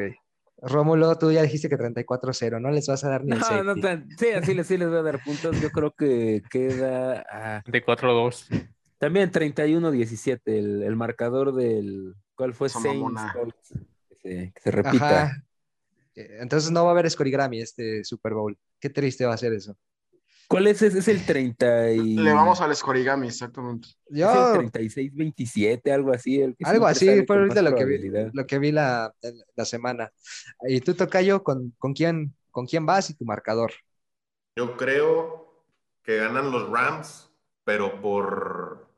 Rómulo, 0.61 1.17
tú 1.17 1.31
ya 1.31 1.41
dijiste 1.41 1.69
que 1.69 1.75
34-0, 1.77 2.61
no 2.61 2.69
les 2.71 2.87
vas 2.87 3.03
a 3.03 3.09
dar 3.09 3.23
ni 3.25 3.31
el 3.33 3.39
No, 3.39 3.63
no 3.63 3.73
safety. 3.75 3.81
tan- 3.81 4.09
sí, 4.17 4.27
así 4.29 4.53
les, 4.53 4.67
sí 4.67 4.77
les 4.77 4.87
voy 4.89 4.99
a 4.99 5.01
dar 5.01 5.23
puntos. 5.23 5.59
Yo 5.59 5.69
creo 5.71 5.91
que 5.91 6.43
queda 6.51 7.25
ah, 7.31 7.63
De 7.65 7.83
4-2. 7.83 8.69
también 8.99 9.31
31-17, 9.31 10.39
el, 10.45 10.83
el 10.83 10.95
marcador 10.95 11.53
del. 11.55 12.13
¿Cuál 12.35 12.53
fue? 12.53 12.69
Saints. 12.69 13.21
Que 14.09 14.15
se, 14.15 14.51
que 14.53 14.61
se 14.61 14.71
repita. 14.71 15.23
Ajá. 15.23 15.43
Eh, 16.15 16.37
Entonces 16.41 16.69
no 16.71 16.83
va 16.83 16.89
a 16.89 16.93
haber 16.93 17.09
Scorigrammy 17.09 17.61
este 17.61 18.03
Super 18.03 18.33
Bowl. 18.33 18.57
Qué 18.79 18.89
triste 18.89 19.25
va 19.25 19.33
a 19.33 19.37
ser 19.37 19.53
eso. 19.53 19.75
¿Cuál 20.51 20.67
es? 20.67 20.81
ese? 20.81 20.99
Es 20.99 21.07
el 21.07 21.25
30 21.25 21.91
y... 21.91 22.15
Le 22.17 22.33
vamos 22.33 22.59
al 22.59 22.75
Scorigami, 22.75 23.27
exactamente. 23.27 23.87
es 23.87 24.19
Yo, 24.19 24.55
el 24.55 24.69
36-27, 24.69 25.89
algo 25.93 26.11
así. 26.11 26.41
el 26.41 26.57
que 26.57 26.65
algo 26.65 26.87
así 26.87 27.25
fue 27.25 27.37
ahorita 27.37 27.61
lo 27.61 27.73
que 27.73 27.85
vi, 27.85 28.11
lo 28.33 28.45
que 28.45 28.59
vi 28.59 28.73
la, 28.73 29.13
la 29.55 29.63
semana. 29.63 30.11
Y 30.67 30.81
tú, 30.81 30.93
Tocayo, 30.93 31.41
¿con, 31.41 31.73
con, 31.77 31.93
quién, 31.93 32.35
¿con 32.49 32.65
quién 32.65 32.85
vas 32.85 33.09
y 33.09 33.13
tu 33.13 33.23
marcador? 33.23 33.71
Yo 34.57 34.75
creo 34.75 35.63
que 36.03 36.17
ganan 36.17 36.51
los 36.51 36.69
Rams, 36.69 37.31
pero 37.63 38.01
por, 38.01 38.89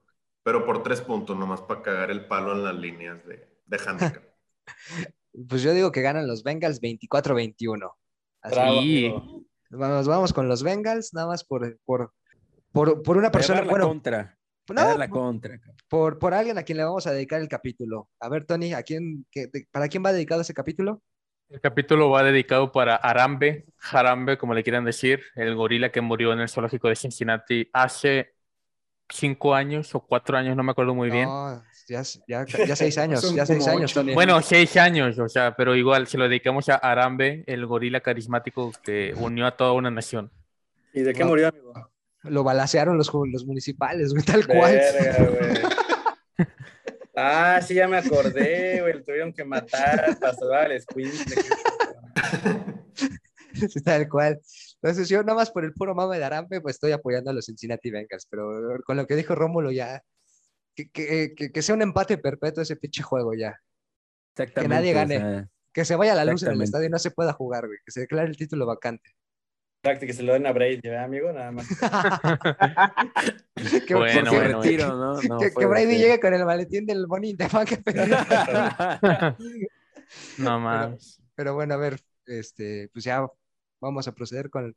pero 0.42 0.66
por 0.66 0.82
tres 0.82 1.02
puntos, 1.02 1.38
nomás 1.38 1.62
para 1.62 1.84
cagar 1.84 2.10
el 2.10 2.26
palo 2.26 2.54
en 2.54 2.64
las 2.64 2.76
líneas 2.76 3.24
de, 3.28 3.48
de 3.68 3.78
handicap. 3.78 4.24
Pues 5.50 5.64
yo 5.64 5.74
digo 5.74 5.92
que 5.92 6.04
ganan 6.04 6.28
los 6.28 6.44
Bengals 6.44 6.80
24-21. 6.80 7.92
Así, 8.42 9.10
Bravo, 9.10 9.44
Amigo. 9.74 9.80
Vamos, 9.80 10.08
vamos 10.08 10.34
con 10.34 10.48
los 10.48 10.64
Bengals, 10.64 11.14
nada 11.14 11.28
más 11.28 11.44
por, 11.44 11.78
por, 11.86 12.14
por, 12.72 13.02
por 13.04 13.18
una 13.18 13.30
Voy 13.30 13.30
a 13.30 13.32
persona, 13.32 13.60
dar 13.60 13.66
la 13.68 13.72
bueno, 13.72 13.88
contra. 13.88 14.38
Voy 14.68 14.76
no, 14.76 14.82
a 14.82 14.86
dar 14.86 15.00
la 15.00 15.10
contra. 15.10 15.60
por, 15.88 16.20
por 16.20 16.34
alguien 16.34 16.58
a 16.58 16.64
quien 16.64 16.78
le 16.78 16.84
vamos 16.86 17.08
a 17.08 17.12
dedicar 17.12 17.42
el 17.42 17.48
capítulo. 17.48 18.10
A 18.20 18.30
ver, 18.30 18.46
Tony, 18.46 18.74
¿a 18.74 18.84
quién, 18.84 19.26
qué- 19.32 19.48
de- 19.48 19.68
¿para 19.72 19.88
quién 19.88 20.04
va 20.06 20.14
dedicado 20.14 20.42
ese 20.42 20.54
capítulo? 20.54 21.02
El 21.50 21.62
capítulo 21.62 22.10
va 22.10 22.24
dedicado 22.24 22.72
para 22.72 22.96
Arambe, 22.96 23.66
Jarambe, 23.78 24.38
como 24.38 24.54
le 24.56 24.64
quieran 24.64 24.86
decir, 24.86 25.22
el 25.36 25.56
gorila 25.56 25.92
que 25.92 26.02
murió 26.02 26.34
en 26.34 26.40
el 26.40 26.50
zoológico 26.50 26.88
de 26.90 26.96
Cincinnati 26.96 27.70
hace 27.74 28.34
cinco 29.14 29.54
años 29.54 29.94
o 29.96 30.00
cuatro 30.02 30.38
años, 30.38 30.56
no 30.56 30.64
me 30.64 30.72
acuerdo 30.72 30.94
muy 30.94 31.10
bien. 31.10 31.26
No, 31.30 31.64
ya, 31.88 32.02
ya, 32.28 32.46
ya 32.68 32.76
seis 32.76 32.98
años, 32.98 33.22
Son 33.22 33.36
ya 33.36 33.46
seis 33.46 33.66
años. 33.68 33.94
Bueno, 34.14 34.42
seis 34.42 34.76
años, 34.78 35.18
o 35.20 35.30
sea, 35.30 35.56
pero 35.56 35.76
igual 35.76 36.08
se 36.08 36.18
lo 36.18 36.26
dedicamos 36.26 36.70
a 36.70 36.76
Arambe, 36.76 37.44
el 37.48 37.66
gorila 37.66 38.02
carismático 38.02 38.72
que 38.84 39.14
unió 39.18 39.46
a 39.46 39.56
toda 39.56 39.74
una 39.74 39.92
nación. 39.92 40.32
¿Y 40.94 41.02
de 41.02 41.14
qué 41.14 41.22
No. 41.22 41.28
murió, 41.28 41.50
amigo? 41.50 41.74
Lo 42.24 42.44
balacearon 42.44 42.98
los, 42.98 43.12
los 43.14 43.46
municipales, 43.46 44.14
güey, 44.14 44.24
tal 44.24 44.48
cual. 44.48 44.76
Verga, 44.76 45.30
güey. 45.30 45.74
Ah, 47.16 47.60
sí, 47.62 47.76
ya 47.76 47.88
me 47.88 47.98
acordé, 47.98 48.82
güey. 48.82 48.94
Lo 48.94 49.04
tuvieron 49.04 49.32
que 49.34 49.46
matar 49.46 50.18
para 50.20 50.34
salvar 50.34 50.72
al. 50.72 50.82
Sí, 53.70 53.82
tal 53.84 54.10
cual. 54.10 54.42
Entonces 54.84 55.08
yo 55.08 55.24
nada 55.24 55.36
más 55.38 55.50
por 55.50 55.64
el 55.64 55.74
puro 55.74 55.96
mame 55.96 56.18
de 56.20 56.26
Arambe, 56.26 56.60
pues 56.60 56.76
estoy 56.76 56.92
apoyando 56.92 57.32
a 57.32 57.34
los 57.34 57.46
Cincinnati 57.46 57.90
Bengals, 57.90 58.28
pero 58.30 58.52
con 58.86 58.98
lo 58.98 59.08
que 59.08 59.16
dijo 59.16 59.34
Rómulo 59.34 59.72
ya, 59.72 60.04
que, 60.76 60.90
que, 60.92 61.34
que, 61.36 61.52
que 61.54 61.62
sea 61.62 61.74
un 61.76 61.82
empate 61.82 62.18
perpetuo 62.18 62.62
ese 62.64 62.76
pinche 62.76 63.02
juego 63.02 63.34
ya. 63.34 63.58
Exactamente. 64.36 64.76
nadie 64.76 64.92
o 64.92 64.96
gane. 64.96 65.18
sea, 65.20 65.48
Que 65.72 65.86
se 65.86 65.96
vaya 65.96 66.16
la 66.16 66.26
luz 66.26 66.44
en 66.44 66.52
el 66.52 66.62
estadio 66.62 66.88
y 66.88 66.90
no 66.90 67.00
se 67.00 67.12
pueda 67.12 67.32
jugar, 67.32 67.66
güey. 67.68 67.78
Que 67.86 67.92
se 67.92 68.02
declare 68.02 68.28
el 68.30 68.36
título 68.36 68.66
vacante. 68.66 69.12
Exacto, 69.86 70.06
que 70.06 70.14
se 70.14 70.24
lo 70.24 70.34
den 70.34 70.48
a 70.48 70.52
Brady, 70.54 70.80
¿verdad, 70.84 71.04
amigo? 71.06 71.32
Nada 71.32 71.52
más. 71.52 71.68
que, 73.88 73.96
Bueno, 73.96 74.32
que- 74.32 74.38
bueno, 74.38 74.62
retiro, 74.62 74.88
¿no? 74.96 75.22
No 75.22 75.40
que- 75.40 75.52
que 75.54 75.66
Brady 75.66 75.98
llegue 75.98 76.20
con 76.20 76.34
el 76.34 76.44
maletín 76.46 76.86
del 76.86 77.08
Money 77.08 77.32
in 77.32 77.38
the 77.38 77.48
Bank, 77.48 77.70
pero, 77.86 78.06
No 80.38 80.60
más. 80.60 81.22
pero 81.36 81.54
bueno, 81.54 81.74
a 81.74 81.78
ver, 81.78 82.00
este, 82.26 82.90
pues 82.94 83.04
ya 83.06 83.26
vamos 83.84 84.08
a 84.08 84.14
proceder 84.14 84.50
con, 84.50 84.76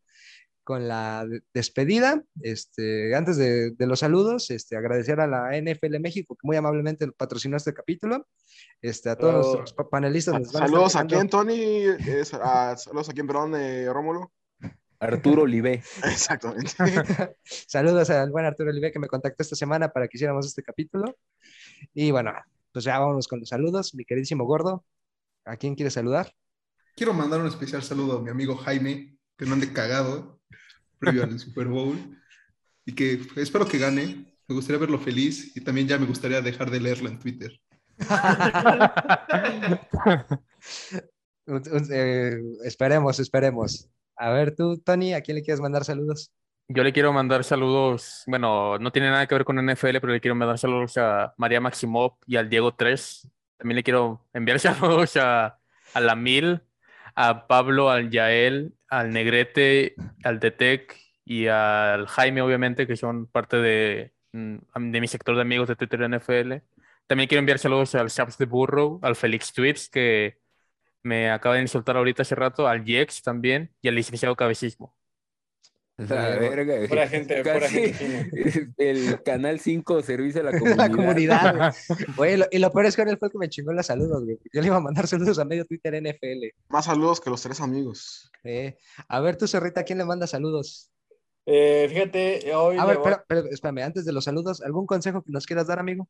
con 0.64 0.88
la 0.88 1.24
de- 1.26 1.42
despedida. 1.54 2.22
Este, 2.42 3.14
antes 3.14 3.36
de, 3.36 3.70
de 3.70 3.86
los 3.86 4.00
saludos, 4.00 4.50
este, 4.50 4.76
agradecer 4.76 5.20
a 5.20 5.26
la 5.26 5.56
NFL 5.56 5.98
México 6.00 6.34
que 6.34 6.46
muy 6.46 6.56
amablemente 6.56 7.06
patrocinó 7.12 7.56
este 7.56 7.72
capítulo. 7.72 8.26
Este, 8.82 9.08
a 9.08 9.16
todos 9.16 9.32
Bravo. 9.34 9.46
nuestros 9.56 9.72
pa- 9.74 9.88
panelistas. 9.88 10.34
a 10.34 10.44
Saludos 10.58 10.96
a 10.96 11.06
quién, 11.06 11.28
Tony. 11.28 11.82
Es- 12.06 12.34
a- 12.34 12.76
saludos 12.76 13.08
a 13.08 13.12
quién, 13.12 13.26
perdón, 13.26 13.54
eh, 13.56 13.88
Rómulo. 13.92 14.32
Arturo 14.98 15.42
Olivé. 15.42 15.82
Exactamente. 16.04 16.72
Saludos 17.44 18.08
al 18.10 18.30
buen 18.30 18.46
Arturo 18.46 18.70
Olive 18.70 18.92
que 18.92 18.98
me 18.98 19.08
contactó 19.08 19.42
esta 19.42 19.54
semana 19.54 19.90
para 19.90 20.08
que 20.08 20.16
hiciéramos 20.16 20.46
este 20.46 20.62
capítulo. 20.62 21.16
Y 21.94 22.10
bueno, 22.10 22.32
pues 22.72 22.84
ya 22.86 22.98
vámonos 22.98 23.28
con 23.28 23.40
los 23.40 23.48
saludos. 23.50 23.94
Mi 23.94 24.04
queridísimo 24.06 24.44
gordo, 24.46 24.84
¿a 25.44 25.56
quién 25.58 25.74
quieres 25.74 25.92
saludar? 25.94 26.32
Quiero 26.96 27.12
mandar 27.12 27.40
un 27.40 27.46
especial 27.46 27.82
saludo 27.82 28.18
a 28.18 28.22
mi 28.22 28.30
amigo 28.30 28.56
Jaime, 28.56 29.16
que 29.36 29.44
no 29.44 29.52
ande 29.52 29.72
cagado 29.72 30.40
previo 30.98 31.24
al 31.24 31.38
Super 31.38 31.66
Bowl 31.66 31.98
y 32.86 32.94
que 32.94 33.20
espero 33.36 33.66
que 33.68 33.78
gane. 33.78 34.32
Me 34.48 34.54
gustaría 34.54 34.78
verlo 34.80 34.98
feliz 34.98 35.54
y 35.56 35.60
también 35.60 35.88
ya 35.88 35.98
me 35.98 36.06
gustaría 36.06 36.40
dejar 36.40 36.70
de 36.70 36.80
leerlo 36.80 37.08
en 37.08 37.18
Twitter. 37.18 37.60
Un- 41.48 41.62
un- 41.70 41.88
eh, 41.92 42.40
esperemos, 42.64 43.20
esperemos. 43.20 43.88
A 44.16 44.30
ver, 44.30 44.56
tú, 44.56 44.78
Tony, 44.78 45.14
¿a 45.14 45.20
quién 45.20 45.36
le 45.36 45.42
quieres 45.44 45.60
mandar 45.60 45.84
saludos? 45.84 46.32
Yo 46.68 46.82
le 46.82 46.92
quiero 46.92 47.12
mandar 47.12 47.44
saludos, 47.44 48.24
bueno, 48.26 48.76
no 48.78 48.90
tiene 48.90 49.10
nada 49.10 49.26
que 49.28 49.36
ver 49.36 49.44
con 49.44 49.56
NFL, 49.64 49.98
pero 50.00 50.12
le 50.12 50.20
quiero 50.20 50.34
mandar 50.34 50.58
saludos 50.58 50.96
a 50.96 51.32
María 51.36 51.60
Maximov 51.60 52.14
y 52.26 52.34
al 52.36 52.48
Diego 52.50 52.74
3. 52.74 53.30
También 53.58 53.76
le 53.76 53.84
quiero 53.84 54.26
enviar 54.32 54.58
saludos 55.00 55.16
a, 55.16 55.58
a 55.94 56.00
la 56.00 56.16
Mil, 56.16 56.62
a 57.16 57.46
Pablo, 57.48 57.90
al 57.90 58.10
Yael, 58.10 58.74
al 58.88 59.12
Negrete, 59.12 59.94
al 60.24 60.38
Detec 60.40 60.96
y 61.24 61.48
al 61.48 62.06
Jaime, 62.08 62.42
obviamente, 62.42 62.86
que 62.86 62.96
son 62.96 63.26
parte 63.26 63.56
de, 63.58 64.12
mm, 64.32 64.56
de 64.92 65.00
mi 65.00 65.08
sector 65.08 65.34
de 65.36 65.42
amigos 65.42 65.68
de 65.68 65.76
Twitter 65.76 66.02
NFL. 66.02 66.62
También 67.06 67.28
quiero 67.28 67.40
enviar 67.40 67.58
saludos 67.58 67.94
al 67.94 68.08
Shaps 68.08 68.38
de 68.38 68.46
Burrow, 68.46 69.00
al 69.02 69.16
Félix 69.16 69.52
Tweets, 69.52 69.88
que 69.88 70.38
me 71.02 71.30
acaba 71.30 71.56
de 71.56 71.62
insultar 71.62 71.96
ahorita 71.96 72.22
hace 72.22 72.34
rato, 72.34 72.68
al 72.68 72.84
Jex 72.84 73.22
también 73.22 73.72
y 73.82 73.88
al 73.88 73.94
licenciado 73.94 74.36
Cabecismo. 74.36 74.95
La 75.98 76.36
verga. 76.36 76.86
Pura 76.88 77.08
gente, 77.08 77.42
pura 77.42 77.68
gente 77.70 78.68
el 78.76 79.22
Canal 79.22 79.58
5 79.60 80.02
servicio 80.02 80.42
a 80.42 80.44
la 80.44 80.50
de 80.50 80.58
comunidad. 80.60 80.88
la 80.88 80.90
comunidad. 80.94 81.74
güey. 82.16 82.36
Lo- 82.38 82.46
y 82.50 82.58
lo 82.58 82.70
peor 82.70 82.86
es 82.86 82.94
que 82.96 83.00
ahora 83.02 83.12
él 83.12 83.18
fue 83.18 83.28
el 83.28 83.32
que 83.32 83.38
me 83.38 83.48
chingó 83.48 83.72
los 83.72 83.86
saludos, 83.86 84.24
güey. 84.24 84.38
Yo 84.52 84.60
le 84.60 84.66
iba 84.66 84.76
a 84.76 84.80
mandar 84.80 85.06
saludos 85.06 85.38
a 85.38 85.44
medio 85.46 85.64
Twitter 85.64 85.94
NFL. 86.02 86.48
Más 86.68 86.84
saludos 86.84 87.20
que 87.20 87.30
los 87.30 87.40
tres 87.42 87.60
amigos. 87.62 88.30
Eh, 88.44 88.76
a 89.08 89.20
ver, 89.20 89.36
tú, 89.36 89.48
Zorrita, 89.48 89.80
¿a 89.80 89.84
quién 89.84 89.96
le 89.98 90.04
manda 90.04 90.26
saludos? 90.26 90.90
Eh, 91.46 91.86
fíjate, 91.88 92.54
hoy 92.54 92.76
A 92.76 92.84
ver, 92.84 92.96
voy- 92.98 93.04
pero, 93.04 93.24
pero 93.26 93.48
espérame, 93.50 93.84
antes 93.84 94.04
de 94.04 94.12
los 94.12 94.24
saludos, 94.24 94.60
¿algún 94.62 94.84
consejo 94.86 95.22
que 95.22 95.32
nos 95.32 95.46
quieras 95.46 95.66
dar, 95.68 95.78
amigo? 95.78 96.08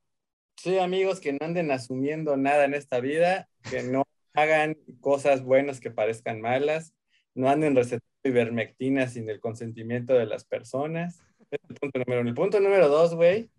Sí, 0.57 0.79
amigos, 0.79 1.21
que 1.21 1.33
no 1.35 1.39
anden 1.43 1.71
asumiendo 1.71 2.37
nada 2.37 2.65
en 2.65 2.75
esta 2.75 2.99
vida, 3.01 3.49
que 3.71 3.83
no 3.83 4.03
hagan 4.35 4.77
cosas 5.01 5.43
buenas 5.43 5.79
que 5.79 5.91
parezcan 5.91 6.41
malas, 6.41 6.93
no 7.37 7.49
anden 7.49 7.77
recetando 7.77 8.05
ivermectina 8.25 9.07
sin 9.07 9.31
el 9.31 9.39
consentimiento 9.41 10.15
de 10.15 10.27
las 10.27 10.45
personas. 10.45 11.23
Es 11.51 11.61
el 11.69 11.77
punto 11.77 11.99
número 12.01 12.21
uno. 12.23 12.31
El 12.31 12.35
punto 12.35 12.59
número 12.61 12.89
dos, 12.89 13.15
güey, 13.15 13.51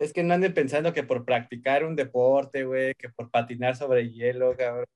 es 0.00 0.12
que 0.12 0.22
no 0.24 0.34
anden 0.34 0.54
pensando 0.54 0.92
que 0.92 1.04
por 1.04 1.24
practicar 1.24 1.84
un 1.84 1.94
deporte, 1.94 2.64
güey, 2.64 2.94
que 2.94 3.08
por 3.10 3.30
patinar 3.30 3.76
sobre 3.76 4.10
hielo, 4.10 4.56
cabrón, 4.56 4.86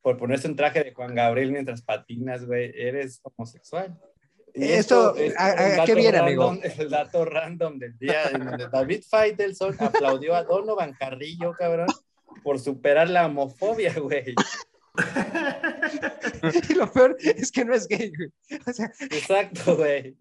por 0.00 0.16
ponerse 0.16 0.48
un 0.48 0.56
traje 0.56 0.82
de 0.82 0.92
Juan 0.92 1.14
Gabriel 1.14 1.52
mientras 1.52 1.82
patinas, 1.82 2.44
güey, 2.44 2.72
eres 2.74 3.20
homosexual. 3.22 3.96
Y 4.54 4.64
Esto, 4.64 5.14
es 5.16 5.34
¿a- 5.38 5.82
a- 5.82 5.84
qué 5.86 5.94
viene, 5.94 6.18
amigo? 6.18 6.52
El 6.78 6.90
dato 6.90 7.24
random 7.24 7.78
del 7.78 7.96
día 7.98 8.24
en 8.32 8.44
donde 8.44 8.68
David 8.68 9.02
Faitelson 9.08 9.76
aplaudió 9.78 10.34
a 10.34 10.42
Donovan 10.44 10.92
Carrillo, 10.94 11.52
cabrón, 11.52 11.86
por 12.42 12.58
superar 12.58 13.08
la 13.08 13.26
homofobia, 13.26 13.94
güey. 13.98 14.34
Y 16.70 16.74
lo 16.74 16.92
peor 16.92 17.16
es 17.20 17.50
que 17.52 17.64
no 17.64 17.74
es 17.74 17.86
gay, 17.88 18.12
güey. 18.16 18.30
O 18.66 18.72
sea, 18.72 18.92
Exacto, 19.10 19.76
güey. 19.76 20.16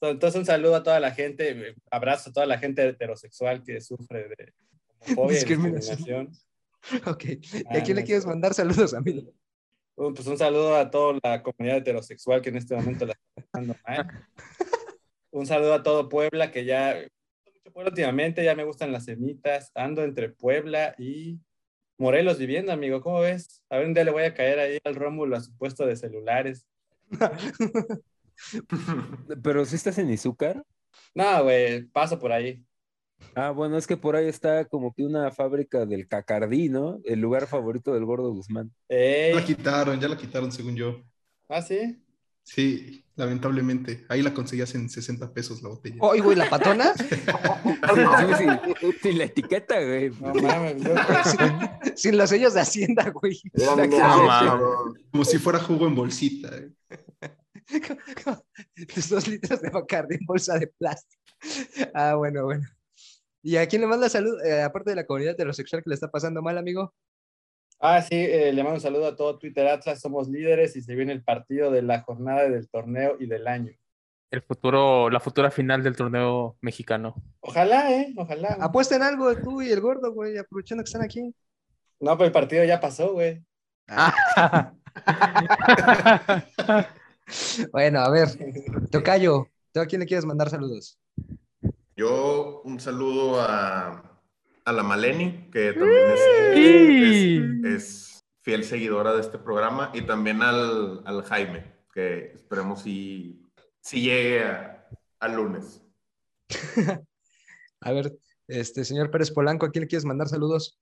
Entonces, 0.00 0.38
un 0.38 0.44
saludo 0.44 0.76
a 0.76 0.82
toda 0.82 1.00
la 1.00 1.12
gente, 1.12 1.74
abrazo 1.90 2.30
a 2.30 2.32
toda 2.32 2.46
la 2.46 2.58
gente 2.58 2.86
heterosexual 2.86 3.62
que 3.62 3.80
sufre 3.80 4.28
de 4.28 4.52
homofobia 5.06 5.30
y 5.32 5.34
Discriminación. 5.40 6.32
ok. 7.06 7.24
¿Y 7.24 7.40
Ah, 7.70 7.78
a 7.78 7.82
quién 7.82 7.96
le 7.96 8.04
quieres 8.04 8.26
mandar 8.26 8.52
saludos, 8.54 8.92
amigo? 8.94 9.32
Un- 9.96 10.12
Pues 10.14 10.26
un 10.26 10.36
saludo 10.36 10.76
a 10.76 10.90
toda 10.90 11.18
la 11.22 11.42
comunidad 11.42 11.78
heterosexual 11.78 12.42
que 12.42 12.50
en 12.50 12.56
este 12.56 12.74
momento 12.76 13.06
la 13.06 13.12
está 13.14 13.48
pasando 13.50 13.76
mal. 13.86 14.28
Un 15.30 15.46
saludo 15.46 15.74
a 15.74 15.82
todo 15.82 16.08
Puebla, 16.08 16.50
que 16.50 16.64
ya 16.64 16.96
últimamente, 17.74 18.44
ya 18.44 18.54
me 18.54 18.64
gustan 18.64 18.92
las 18.92 19.04
semitas. 19.06 19.70
Ando 19.74 20.02
entre 20.04 20.28
Puebla 20.28 20.94
y 20.98 21.38
Morelos 21.98 22.38
viviendo, 22.38 22.72
amigo. 22.72 23.00
¿Cómo 23.00 23.20
ves? 23.20 23.62
A 23.70 23.78
ver, 23.78 23.86
un 23.86 23.94
día 23.94 24.04
le 24.04 24.10
voy 24.10 24.24
a 24.24 24.34
caer 24.34 24.58
ahí 24.58 24.78
al 24.84 24.94
Rómulo 24.94 25.36
a 25.36 25.40
su 25.40 25.56
puesto 25.56 25.86
de 25.86 25.96
celulares. 25.96 26.66
Pero 29.42 29.64
si 29.64 29.76
estás 29.76 29.98
en 29.98 30.10
Izúcar. 30.10 30.64
No, 31.14 31.44
güey, 31.44 31.84
paso 31.86 32.18
por 32.18 32.32
ahí. 32.32 32.64
Ah, 33.34 33.50
bueno, 33.50 33.76
es 33.76 33.86
que 33.86 33.96
por 33.96 34.16
ahí 34.16 34.26
está 34.28 34.64
como 34.66 34.92
que 34.94 35.04
una 35.04 35.30
fábrica 35.32 35.86
del 35.86 36.06
Cacardí, 36.08 36.68
¿no? 36.68 37.00
El 37.04 37.20
lugar 37.20 37.46
favorito 37.46 37.92
del 37.94 38.04
Gordo 38.04 38.32
Guzmán. 38.32 38.72
Ya 39.28 39.34
Ey, 39.34 39.34
la 39.36 39.44
quitaron, 39.44 40.00
ya 40.00 40.08
la 40.08 40.16
quitaron 40.16 40.52
según 40.52 40.76
yo. 40.76 41.02
¿Ah, 41.48 41.62
sí? 41.62 42.03
Sí, 42.46 43.04
lamentablemente. 43.16 44.04
Ahí 44.08 44.20
la 44.22 44.34
conseguías 44.34 44.74
en 44.74 44.88
60 44.90 45.32
pesos 45.32 45.62
la 45.62 45.70
botella. 45.70 45.96
Oye, 46.00 46.20
güey, 46.20 46.36
¿la 46.36 46.48
patona? 46.48 46.92
Sí, 47.94 48.34
sí, 48.38 48.92
sin 49.02 49.18
la 49.18 49.24
etiqueta, 49.24 49.80
güey. 49.82 50.10
No 50.10 50.34
mames, 50.34 50.82
yo- 50.82 50.94
Sin 51.96 52.16
los 52.16 52.30
sellos 52.30 52.54
de 52.54 52.60
Hacienda, 52.60 53.10
güey. 53.10 53.40
No. 53.54 54.94
Como 55.10 55.24
si 55.24 55.38
fuera 55.38 55.58
jugo 55.58 55.86
en 55.86 55.94
bolsita. 55.94 56.50
eh. 56.56 56.70
Dos 59.10 59.28
litros 59.28 59.60
de 59.60 59.70
Bacardi 59.70 60.16
en 60.16 60.26
bolsa 60.26 60.58
de 60.58 60.66
plástico. 60.66 61.22
Ah, 61.94 62.14
bueno, 62.16 62.44
bueno. 62.44 62.66
¿Y 63.42 63.56
a 63.56 63.66
quién 63.66 63.82
le 63.82 63.88
manda 63.88 64.08
salud? 64.08 64.34
Eh, 64.44 64.62
aparte 64.62 64.90
de 64.90 64.96
la 64.96 65.06
comunidad 65.06 65.32
heterosexual 65.34 65.82
que 65.82 65.90
le 65.90 65.94
está 65.94 66.10
pasando 66.10 66.42
mal, 66.42 66.56
amigo. 66.58 66.94
Ah, 67.86 68.00
sí, 68.00 68.14
eh, 68.14 68.50
le 68.50 68.62
mando 68.62 68.76
un 68.76 68.80
saludo 68.80 69.08
a 69.08 69.14
todo 69.14 69.38
Twitter 69.38 69.68
Atlas, 69.68 70.00
somos 70.00 70.26
líderes 70.26 70.74
y 70.74 70.80
se 70.80 70.94
viene 70.94 71.12
el 71.12 71.22
partido 71.22 71.70
de 71.70 71.82
la 71.82 72.00
jornada 72.00 72.48
del 72.48 72.66
torneo 72.66 73.16
y 73.20 73.26
del 73.26 73.46
año. 73.46 73.72
El 74.30 74.40
futuro, 74.40 75.10
la 75.10 75.20
futura 75.20 75.50
final 75.50 75.82
del 75.82 75.94
torneo 75.94 76.56
mexicano. 76.62 77.14
Ojalá, 77.40 77.92
¿eh? 77.92 78.14
Ojalá. 78.16 78.56
Apuesten 78.58 79.02
algo 79.02 79.36
tú 79.36 79.60
y 79.60 79.70
el 79.70 79.82
gordo, 79.82 80.14
güey, 80.14 80.38
aprovechando 80.38 80.82
que 80.82 80.88
están 80.88 81.02
aquí. 81.02 81.34
No, 82.00 82.16
pues 82.16 82.28
el 82.28 82.32
partido 82.32 82.64
ya 82.64 82.80
pasó, 82.80 83.12
güey. 83.12 83.44
Bueno, 87.72 88.00
a 88.00 88.10
ver, 88.10 88.28
Tocayo, 88.90 89.48
¿tú 89.72 89.80
a 89.80 89.86
quién 89.86 90.00
le 90.00 90.06
quieres 90.06 90.24
mandar 90.24 90.48
saludos? 90.48 90.98
Yo 91.96 92.62
un 92.64 92.80
saludo 92.80 93.40
a, 93.40 94.13
a 94.64 94.72
la 94.72 94.82
Maleni, 94.82 95.50
que 95.50 95.72
también 95.72 96.10
es, 96.12 97.64
es- 97.64 97.64
es 97.64 98.24
fiel 98.42 98.64
seguidora 98.64 99.12
de 99.14 99.20
este 99.20 99.38
programa, 99.38 99.90
y 99.94 100.02
también 100.02 100.42
al, 100.42 101.02
al 101.06 101.22
Jaime, 101.24 101.72
que 101.92 102.32
esperemos 102.34 102.82
si, 102.82 103.42
si 103.80 104.02
llegue 104.02 104.44
a- 104.44 104.86
al 105.20 105.34
lunes. 105.36 105.82
A 107.80 107.92
ver, 107.92 108.14
este 108.48 108.84
señor 108.84 109.10
Pérez 109.10 109.30
Polanco, 109.30 109.66
¿a 109.66 109.70
quién 109.70 109.82
le 109.82 109.88
quieres 109.88 110.06
mandar 110.06 110.28
saludos? 110.28 110.78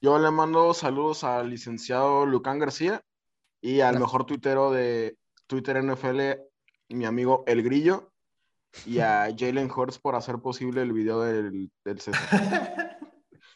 Yo 0.00 0.18
le 0.18 0.30
mando 0.30 0.72
saludos 0.72 1.22
al 1.24 1.50
licenciado 1.50 2.24
Lucán 2.24 2.58
García 2.58 3.02
y 3.60 3.80
al 3.80 3.98
mejor 4.00 4.24
tuitero 4.24 4.70
de 4.70 5.18
Twitter 5.46 5.76
NFL, 5.82 6.40
mi 6.88 7.04
amigo 7.04 7.44
El 7.46 7.62
Grillo, 7.62 8.10
y 8.86 9.00
a 9.00 9.28
Jalen 9.38 9.70
Hurts 9.70 9.98
por 9.98 10.14
hacer 10.14 10.38
posible 10.38 10.80
el 10.80 10.92
video 10.94 11.20
del, 11.20 11.70
del 11.84 12.00
César. 12.00 12.96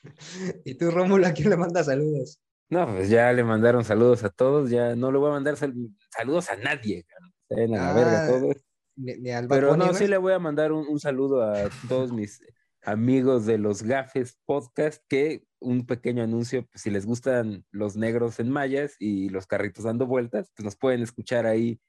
¿Y 0.64 0.74
tú, 0.74 0.90
Rómulo, 0.90 1.26
a 1.26 1.32
quién 1.32 1.50
le 1.50 1.56
mandas 1.56 1.86
saludos? 1.86 2.40
No, 2.70 2.86
pues 2.86 3.08
ya 3.08 3.32
le 3.32 3.44
mandaron 3.44 3.84
saludos 3.84 4.24
a 4.24 4.30
todos, 4.30 4.70
ya 4.70 4.96
no 4.96 5.12
le 5.12 5.18
voy 5.18 5.28
a 5.30 5.34
mandar 5.34 5.56
sal- 5.56 5.74
saludos 6.16 6.48
a 6.50 6.56
nadie, 6.56 7.06
a 7.50 7.54
la 7.66 7.92
verga 7.92 8.24
Ah, 8.24 8.28
todos. 8.28 8.56
Ni, 8.96 9.14
ni 9.16 9.30
al 9.30 9.48
Pero 9.48 9.76
no, 9.76 9.92
sí 9.92 10.06
le 10.06 10.16
voy 10.16 10.32
a 10.32 10.38
mandar 10.38 10.72
un, 10.72 10.86
un 10.88 10.98
saludo 11.00 11.42
a 11.42 11.68
todos 11.88 12.12
mis 12.12 12.40
amigos 12.82 13.44
de 13.46 13.58
los 13.58 13.82
Gafes 13.82 14.38
Podcast, 14.44 15.02
que 15.08 15.44
un 15.60 15.86
pequeño 15.86 16.22
anuncio, 16.22 16.66
pues, 16.66 16.82
si 16.82 16.90
les 16.90 17.06
gustan 17.06 17.64
los 17.70 17.96
negros 17.96 18.38
en 18.40 18.50
mallas 18.50 18.96
y 18.98 19.28
los 19.30 19.46
carritos 19.46 19.84
dando 19.84 20.06
vueltas, 20.06 20.50
pues 20.56 20.64
nos 20.64 20.76
pueden 20.76 21.02
escuchar 21.02 21.46
ahí. 21.46 21.80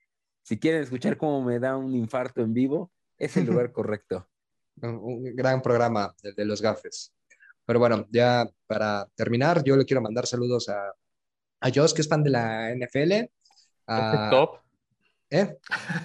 Si 0.43 0.59
quieren 0.59 0.81
escuchar 0.81 1.17
cómo 1.17 1.43
me 1.43 1.59
da 1.59 1.77
un 1.77 1.95
infarto 1.95 2.41
en 2.41 2.53
vivo, 2.53 2.91
es 3.17 3.37
el 3.37 3.45
lugar 3.63 3.71
correcto. 3.71 4.27
Un, 4.81 4.95
un 5.01 5.35
gran 5.35 5.61
programa, 5.61 6.13
el 6.23 6.35
de 6.35 6.45
los 6.45 6.61
gafes. 6.61 7.13
Pero 7.65 7.79
bueno, 7.79 8.05
ya 8.11 8.47
para 8.67 9.07
terminar, 9.15 9.63
yo 9.63 9.75
le 9.75 9.85
quiero 9.85 10.01
mandar 10.01 10.25
saludos 10.27 10.69
a, 10.69 10.93
a 11.61 11.69
Josh, 11.73 11.93
que 11.93 12.01
es 12.01 12.07
fan 12.07 12.23
de 12.23 12.29
la 12.29 12.71
NFL. 12.75 13.29
a- 13.87 14.25
Stop. 14.27 14.59
¿Eh? 15.29 15.57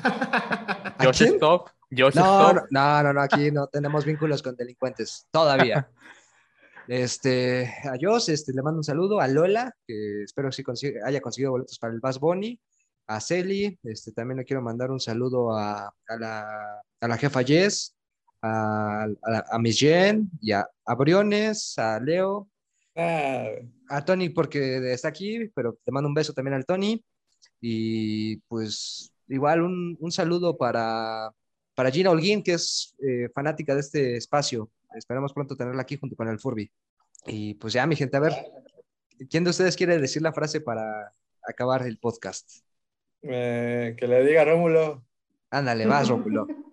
¿A 0.04 0.96
Josh. 1.04 1.24
Josh 1.90 2.14
No, 2.14 2.52
no, 2.52 2.62
no, 2.70 3.02
no, 3.02 3.12
no, 3.12 3.20
aquí 3.20 3.50
no 3.50 3.66
tenemos 3.66 4.04
vínculos 4.04 4.42
con 4.42 4.56
delincuentes, 4.56 5.26
todavía. 5.30 5.88
Este, 6.88 7.72
a 7.84 7.92
Josh, 8.00 8.30
este, 8.30 8.52
le 8.52 8.62
mando 8.62 8.78
un 8.78 8.84
saludo, 8.84 9.20
a 9.20 9.28
Lola, 9.28 9.72
que 9.86 10.24
espero 10.24 10.50
que 10.50 10.76
sí 10.76 10.92
haya 11.04 11.20
conseguido 11.20 11.52
boletos 11.52 11.78
para 11.78 11.92
el 11.92 12.00
Bass 12.00 12.18
Bunny, 12.18 12.58
a 13.06 13.20
Celi, 13.20 13.78
este, 13.84 14.10
también 14.10 14.38
le 14.38 14.44
quiero 14.44 14.60
mandar 14.60 14.90
un 14.90 14.98
saludo 14.98 15.52
a, 15.56 15.86
a 15.86 16.16
la, 16.18 16.80
a 17.00 17.06
la 17.08 17.16
jefa 17.16 17.44
Jess, 17.44 17.94
a, 18.42 19.04
a, 19.04 19.44
a 19.50 19.58
Miss 19.58 19.78
Jen, 19.78 20.30
y 20.40 20.52
a, 20.52 20.68
a 20.84 20.94
Briones, 20.94 21.78
a 21.78 22.00
Leo, 22.00 22.48
Ah, 22.96 23.46
a 23.88 24.04
Tony 24.04 24.28
porque 24.28 24.92
está 24.92 25.08
aquí, 25.08 25.48
pero 25.54 25.78
te 25.84 25.92
mando 25.92 26.08
un 26.08 26.14
beso 26.14 26.32
también 26.32 26.54
al 26.54 26.66
Tony. 26.66 27.02
Y 27.60 28.36
pues 28.48 29.12
igual 29.28 29.62
un, 29.62 29.96
un 30.00 30.12
saludo 30.12 30.56
para, 30.56 31.30
para 31.74 31.90
Gina 31.90 32.10
Holguín, 32.10 32.42
que 32.42 32.54
es 32.54 32.94
eh, 32.98 33.28
fanática 33.34 33.74
de 33.74 33.80
este 33.80 34.16
espacio. 34.16 34.70
Esperamos 34.94 35.32
pronto 35.32 35.56
tenerla 35.56 35.82
aquí 35.82 35.96
junto 35.96 36.16
con 36.16 36.28
el 36.28 36.38
Furby. 36.38 36.70
Y 37.26 37.54
pues 37.54 37.72
ya, 37.72 37.86
mi 37.86 37.96
gente, 37.96 38.16
a 38.16 38.20
ver, 38.20 38.32
¿quién 39.28 39.44
de 39.44 39.50
ustedes 39.50 39.76
quiere 39.76 39.98
decir 39.98 40.22
la 40.22 40.32
frase 40.32 40.60
para 40.60 41.12
acabar 41.42 41.86
el 41.86 41.98
podcast? 41.98 42.50
eh, 43.22 43.94
que 43.98 44.06
le 44.06 44.24
diga 44.24 44.44
Rómulo. 44.44 45.04
Ándale, 45.50 45.86
vas, 45.86 46.08
Rómulo. 46.08 46.46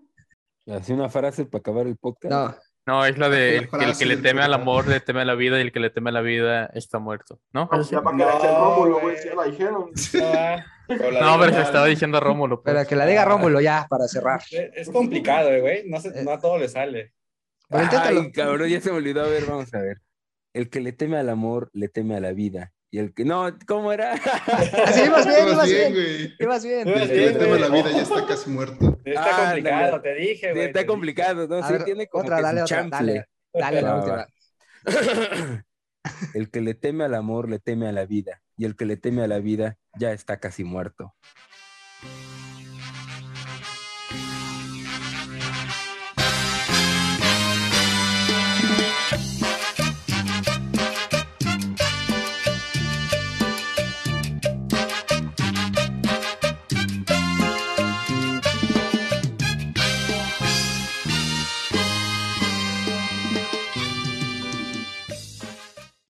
Así 0.72 0.94
una 0.94 1.10
frase 1.10 1.46
para 1.46 1.60
acabar 1.60 1.88
el 1.88 1.98
podcast. 1.98 2.32
No, 2.32 2.56
No, 2.86 3.06
es 3.06 3.18
la 3.18 3.30
de 3.30 3.58
el, 3.58 3.70
que 3.98 4.06
le 4.06 4.18
teme 4.18 4.42
al 4.42 4.54
amor, 4.54 4.88
le 4.88 5.00
teme 5.00 5.22
a 5.22 5.26
la 5.26 5.36
vida, 5.36 5.58
y 5.58 5.62
el 5.62 5.72
que 5.72 5.80
le 5.80 5.90
teme 5.90 6.10
a 6.10 6.14
la 6.14 6.22
vida 6.22 6.68
está 6.74 7.00
muerto. 7.00 7.40
¿No? 7.54 7.70
Ya 7.72 7.78
¿Es 7.80 7.88
así? 7.88 7.96
para 7.96 8.18
que 8.18 8.24
la 8.26 8.38
echen 8.38 8.52
No, 8.54 8.60
Rómulo, 8.76 8.92
güey. 9.00 9.04
güey, 9.04 9.18
si 9.18 9.28
ya 9.30 9.36
la 9.36 9.44
dijeron. 9.44 9.92
No, 10.90 11.38
pero 11.38 11.52
se 11.54 11.62
estaba 11.64 11.86
diciendo 11.86 12.20
Rómulo. 12.22 12.62
pues. 12.64 12.74
pero 12.74 12.88
que 12.88 12.96
la 12.96 13.06
diga 13.06 13.26
Rómulo 13.26 13.60
ya 13.60 13.88
para 13.90 14.08
cerrar. 14.08 14.42
Es 14.52 14.90
complicado, 14.90 15.50
güey. 15.60 15.84
No, 15.90 16.00
se- 16.00 16.24
no 16.24 16.32
a 16.32 16.40
todo 16.40 16.58
le 16.58 16.70
sale. 16.70 17.14
Ay, 17.70 17.88
cabrón, 18.32 18.70
ya 18.70 18.80
se 18.80 18.90
me 18.92 18.98
olvidó. 18.98 19.24
A 19.26 19.28
ver, 19.28 19.44
vamos 19.46 19.74
a 19.74 19.80
ver. 19.80 19.98
El 20.54 20.70
que 20.70 20.80
le 20.80 20.94
teme 20.94 21.18
al 21.18 21.28
amor, 21.30 21.70
le 21.74 21.90
teme 21.90 22.16
a 22.16 22.22
la 22.22 22.32
vida. 22.32 22.72
Y 22.90 23.00
el 23.00 23.14
que. 23.14 23.26
No, 23.26 23.50
¿cómo 23.68 23.92
era? 23.92 24.16
Sí, 24.94 25.02
ibas 25.06 25.26
bien, 25.28 25.48
Ibas 25.48 25.52
ibas 25.52 25.66
bien, 25.70 25.94
bien. 25.94 25.94
güey. 25.94 26.36
Ibas 26.40 26.64
bien. 26.64 26.88
Ibas 26.88 27.02
El 27.02 27.08
que 27.10 27.14
bien, 27.18 27.34
le 27.34 27.40
tema 27.40 27.56
a 27.56 27.60
la 27.60 27.70
vida 27.70 27.92
ya 27.92 28.02
está 28.02 28.26
casi 28.26 28.50
muerto. 28.50 29.00
Está 29.04 29.24
Ah, 29.26 29.46
complicado, 29.46 30.02
te 30.02 30.14
dije, 30.16 30.54
güey. 30.54 30.66
está 30.68 30.86
complicado, 30.86 31.48
¿no? 31.48 31.56
A 31.58 31.68
Sí, 31.68 31.74
ver, 31.74 31.84
tiene 31.84 32.08
como 32.08 32.24
otra, 32.24 32.38
que 32.38 32.44
dale 32.44 32.62
otra, 32.64 32.84
dale, 32.90 33.26
dale 33.54 33.82
la 33.82 33.96
última. 33.96 34.28
El 36.34 36.50
que 36.50 36.62
le 36.62 36.74
teme 36.74 37.04
al 37.04 37.16
amor, 37.16 37.50
le 37.50 37.60
teme 37.60 37.88
a 37.88 37.92
la 37.92 38.06
vida. 38.06 38.42
Y 38.56 38.64
el 38.66 38.76
que 38.78 38.86
le 38.86 38.96
teme 38.98 39.22
a 39.24 39.28
la 39.28 39.40
vida, 39.40 39.78
ya 40.00 40.14
está 40.14 40.40
casi 40.40 40.64
muerto. 40.64 41.14